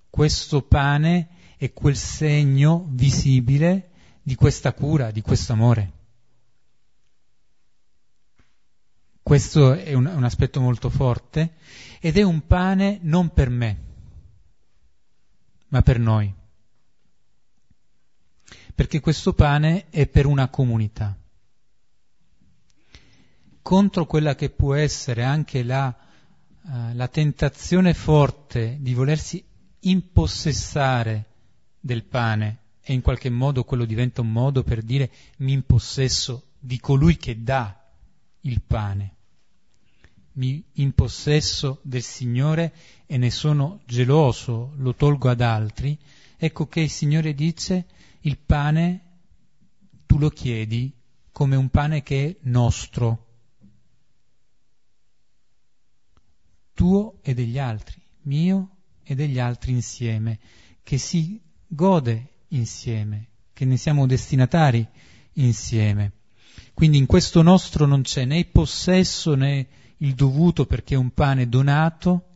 Questo 0.09 0.63
pane 0.63 1.29
è 1.59 1.73
quel 1.73 1.97
segno 1.97 2.87
visibile 2.89 3.91
di 4.25 4.35
questa 4.35 4.73
cura, 4.73 5.13
di 5.13 5.21
questo 5.21 5.53
amore. 5.53 5.93
Questo 9.23 9.75
è 9.75 9.95
un, 9.95 10.07
un 10.07 10.25
aspetto 10.25 10.61
molto 10.61 10.91
forte 10.91 11.55
ed 12.01 12.19
è 12.19 12.23
un 12.23 12.45
pane 12.47 12.99
non 13.03 13.33
per 13.33 13.49
me, 13.49 13.79
ma 15.69 15.81
per 15.83 16.01
noi 16.01 16.43
perché 18.75 19.01
questo 19.01 19.33
pane 19.33 19.89
è 19.91 20.07
per 20.09 20.27
una 20.27 20.49
comunità. 20.49 21.17
Contro 23.63 24.05
quella 24.05 24.35
che 24.35 24.51
può 24.51 24.75
essere 24.75 25.23
anche 25.23 25.63
la, 25.63 25.95
uh, 26.63 26.95
la 26.95 27.09
tentazione 27.09 27.95
forte 27.95 28.79
di 28.81 28.93
volersi 28.95 29.43
impossessare 29.81 31.25
del 31.79 32.03
pane 32.05 32.59
e 32.87 32.93
in 32.93 33.01
qualche 33.01 33.31
modo 33.31 33.65
quello 33.65 33.87
diventa 33.87 34.21
un 34.21 34.31
modo 34.31 34.63
per 34.63 34.83
dire 34.83 35.11
mi 35.39 35.53
impossesso 35.53 36.51
di 36.59 36.79
colui 36.79 37.17
che 37.17 37.43
dà 37.43 37.83
il 38.41 38.61
pane. 38.61 39.13
Mi 40.33 40.63
impossesso 40.75 41.81
del 41.83 42.03
Signore 42.03 42.75
e 43.07 43.17
ne 43.17 43.31
sono 43.31 43.81
geloso, 43.87 44.75
lo 44.77 44.95
tolgo 44.95 45.31
ad 45.31 45.41
altri. 45.41 45.99
Ecco 46.37 46.67
che 46.67 46.81
il 46.81 46.91
Signore 46.91 47.35
dice 47.35 47.87
il 48.21 48.37
pane 48.37 49.01
tu 50.05 50.19
lo 50.19 50.29
chiedi 50.29 50.93
come 51.33 51.57
un 51.57 51.71
pane 51.71 52.03
che 52.03 52.27
è 52.27 52.37
nostro, 52.43 53.27
tuo 56.75 57.19
e 57.23 57.33
degli 57.33 57.59
altri, 57.59 58.01
mio 58.23 58.77
e 59.03 59.15
degli 59.15 59.39
altri 59.39 59.73
insieme, 59.73 60.39
che 60.83 60.99
si 60.99 61.41
gode 61.67 62.34
insieme, 62.49 63.29
che 63.53 63.65
ne 63.65 63.77
siamo 63.77 64.07
destinatari 64.07 64.87
insieme. 65.35 66.13
Quindi 66.73 66.99
in 66.99 67.07
questo 67.07 67.43
nostro 67.43 67.87
non 67.87 68.03
c'è 68.03 68.25
né 68.25 68.39
il 68.39 68.47
possesso 68.47 69.35
né 69.35 69.67
il 69.99 70.15
dovuto 70.15 70.67
perché 70.67 70.95
è 70.95 70.99
un 70.99 71.13
pane 71.13 71.49
donato 71.49 72.29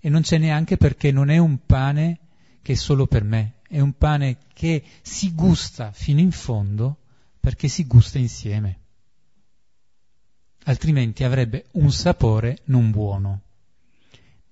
e 0.00 0.08
non 0.08 0.22
c'è 0.22 0.38
neanche 0.38 0.76
perché 0.76 1.10
non 1.10 1.30
è 1.30 1.38
un 1.38 1.64
pane 1.66 2.18
che 2.62 2.72
è 2.72 2.76
solo 2.76 3.06
per 3.06 3.24
me, 3.24 3.56
è 3.68 3.80
un 3.80 3.96
pane 3.96 4.38
che 4.52 4.82
si 5.02 5.34
gusta 5.34 5.92
fino 5.92 6.20
in 6.20 6.30
fondo 6.30 6.98
perché 7.40 7.68
si 7.68 7.86
gusta 7.86 8.18
insieme. 8.18 8.80
Altrimenti 10.64 11.24
avrebbe 11.24 11.66
un 11.72 11.92
sapore 11.92 12.60
non 12.64 12.90
buono. 12.90 13.42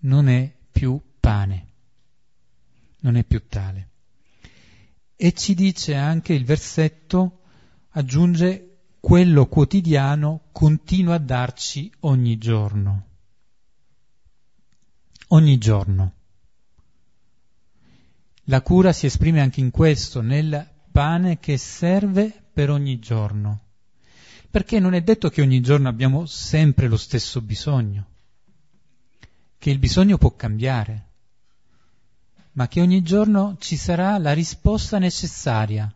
Non 0.01 0.29
è 0.29 0.53
più 0.71 1.01
pane. 1.19 1.67
Non 3.01 3.17
è 3.17 3.25
più 3.25 3.47
tale. 3.49 3.92
E 5.25 5.33
ci 5.35 5.55
dice 5.55 5.95
anche 5.95 6.33
il 6.33 6.45
versetto, 6.45 7.43
aggiunge, 7.91 8.79
quello 8.99 9.47
quotidiano 9.47 10.49
continua 10.51 11.15
a 11.15 11.19
darci 11.19 11.93
ogni 12.01 12.39
giorno. 12.39 13.07
Ogni 15.29 15.59
giorno. 15.59 16.13
La 18.47 18.63
cura 18.63 18.93
si 18.93 19.07
esprime 19.07 19.41
anche 19.41 19.61
in 19.61 19.71
questo, 19.71 20.23
nel 20.23 20.69
pane 20.91 21.39
che 21.39 21.57
serve 21.57 22.47
per 22.53 22.71
ogni 22.71 22.99
giorno. 22.99 23.61
Perché 24.51 24.81
non 24.81 24.93
è 24.93 25.03
detto 25.03 25.31
che 25.31 25.41
ogni 25.41 25.61
giorno 25.61 25.89
abbiamo 25.89 26.27
sempre 26.27 26.89
lo 26.89 26.97
stesso 26.97 27.41
bisogno, 27.41 28.07
che 29.57 29.71
il 29.71 29.79
bisogno 29.79 30.19
può 30.19 30.35
cambiare, 30.35 31.12
ma 32.53 32.69
che 32.69 32.81
ogni 32.81 33.03
giorno 33.03 33.57
ci 33.59 33.77
sarà 33.77 34.19
la 34.19 34.33
risposta 34.33 34.99
necessaria, 34.99 35.93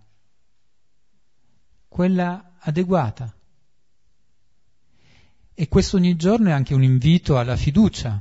quella 1.88 2.56
adeguata. 2.60 3.32
E 5.54 5.68
questo 5.68 5.96
ogni 5.96 6.16
giorno 6.16 6.48
è 6.48 6.52
anche 6.52 6.74
un 6.74 6.82
invito 6.82 7.38
alla 7.38 7.56
fiducia, 7.56 8.20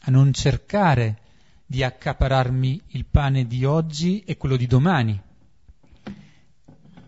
a 0.00 0.10
non 0.10 0.32
cercare 0.32 1.20
di 1.66 1.82
accapararmi 1.82 2.82
il 2.88 3.06
pane 3.06 3.46
di 3.46 3.64
oggi 3.64 4.20
e 4.20 4.36
quello 4.36 4.56
di 4.56 4.66
domani, 4.66 5.20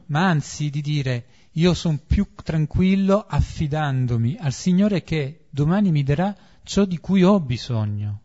ma 0.07 0.29
anzi 0.29 0.71
di 0.71 0.81
dire 0.81 1.27
io 1.53 1.75
sono 1.75 1.99
più 2.05 2.35
tranquillo 2.43 3.25
affidandomi 3.27 4.37
al 4.39 4.53
Signore 4.53 5.03
che 5.03 5.47
domani 5.51 5.91
mi 5.91 6.03
darà 6.03 6.35
ciò 6.63 6.85
di 6.85 6.99
cui 6.99 7.23
ho 7.23 7.41
bisogno. 7.41 8.23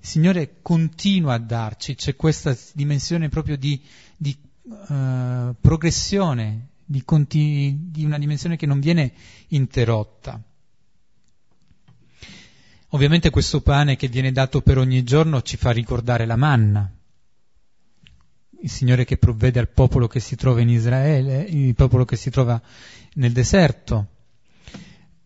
Il 0.00 0.06
Signore 0.06 0.56
continua 0.62 1.34
a 1.34 1.38
darci, 1.38 1.94
c'è 1.94 2.16
questa 2.16 2.56
dimensione 2.72 3.28
proprio 3.28 3.58
di, 3.58 3.80
di 4.16 4.34
uh, 4.62 5.54
progressione, 5.60 6.68
di, 6.84 7.04
conti, 7.04 7.76
di 7.90 8.04
una 8.04 8.18
dimensione 8.18 8.56
che 8.56 8.64
non 8.64 8.80
viene 8.80 9.12
interrotta. 9.48 10.42
Ovviamente 12.92 13.28
questo 13.28 13.60
pane 13.60 13.96
che 13.96 14.08
viene 14.08 14.32
dato 14.32 14.62
per 14.62 14.78
ogni 14.78 15.04
giorno 15.04 15.42
ci 15.42 15.58
fa 15.58 15.70
ricordare 15.70 16.24
la 16.24 16.36
manna, 16.36 16.90
il 18.62 18.70
Signore 18.70 19.04
che 19.04 19.18
provvede 19.18 19.60
al 19.60 19.68
popolo 19.68 20.06
che 20.06 20.18
si 20.18 20.34
trova 20.34 20.62
in 20.62 20.70
Israele, 20.70 21.42
il 21.42 21.74
popolo 21.74 22.06
che 22.06 22.16
si 22.16 22.30
trova 22.30 22.60
nel 23.14 23.32
deserto. 23.32 24.06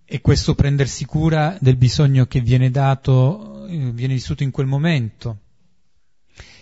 E 0.07 0.21
questo 0.21 0.55
prendersi 0.55 1.07
cura 1.07 1.57
del 1.61 1.77
bisogno 1.77 2.27
che 2.27 2.41
viene 2.41 2.71
dato, 2.71 3.67
eh, 3.67 3.91
viene 3.93 4.15
vissuto 4.15 4.43
in 4.43 4.51
quel 4.51 4.67
momento. 4.67 5.39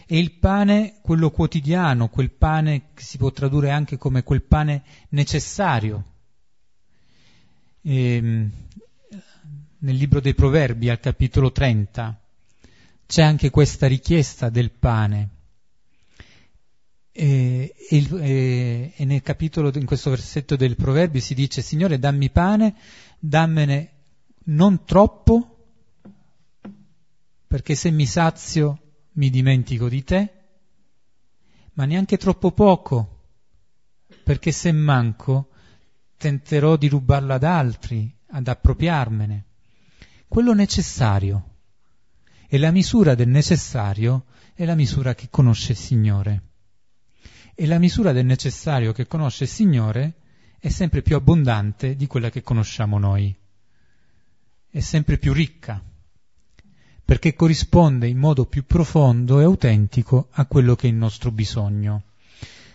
E 0.07 0.19
il 0.19 0.33
pane, 0.33 0.99
quello 1.03 1.31
quotidiano, 1.31 2.09
quel 2.09 2.31
pane 2.31 2.91
che 2.95 3.03
si 3.03 3.19
può 3.19 3.31
tradurre 3.33 3.71
anche 3.71 3.97
come 3.97 4.23
quel 4.23 4.43
pane 4.43 4.83
necessario. 5.11 6.05
E, 7.83 8.15
ehm, 8.17 8.51
nel 9.79 9.97
libro 9.97 10.21
dei 10.21 10.35
Proverbi, 10.35 10.89
al 10.89 11.01
capitolo 11.01 11.51
30, 11.51 12.21
c'è 13.07 13.23
anche 13.23 13.51
questa 13.51 13.89
richiesta 13.89 14.49
del 14.49 14.71
pane. 14.71 15.29
E, 17.11 17.75
e, 17.91 18.93
e, 18.97 19.05
nel 19.05 19.23
capitolo, 19.23 19.71
in 19.75 19.85
questo 19.85 20.11
versetto 20.11 20.57
del 20.57 20.77
Proverbi 20.77 21.21
si 21.21 21.35
dice, 21.35 21.63
Signore 21.63 21.99
dammi 21.99 22.31
pane, 22.31 22.75
dammene 23.25 23.91
non 24.47 24.85
troppo, 24.85 25.69
perché 27.47 27.77
se 27.77 27.93
mi 27.93 28.05
sazio 28.05 28.79
mi 29.13 29.31
dimentico 29.31 29.89
di 29.89 30.03
te, 30.03 30.33
ma 31.75 31.85
neanche 31.85 32.17
troppo 32.17 32.51
poco, 32.51 33.21
perché 34.25 34.51
se 34.51 34.73
manco 34.73 35.51
tenterò 36.17 36.77
di 36.77 36.89
rubarlo 36.89 37.33
ad 37.35 37.45
altri, 37.45 38.13
ad 38.31 38.49
appropriarmene 38.49 39.45
quello 40.27 40.53
necessario. 40.53 41.51
E 42.49 42.59
la 42.59 42.71
misura 42.73 43.15
del 43.15 43.29
necessario 43.29 44.25
è 44.55 44.65
la 44.65 44.75
misura 44.75 45.15
che 45.15 45.29
conosce 45.31 45.73
il 45.73 45.79
Signore. 45.79 46.43
E 47.55 47.67
la 47.67 47.79
misura 47.79 48.13
del 48.13 48.27
necessario 48.27 48.93
che 48.93 49.07
conosce 49.07 49.45
il 49.45 49.51
Signore 49.51 50.22
è 50.63 50.69
sempre 50.69 51.03
più 51.03 51.17
abbondante 51.17 51.97
di 51.97 52.07
quella 52.07 52.31
che 52.31 52.45
conosciamo 52.45 52.97
noi. 52.97 53.35
È 54.71 54.79
sempre 54.79 55.19
più 55.19 55.33
ricca, 55.33 55.83
perché 57.05 57.35
corrisponde 57.35 58.07
in 58.07 58.17
modo 58.17 58.47
più 58.47 58.65
profondo 58.65 59.41
e 59.41 59.43
autentico 59.43 60.29
a 60.31 60.47
quello 60.47 60.77
che 60.77 60.87
è 60.87 60.91
il 60.91 60.97
nostro 60.97 61.33
bisogno. 61.33 62.05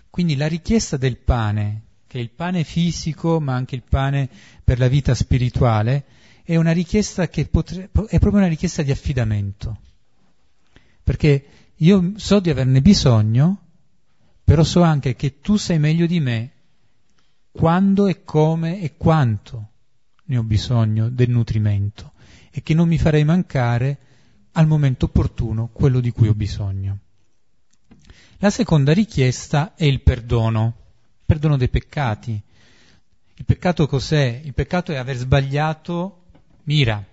Quindi 0.09 0.35
la 0.35 0.47
richiesta 0.47 0.97
del 0.97 1.15
pane, 1.15 1.83
che 2.07 2.19
è 2.19 2.21
il 2.21 2.31
pane 2.31 2.65
fisico 2.65 3.39
ma 3.39 3.55
anche 3.55 3.75
il 3.75 3.83
pane 3.87 4.29
per 4.65 4.79
la 4.79 4.89
vita 4.89 5.15
spirituale, 5.15 6.03
è 6.43 6.57
una 6.57 6.73
richiesta 6.73 7.29
che 7.29 7.45
potre, 7.45 7.83
è 7.83 8.19
proprio 8.19 8.41
una 8.41 8.47
richiesta 8.47 8.83
di 8.83 8.91
affidamento. 8.91 9.77
Perché 11.01 11.45
io 11.73 12.11
so 12.17 12.41
di 12.41 12.49
averne 12.49 12.81
bisogno, 12.81 13.61
però 14.43 14.65
so 14.65 14.81
anche 14.81 15.15
che 15.15 15.39
tu 15.39 15.55
sai 15.55 15.79
meglio 15.79 16.05
di 16.05 16.19
me 16.19 16.51
quando 17.57 18.05
e 18.05 18.23
come 18.23 18.81
e 18.81 18.97
quanto 18.97 19.69
ne 20.25 20.37
ho 20.37 20.43
bisogno 20.43 21.09
del 21.09 21.31
nutrimento 21.31 22.11
e 22.51 22.61
che 22.61 22.75
non 22.75 22.87
mi 22.87 22.99
farei 22.99 23.23
mancare 23.23 23.97
al 24.51 24.67
momento 24.67 25.05
opportuno 25.05 25.69
quello 25.73 25.99
di 25.99 26.11
cui 26.11 26.27
ho 26.27 26.35
bisogno. 26.35 26.99
La 28.37 28.51
seconda 28.51 28.93
richiesta 28.93 29.73
è 29.73 29.85
il 29.85 30.01
perdono, 30.01 30.75
il 31.17 31.23
perdono 31.25 31.57
dei 31.57 31.69
peccati. 31.69 32.39
Il 33.33 33.45
peccato 33.45 33.87
cos'è? 33.87 34.39
Il 34.43 34.53
peccato 34.53 34.91
è 34.91 34.97
aver 34.97 35.15
sbagliato 35.15 36.25
mira, 36.65 37.03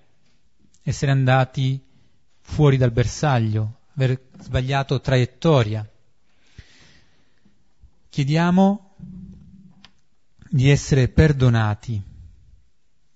essere 0.82 1.10
andati 1.10 1.82
fuori 2.42 2.76
dal 2.76 2.92
bersaglio, 2.92 3.76
aver 3.94 4.20
sbagliato 4.40 5.00
traiettoria. 5.00 5.88
Chiediamo 8.10 8.83
di 10.54 10.70
essere 10.70 11.08
perdonati. 11.08 12.00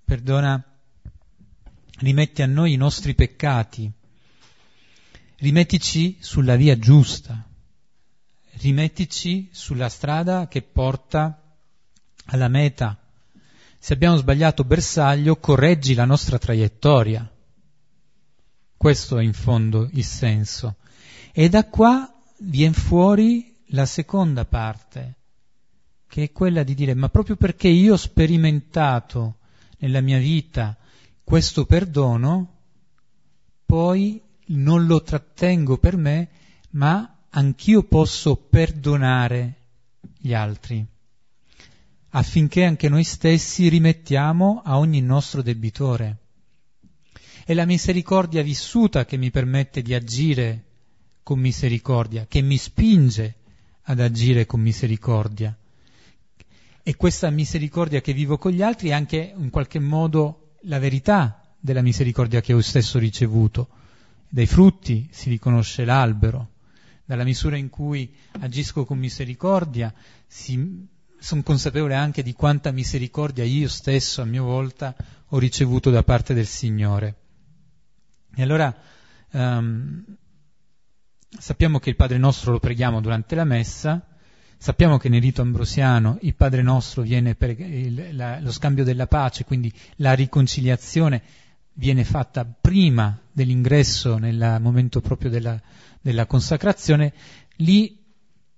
Perdona, 0.04 0.60
rimetti 1.98 2.42
a 2.42 2.46
noi 2.46 2.72
i 2.72 2.76
nostri 2.76 3.14
peccati, 3.14 3.88
rimettici 5.36 6.16
sulla 6.18 6.56
via 6.56 6.76
giusta, 6.76 7.48
rimettici 8.54 9.50
sulla 9.52 9.88
strada 9.88 10.48
che 10.48 10.62
porta 10.62 11.40
alla 12.24 12.48
meta 12.48 13.00
se 13.78 13.92
abbiamo 13.92 14.16
sbagliato 14.16 14.64
bersaglio, 14.64 15.36
correggi 15.36 15.94
la 15.94 16.04
nostra 16.04 16.38
traiettoria. 16.38 17.30
Questo 18.76 19.16
è 19.16 19.22
in 19.22 19.32
fondo 19.32 19.88
il 19.92 20.04
senso. 20.04 20.74
E 21.30 21.48
da 21.48 21.64
qua 21.66 22.12
viene 22.38 22.74
fuori 22.74 23.56
la 23.66 23.86
seconda 23.86 24.44
parte, 24.44 25.17
che 26.08 26.24
è 26.24 26.32
quella 26.32 26.62
di 26.62 26.74
dire, 26.74 26.94
ma 26.94 27.08
proprio 27.08 27.36
perché 27.36 27.68
io 27.68 27.92
ho 27.94 27.96
sperimentato 27.96 29.36
nella 29.78 30.00
mia 30.00 30.18
vita 30.18 30.76
questo 31.22 31.66
perdono, 31.66 32.54
poi 33.64 34.20
non 34.46 34.86
lo 34.86 35.02
trattengo 35.02 35.76
per 35.78 35.96
me, 35.96 36.28
ma 36.70 37.18
anch'io 37.30 37.82
posso 37.82 38.36
perdonare 38.36 39.54
gli 40.18 40.32
altri 40.32 40.86
affinché 42.10 42.64
anche 42.64 42.88
noi 42.88 43.04
stessi 43.04 43.68
rimettiamo 43.68 44.62
a 44.64 44.78
ogni 44.78 45.00
nostro 45.00 45.42
debitore. 45.42 46.16
È 47.44 47.54
la 47.54 47.66
misericordia 47.66 48.42
vissuta 48.42 49.04
che 49.04 49.16
mi 49.16 49.30
permette 49.30 49.82
di 49.82 49.94
agire 49.94 50.64
con 51.22 51.38
misericordia, 51.38 52.26
che 52.26 52.40
mi 52.40 52.56
spinge 52.56 53.34
ad 53.82 54.00
agire 54.00 54.46
con 54.46 54.60
misericordia. 54.60 55.56
E 56.88 56.96
questa 56.96 57.28
misericordia 57.28 58.00
che 58.00 58.14
vivo 58.14 58.38
con 58.38 58.50
gli 58.50 58.62
altri 58.62 58.88
è 58.88 58.92
anche 58.94 59.34
in 59.36 59.50
qualche 59.50 59.78
modo 59.78 60.54
la 60.62 60.78
verità 60.78 61.54
della 61.60 61.82
misericordia 61.82 62.40
che 62.40 62.54
ho 62.54 62.62
stesso 62.62 62.98
ricevuto. 62.98 63.68
Dai 64.26 64.46
frutti 64.46 65.06
si 65.12 65.28
riconosce 65.28 65.84
l'albero, 65.84 66.52
dalla 67.04 67.24
misura 67.24 67.58
in 67.58 67.68
cui 67.68 68.10
agisco 68.40 68.86
con 68.86 68.96
misericordia 68.96 69.92
sono 70.26 71.42
consapevole 71.42 71.94
anche 71.94 72.22
di 72.22 72.32
quanta 72.32 72.70
misericordia 72.70 73.44
io 73.44 73.68
stesso 73.68 74.22
a 74.22 74.24
mia 74.24 74.40
volta 74.40 74.96
ho 75.26 75.38
ricevuto 75.38 75.90
da 75.90 76.02
parte 76.02 76.32
del 76.32 76.46
Signore. 76.46 77.16
E 78.34 78.42
allora 78.42 78.74
um, 79.32 80.04
sappiamo 81.38 81.80
che 81.80 81.90
il 81.90 81.96
Padre 81.96 82.16
nostro 82.16 82.52
lo 82.52 82.58
preghiamo 82.58 83.02
durante 83.02 83.34
la 83.34 83.44
messa, 83.44 84.17
sappiamo 84.58 84.98
che 84.98 85.08
nel 85.08 85.20
rito 85.20 85.40
ambrosiano 85.40 86.18
il 86.22 86.34
Padre 86.34 86.62
nostro 86.62 87.02
viene 87.02 87.34
per 87.34 87.58
il, 87.58 88.16
la, 88.16 88.40
lo 88.40 88.50
scambio 88.50 88.84
della 88.84 89.06
pace, 89.06 89.44
quindi 89.44 89.72
la 89.96 90.12
riconciliazione 90.12 91.22
viene 91.74 92.04
fatta 92.04 92.44
prima 92.44 93.18
dell'ingresso 93.30 94.18
nel 94.18 94.58
momento 94.60 95.00
proprio 95.00 95.30
della, 95.30 95.58
della 96.00 96.26
consacrazione, 96.26 97.12
lì 97.56 97.96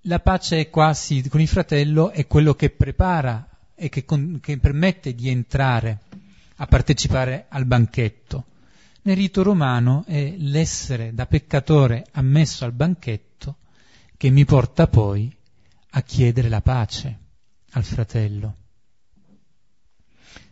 la 0.04 0.20
pace 0.20 0.70
quasi 0.70 1.28
con 1.28 1.40
il 1.40 1.48
fratello 1.48 2.10
è 2.10 2.26
quello 2.26 2.54
che 2.54 2.70
prepara 2.70 3.46
e 3.74 3.90
che, 3.90 4.06
con, 4.06 4.38
che 4.40 4.56
permette 4.58 5.14
di 5.14 5.28
entrare 5.28 6.00
a 6.56 6.66
partecipare 6.66 7.46
al 7.48 7.66
banchetto. 7.66 8.44
Nel 9.02 9.16
rito 9.16 9.42
romano 9.42 10.04
è 10.06 10.34
l'essere 10.36 11.12
da 11.14 11.26
peccatore 11.26 12.06
ammesso 12.12 12.64
al 12.64 12.72
banchetto 12.72 13.56
che 14.16 14.30
mi 14.30 14.44
porta 14.44 14.86
poi 14.86 15.34
a 15.90 16.02
chiedere 16.02 16.48
la 16.48 16.60
pace 16.60 17.18
al 17.72 17.84
fratello. 17.84 18.56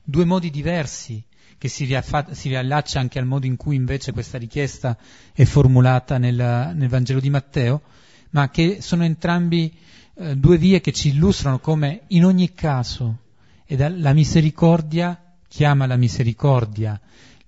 Due 0.03 0.25
modi 0.25 0.51
diversi 0.51 1.23
che 1.59 1.69
si, 1.69 1.85
riaffa- 1.85 2.33
si 2.35 2.49
riallaccia 2.49 3.01
anche 3.01 3.19
al 3.19 3.27
modo 3.27 3.47
in 3.47 3.57
cui 3.57 3.77
invece 3.77 4.13
questa 4.13 4.39
richiesta 4.39 4.97
è 5.33 5.45
formulata 5.45 6.19
nel, 6.19 6.73
nel 6.75 6.89
Vangelo 6.89 7.21
di 7.21 7.31
Matteo, 7.31 7.83
ma 8.31 8.49
che 8.51 8.81
sono 8.81 9.05
entrambi 9.05 9.77
eh, 10.15 10.37
due 10.37 10.57
vie 10.57 10.81
che 10.81 10.93
ci 10.93 11.09
illustrano 11.09 11.59
come 11.59 12.03
in 12.09 12.25
ogni 12.25 12.53
caso 12.53 13.19
la 13.67 14.13
misericordia 14.15 15.29
chiama 15.49 15.87
la 15.87 15.97
misericordia, 15.97 17.01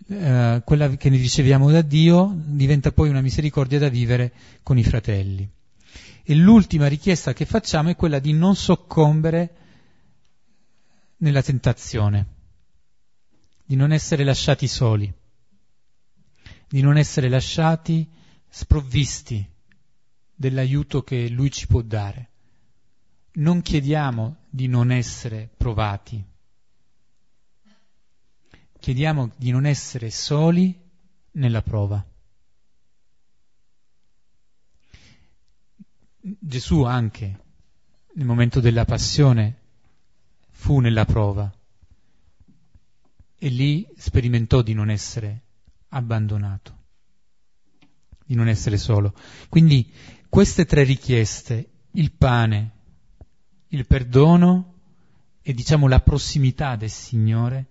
eh, 0.09 0.63
quella 0.65 0.89
che 0.97 1.11
ne 1.11 1.17
riceviamo 1.19 1.71
da 1.71 1.83
Dio, 1.83 2.35
diventa 2.35 2.91
poi 2.91 3.11
una 3.11 3.21
misericordia 3.21 3.79
da 3.79 3.89
vivere 3.89 4.33
con 4.63 4.79
i 4.79 4.83
fratelli. 4.83 5.49
E 6.23 6.35
l'ultima 6.35 6.87
richiesta 6.87 7.33
che 7.33 7.47
facciamo 7.47 7.91
è 7.91 7.97
quella 7.97 8.19
di 8.19 8.33
non 8.33 8.55
soccombere 8.55 9.57
nella 11.19 11.43
tentazione, 11.43 12.27
di 13.65 13.77
non 13.77 13.93
essere 13.93 14.25
lasciati 14.25 14.67
soli, 14.67 15.13
di 16.69 16.81
non 16.83 16.97
essere 16.97 17.29
lasciati 17.29 18.09
sprovvisti 18.49 19.49
dell'aiuto 20.35 21.03
che 21.03 21.29
Lui 21.29 21.51
ci 21.51 21.67
può 21.67 21.83
dare. 21.83 22.29
Non 23.33 23.63
chiediamo 23.63 24.37
di 24.49 24.67
non 24.67 24.91
essere 24.91 25.49
provati, 25.57 26.25
chiediamo 28.79 29.31
di 29.37 29.51
non 29.51 29.67
essere 29.67 30.11
soli 30.11 30.77
nella 31.33 31.63
prova. 31.63 32.05
Gesù 36.23 36.83
anche 36.83 37.39
nel 38.15 38.27
momento 38.27 38.61
della 38.61 38.85
passione 38.85 39.57
fu 40.51 40.81
nella 40.81 41.07
prova 41.07 41.51
e 43.39 43.49
lì 43.49 43.89
sperimentò 43.97 44.61
di 44.61 44.75
non 44.75 44.91
essere 44.91 45.41
abbandonato, 45.89 46.77
di 48.27 48.35
non 48.35 48.49
essere 48.49 48.77
solo. 48.77 49.15
Quindi 49.49 49.91
queste 50.29 50.67
tre 50.67 50.83
richieste, 50.83 51.71
il 51.93 52.13
pane, 52.13 52.71
il 53.69 53.87
perdono 53.87 54.75
e 55.41 55.55
diciamo 55.55 55.89
la 55.89 56.01
prossimità 56.01 56.77
del 56.77 56.91
Signore, 56.91 57.67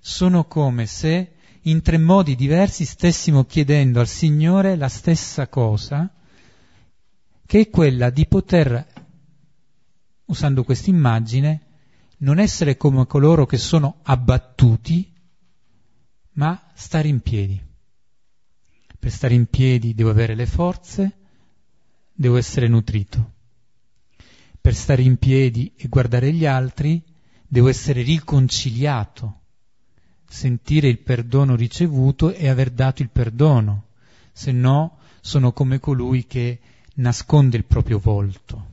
sono 0.00 0.46
come 0.46 0.86
se 0.86 1.34
in 1.62 1.80
tre 1.80 1.98
modi 1.98 2.34
diversi 2.34 2.84
stessimo 2.84 3.44
chiedendo 3.44 4.00
al 4.00 4.08
Signore 4.08 4.74
la 4.74 4.88
stessa 4.88 5.46
cosa, 5.46 6.12
che 7.46 7.60
è 7.60 7.70
quella 7.70 8.10
di 8.10 8.26
poter, 8.26 8.86
usando 10.26 10.64
questa 10.64 10.90
immagine, 10.90 11.60
non 12.18 12.38
essere 12.38 12.76
come 12.76 13.06
coloro 13.06 13.46
che 13.46 13.58
sono 13.58 14.00
abbattuti, 14.02 15.12
ma 16.32 16.70
stare 16.74 17.08
in 17.08 17.20
piedi. 17.20 17.60
Per 18.98 19.10
stare 19.10 19.34
in 19.34 19.46
piedi 19.46 19.94
devo 19.94 20.10
avere 20.10 20.34
le 20.34 20.46
forze, 20.46 21.12
devo 22.12 22.36
essere 22.36 22.68
nutrito. 22.68 23.32
Per 24.60 24.74
stare 24.74 25.02
in 25.02 25.18
piedi 25.18 25.72
e 25.76 25.88
guardare 25.88 26.32
gli 26.32 26.46
altri, 26.46 27.02
devo 27.46 27.68
essere 27.68 28.02
riconciliato 28.02 29.42
sentire 30.34 30.88
il 30.88 30.98
perdono 30.98 31.54
ricevuto 31.54 32.32
e 32.32 32.48
aver 32.48 32.70
dato 32.70 33.02
il 33.02 33.08
perdono, 33.08 33.86
se 34.32 34.50
no 34.50 34.98
sono 35.20 35.52
come 35.52 35.78
colui 35.78 36.26
che 36.26 36.58
nasconde 36.94 37.56
il 37.56 37.64
proprio 37.64 37.98
volto. 37.98 38.72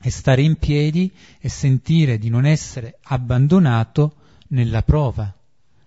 E 0.00 0.10
stare 0.10 0.42
in 0.42 0.56
piedi 0.56 1.12
e 1.38 1.48
sentire 1.48 2.18
di 2.18 2.28
non 2.28 2.44
essere 2.44 2.98
abbandonato 3.02 4.16
nella 4.48 4.82
prova, 4.82 5.32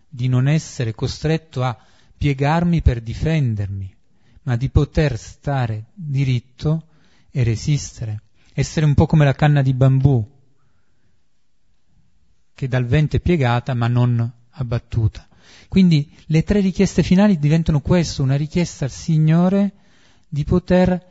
di 0.07 0.27
non 0.27 0.47
essere 0.47 0.95
costretto 0.95 1.63
a 1.63 1.77
piegarmi 2.17 2.81
per 2.81 3.01
difendermi, 3.01 3.93
ma 4.43 4.55
di 4.55 4.69
poter 4.69 5.17
stare 5.17 5.87
diritto 5.93 6.87
e 7.29 7.43
resistere, 7.43 8.21
essere 8.53 8.85
un 8.85 8.93
po' 8.93 9.05
come 9.05 9.25
la 9.25 9.33
canna 9.33 9.61
di 9.61 9.73
bambù, 9.73 10.25
che 12.53 12.67
dal 12.69 12.85
vento 12.85 13.17
è 13.17 13.19
piegata 13.19 13.73
ma 13.73 13.87
non 13.87 14.31
abbattuta. 14.51 15.27
Quindi 15.67 16.09
le 16.27 16.43
tre 16.43 16.61
richieste 16.61 17.03
finali 17.03 17.37
diventano 17.37 17.81
questo, 17.81 18.23
una 18.23 18.37
richiesta 18.37 18.85
al 18.85 18.91
Signore 18.91 19.73
di 20.35 20.43
poter 20.43 21.01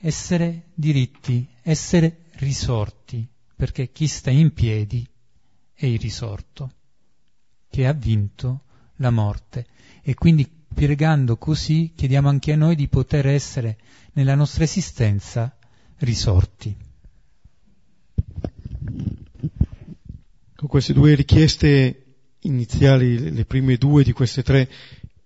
essere 0.00 0.70
diritti, 0.72 1.46
essere 1.60 2.20
risorti, 2.36 3.28
perché 3.54 3.92
chi 3.92 4.06
sta 4.06 4.30
in 4.30 4.54
piedi 4.54 5.06
è 5.74 5.84
il 5.84 5.98
risorto, 5.98 6.72
che 7.68 7.86
ha 7.86 7.92
vinto 7.92 8.62
la 8.96 9.10
morte. 9.10 9.66
E 10.00 10.14
quindi 10.14 10.48
pregando 10.72 11.36
così 11.36 11.92
chiediamo 11.94 12.30
anche 12.30 12.52
a 12.54 12.56
noi 12.56 12.74
di 12.74 12.88
poter 12.88 13.26
essere 13.26 13.76
nella 14.14 14.34
nostra 14.34 14.64
esistenza 14.64 15.54
risorti. 15.98 16.74
Con 20.56 20.68
queste 20.68 20.94
due 20.94 21.14
richieste 21.14 22.04
iniziali, 22.40 23.30
le 23.30 23.44
prime 23.44 23.76
due 23.76 24.04
di 24.04 24.12
queste 24.12 24.42
tre, 24.42 24.70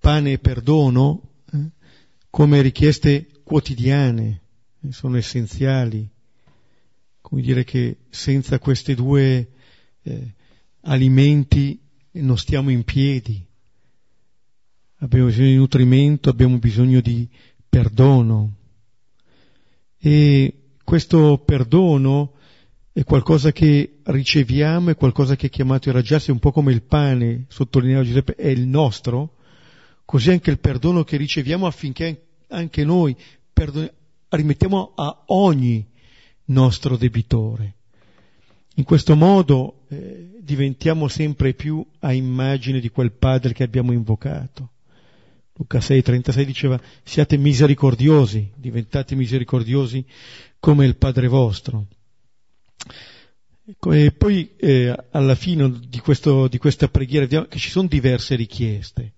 pane 0.00 0.32
e 0.32 0.38
perdono, 0.40 1.22
eh, 1.52 1.70
come 2.30 2.60
richieste 2.60 3.28
quotidiane, 3.44 4.40
eh, 4.80 4.92
sono 4.92 5.16
essenziali. 5.16 6.08
Come 7.20 7.42
dire 7.42 7.64
che 7.64 7.98
senza 8.10 8.58
questi 8.58 8.94
due 8.94 9.48
eh, 10.02 10.34
alimenti 10.82 11.80
non 12.12 12.36
stiamo 12.36 12.70
in 12.70 12.84
piedi. 12.84 13.44
Abbiamo 14.98 15.26
bisogno 15.26 15.48
di 15.48 15.56
nutrimento, 15.56 16.30
abbiamo 16.30 16.58
bisogno 16.58 17.00
di 17.00 17.28
perdono. 17.68 18.56
E 19.98 20.54
questo 20.82 21.38
perdono 21.38 22.34
è 22.92 23.02
qualcosa 23.04 23.52
che 23.52 24.00
riceviamo, 24.04 24.90
è 24.90 24.96
qualcosa 24.96 25.34
che 25.34 25.46
è 25.46 25.50
chiamato 25.50 25.88
a 25.88 25.92
irraggiarsi, 25.92 26.30
un 26.30 26.38
po' 26.38 26.52
come 26.52 26.72
il 26.72 26.82
pane, 26.82 27.46
sottolineava 27.48 28.04
Giuseppe, 28.04 28.34
è 28.34 28.48
il 28.48 28.66
nostro, 28.68 29.36
così 30.04 30.30
anche 30.30 30.50
il 30.50 30.60
perdono 30.60 31.02
che 31.02 31.16
riceviamo 31.16 31.66
affinché 31.66 32.24
anche 32.54 32.84
noi 32.84 33.16
perdon- 33.52 33.90
rimettiamo 34.28 34.92
a 34.94 35.24
ogni 35.26 35.86
nostro 36.46 36.96
debitore. 36.96 37.74
In 38.76 38.84
questo 38.84 39.14
modo 39.14 39.84
eh, 39.88 40.38
diventiamo 40.40 41.08
sempre 41.08 41.54
più 41.54 41.84
a 42.00 42.12
immagine 42.12 42.80
di 42.80 42.90
quel 42.90 43.12
Padre 43.12 43.52
che 43.52 43.62
abbiamo 43.62 43.92
invocato. 43.92 44.70
Luca 45.56 45.78
6,36 45.78 46.42
diceva 46.42 46.80
siate 47.04 47.36
misericordiosi, 47.36 48.50
diventate 48.56 49.14
misericordiosi 49.14 50.04
come 50.58 50.84
il 50.84 50.96
Padre 50.96 51.28
vostro. 51.28 51.86
E 53.92 54.12
poi 54.12 54.56
eh, 54.56 54.94
alla 55.12 55.36
fine 55.36 55.72
di, 55.88 56.00
questo, 56.00 56.48
di 56.48 56.58
questa 56.58 56.88
preghiera 56.88 57.24
vediamo 57.24 57.46
che 57.46 57.58
ci 57.58 57.70
sono 57.70 57.86
diverse 57.86 58.34
richieste, 58.34 59.12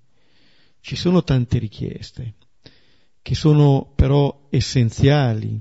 ci 0.81 0.95
sono 0.95 1.25
tante 1.25 1.59
richieste, 1.59 2.35
che 3.27 3.35
sono 3.35 3.91
però 3.97 4.47
essenziali. 4.51 5.61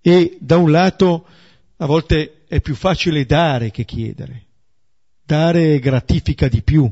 E 0.00 0.38
da 0.40 0.56
un 0.56 0.70
lato 0.70 1.26
a 1.76 1.84
volte 1.84 2.44
è 2.48 2.62
più 2.62 2.74
facile 2.74 3.26
dare 3.26 3.70
che 3.70 3.84
chiedere, 3.84 4.46
dare 5.22 5.78
gratifica 5.78 6.48
di 6.48 6.62
più, 6.62 6.90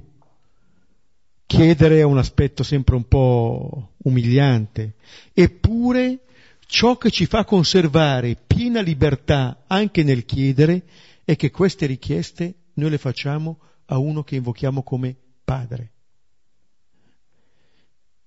chiedere 1.47 2.01
è 2.01 2.03
un 2.03 2.19
aspetto 2.19 2.63
sempre 2.63 2.97
un 2.97 3.09
po' 3.09 3.93
umiliante, 4.05 4.97
eppure 5.33 6.19
ciò 6.67 6.99
che 6.99 7.11
ci 7.11 7.25
fa 7.25 7.47
conservare 7.47 8.37
piena 8.47 8.83
libertà 8.83 9.65
anche 9.69 10.03
nel 10.03 10.27
chiedere 10.27 10.83
è 11.25 11.35
che 11.35 11.51
queste 11.51 11.87
richieste 11.87 12.57
noi 12.75 12.91
le 12.91 12.99
facciamo 12.99 13.59
a 13.87 13.97
uno 13.97 14.23
che 14.23 14.37
invochiamo 14.37 14.83
come 14.83 15.17
Padre. 15.43 15.93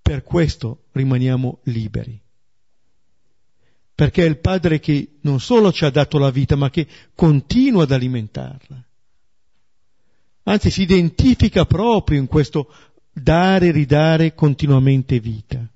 Per 0.03 0.21
questo 0.21 0.83
rimaniamo 0.91 1.61
liberi. 1.63 2.21
Perché 3.95 4.23
è 4.23 4.27
il 4.27 4.37
Padre 4.37 4.79
che 4.79 5.13
non 5.21 5.39
solo 5.39 5.71
ci 5.71 5.85
ha 5.85 5.89
dato 5.89 6.19
la 6.19 6.29
vita, 6.29 6.55
ma 6.55 6.69
che 6.69 6.85
continua 7.15 7.83
ad 7.83 7.91
alimentarla. 7.91 8.83
Anzi, 10.43 10.69
si 10.69 10.83
identifica 10.83 11.65
proprio 11.65 12.19
in 12.19 12.27
questo 12.27 12.71
dare 13.11 13.67
e 13.67 13.71
ridare 13.71 14.35
continuamente 14.35 15.19
vita 15.19 15.67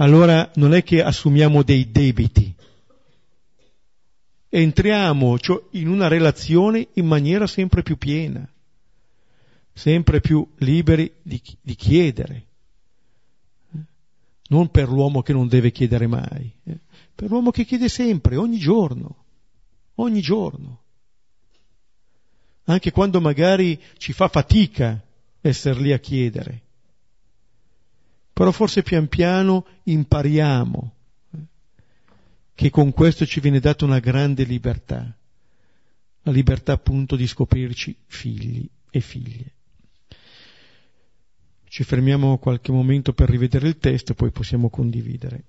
allora 0.00 0.50
non 0.54 0.74
è 0.74 0.82
che 0.82 1.02
assumiamo 1.02 1.62
dei 1.62 1.90
debiti, 1.90 2.54
entriamo 4.48 5.38
cioè, 5.38 5.60
in 5.72 5.88
una 5.88 6.08
relazione 6.08 6.88
in 6.94 7.06
maniera 7.06 7.46
sempre 7.46 7.82
più 7.82 7.96
piena, 7.96 8.48
sempre 9.72 10.20
più 10.20 10.48
liberi 10.58 11.12
di, 11.22 11.40
di 11.60 11.74
chiedere. 11.74 12.46
Non 14.48 14.70
per 14.70 14.88
l'uomo 14.88 15.22
che 15.22 15.32
non 15.32 15.48
deve 15.48 15.70
chiedere 15.70 16.06
mai, 16.06 16.50
eh? 16.64 16.78
per 17.14 17.30
l'uomo 17.30 17.50
che 17.50 17.64
chiede 17.64 17.88
sempre, 17.88 18.36
ogni 18.36 18.58
giorno, 18.58 19.24
ogni 19.96 20.20
giorno. 20.20 20.82
Anche 22.64 22.90
quando 22.90 23.20
magari 23.20 23.80
ci 23.96 24.12
fa 24.12 24.28
fatica 24.28 25.02
essere 25.40 25.80
lì 25.80 25.92
a 25.92 25.98
chiedere 25.98 26.62
però 28.38 28.52
forse 28.52 28.84
pian 28.84 29.08
piano 29.08 29.66
impariamo 29.82 30.94
che 32.54 32.70
con 32.70 32.92
questo 32.92 33.26
ci 33.26 33.40
viene 33.40 33.58
data 33.58 33.84
una 33.84 33.98
grande 33.98 34.44
libertà, 34.44 35.12
la 36.22 36.30
libertà 36.30 36.70
appunto 36.70 37.16
di 37.16 37.26
scoprirci 37.26 37.96
figli 38.06 38.64
e 38.90 39.00
figlie. 39.00 39.54
Ci 41.68 41.84
fermiamo 41.84 42.38
qualche 42.38 42.72
momento 42.72 43.12
per 43.12 43.28
rivedere 43.28 43.68
il 43.68 43.78
testo 43.78 44.12
e 44.12 44.14
poi 44.14 44.30
possiamo 44.30 44.70
condividere. 44.70 45.44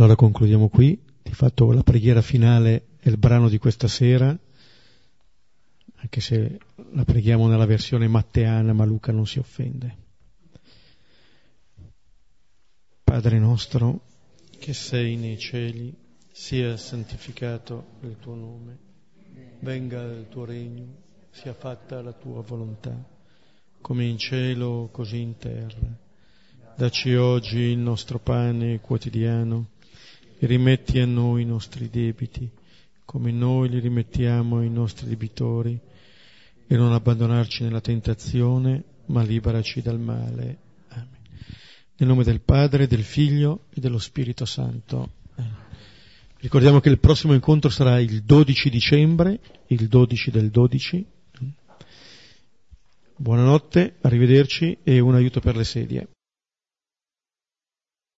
Allora 0.00 0.16
concludiamo 0.16 0.70
qui, 0.70 0.98
di 1.22 1.34
fatto 1.34 1.72
la 1.72 1.82
preghiera 1.82 2.22
finale 2.22 2.86
è 3.00 3.10
il 3.10 3.18
brano 3.18 3.50
di 3.50 3.58
questa 3.58 3.86
sera, 3.86 4.34
anche 5.94 6.20
se 6.22 6.58
la 6.92 7.04
preghiamo 7.04 7.46
nella 7.46 7.66
versione 7.66 8.08
matteana, 8.08 8.72
ma 8.72 8.86
Luca 8.86 9.12
non 9.12 9.26
si 9.26 9.38
offende. 9.38 9.96
Padre 13.04 13.38
nostro, 13.38 14.00
che 14.58 14.72
sei 14.72 15.16
nei 15.16 15.38
cieli, 15.38 15.94
sia 16.32 16.78
santificato 16.78 17.98
il 18.00 18.16
tuo 18.18 18.34
nome, 18.34 18.78
venga 19.58 20.00
il 20.00 20.28
tuo 20.30 20.46
regno, 20.46 20.94
sia 21.28 21.52
fatta 21.52 22.00
la 22.00 22.14
tua 22.14 22.40
volontà, 22.40 22.96
come 23.82 24.06
in 24.06 24.16
cielo, 24.16 24.88
così 24.90 25.20
in 25.20 25.36
terra. 25.36 25.94
Dacci 26.74 27.14
oggi 27.16 27.58
il 27.58 27.78
nostro 27.78 28.18
pane 28.18 28.80
quotidiano 28.80 29.72
e 30.42 30.46
rimetti 30.46 30.98
a 30.98 31.04
noi 31.04 31.42
i 31.42 31.44
nostri 31.44 31.90
debiti, 31.90 32.50
come 33.04 33.30
noi 33.30 33.68
li 33.68 33.78
rimettiamo 33.78 34.60
ai 34.60 34.70
nostri 34.70 35.06
debitori, 35.06 35.78
e 36.66 36.76
non 36.76 36.94
abbandonarci 36.94 37.62
nella 37.62 37.82
tentazione, 37.82 38.82
ma 39.06 39.22
liberaci 39.22 39.82
dal 39.82 40.00
male. 40.00 40.58
Amen. 40.88 41.08
Nel 41.98 42.08
nome 42.08 42.24
del 42.24 42.40
Padre, 42.40 42.86
del 42.86 43.02
Figlio 43.02 43.64
e 43.74 43.80
dello 43.80 43.98
Spirito 43.98 44.46
Santo. 44.46 45.10
Ricordiamo 46.38 46.80
che 46.80 46.88
il 46.88 47.00
prossimo 47.00 47.34
incontro 47.34 47.68
sarà 47.68 48.00
il 48.00 48.22
12 48.22 48.70
dicembre, 48.70 49.40
il 49.66 49.88
12 49.88 50.30
del 50.30 50.48
12. 50.48 51.06
Buonanotte, 53.14 53.96
arrivederci 54.00 54.78
e 54.82 55.00
un 55.00 55.14
aiuto 55.16 55.40
per 55.40 55.54
le 55.54 55.64
sedie. 55.64 56.08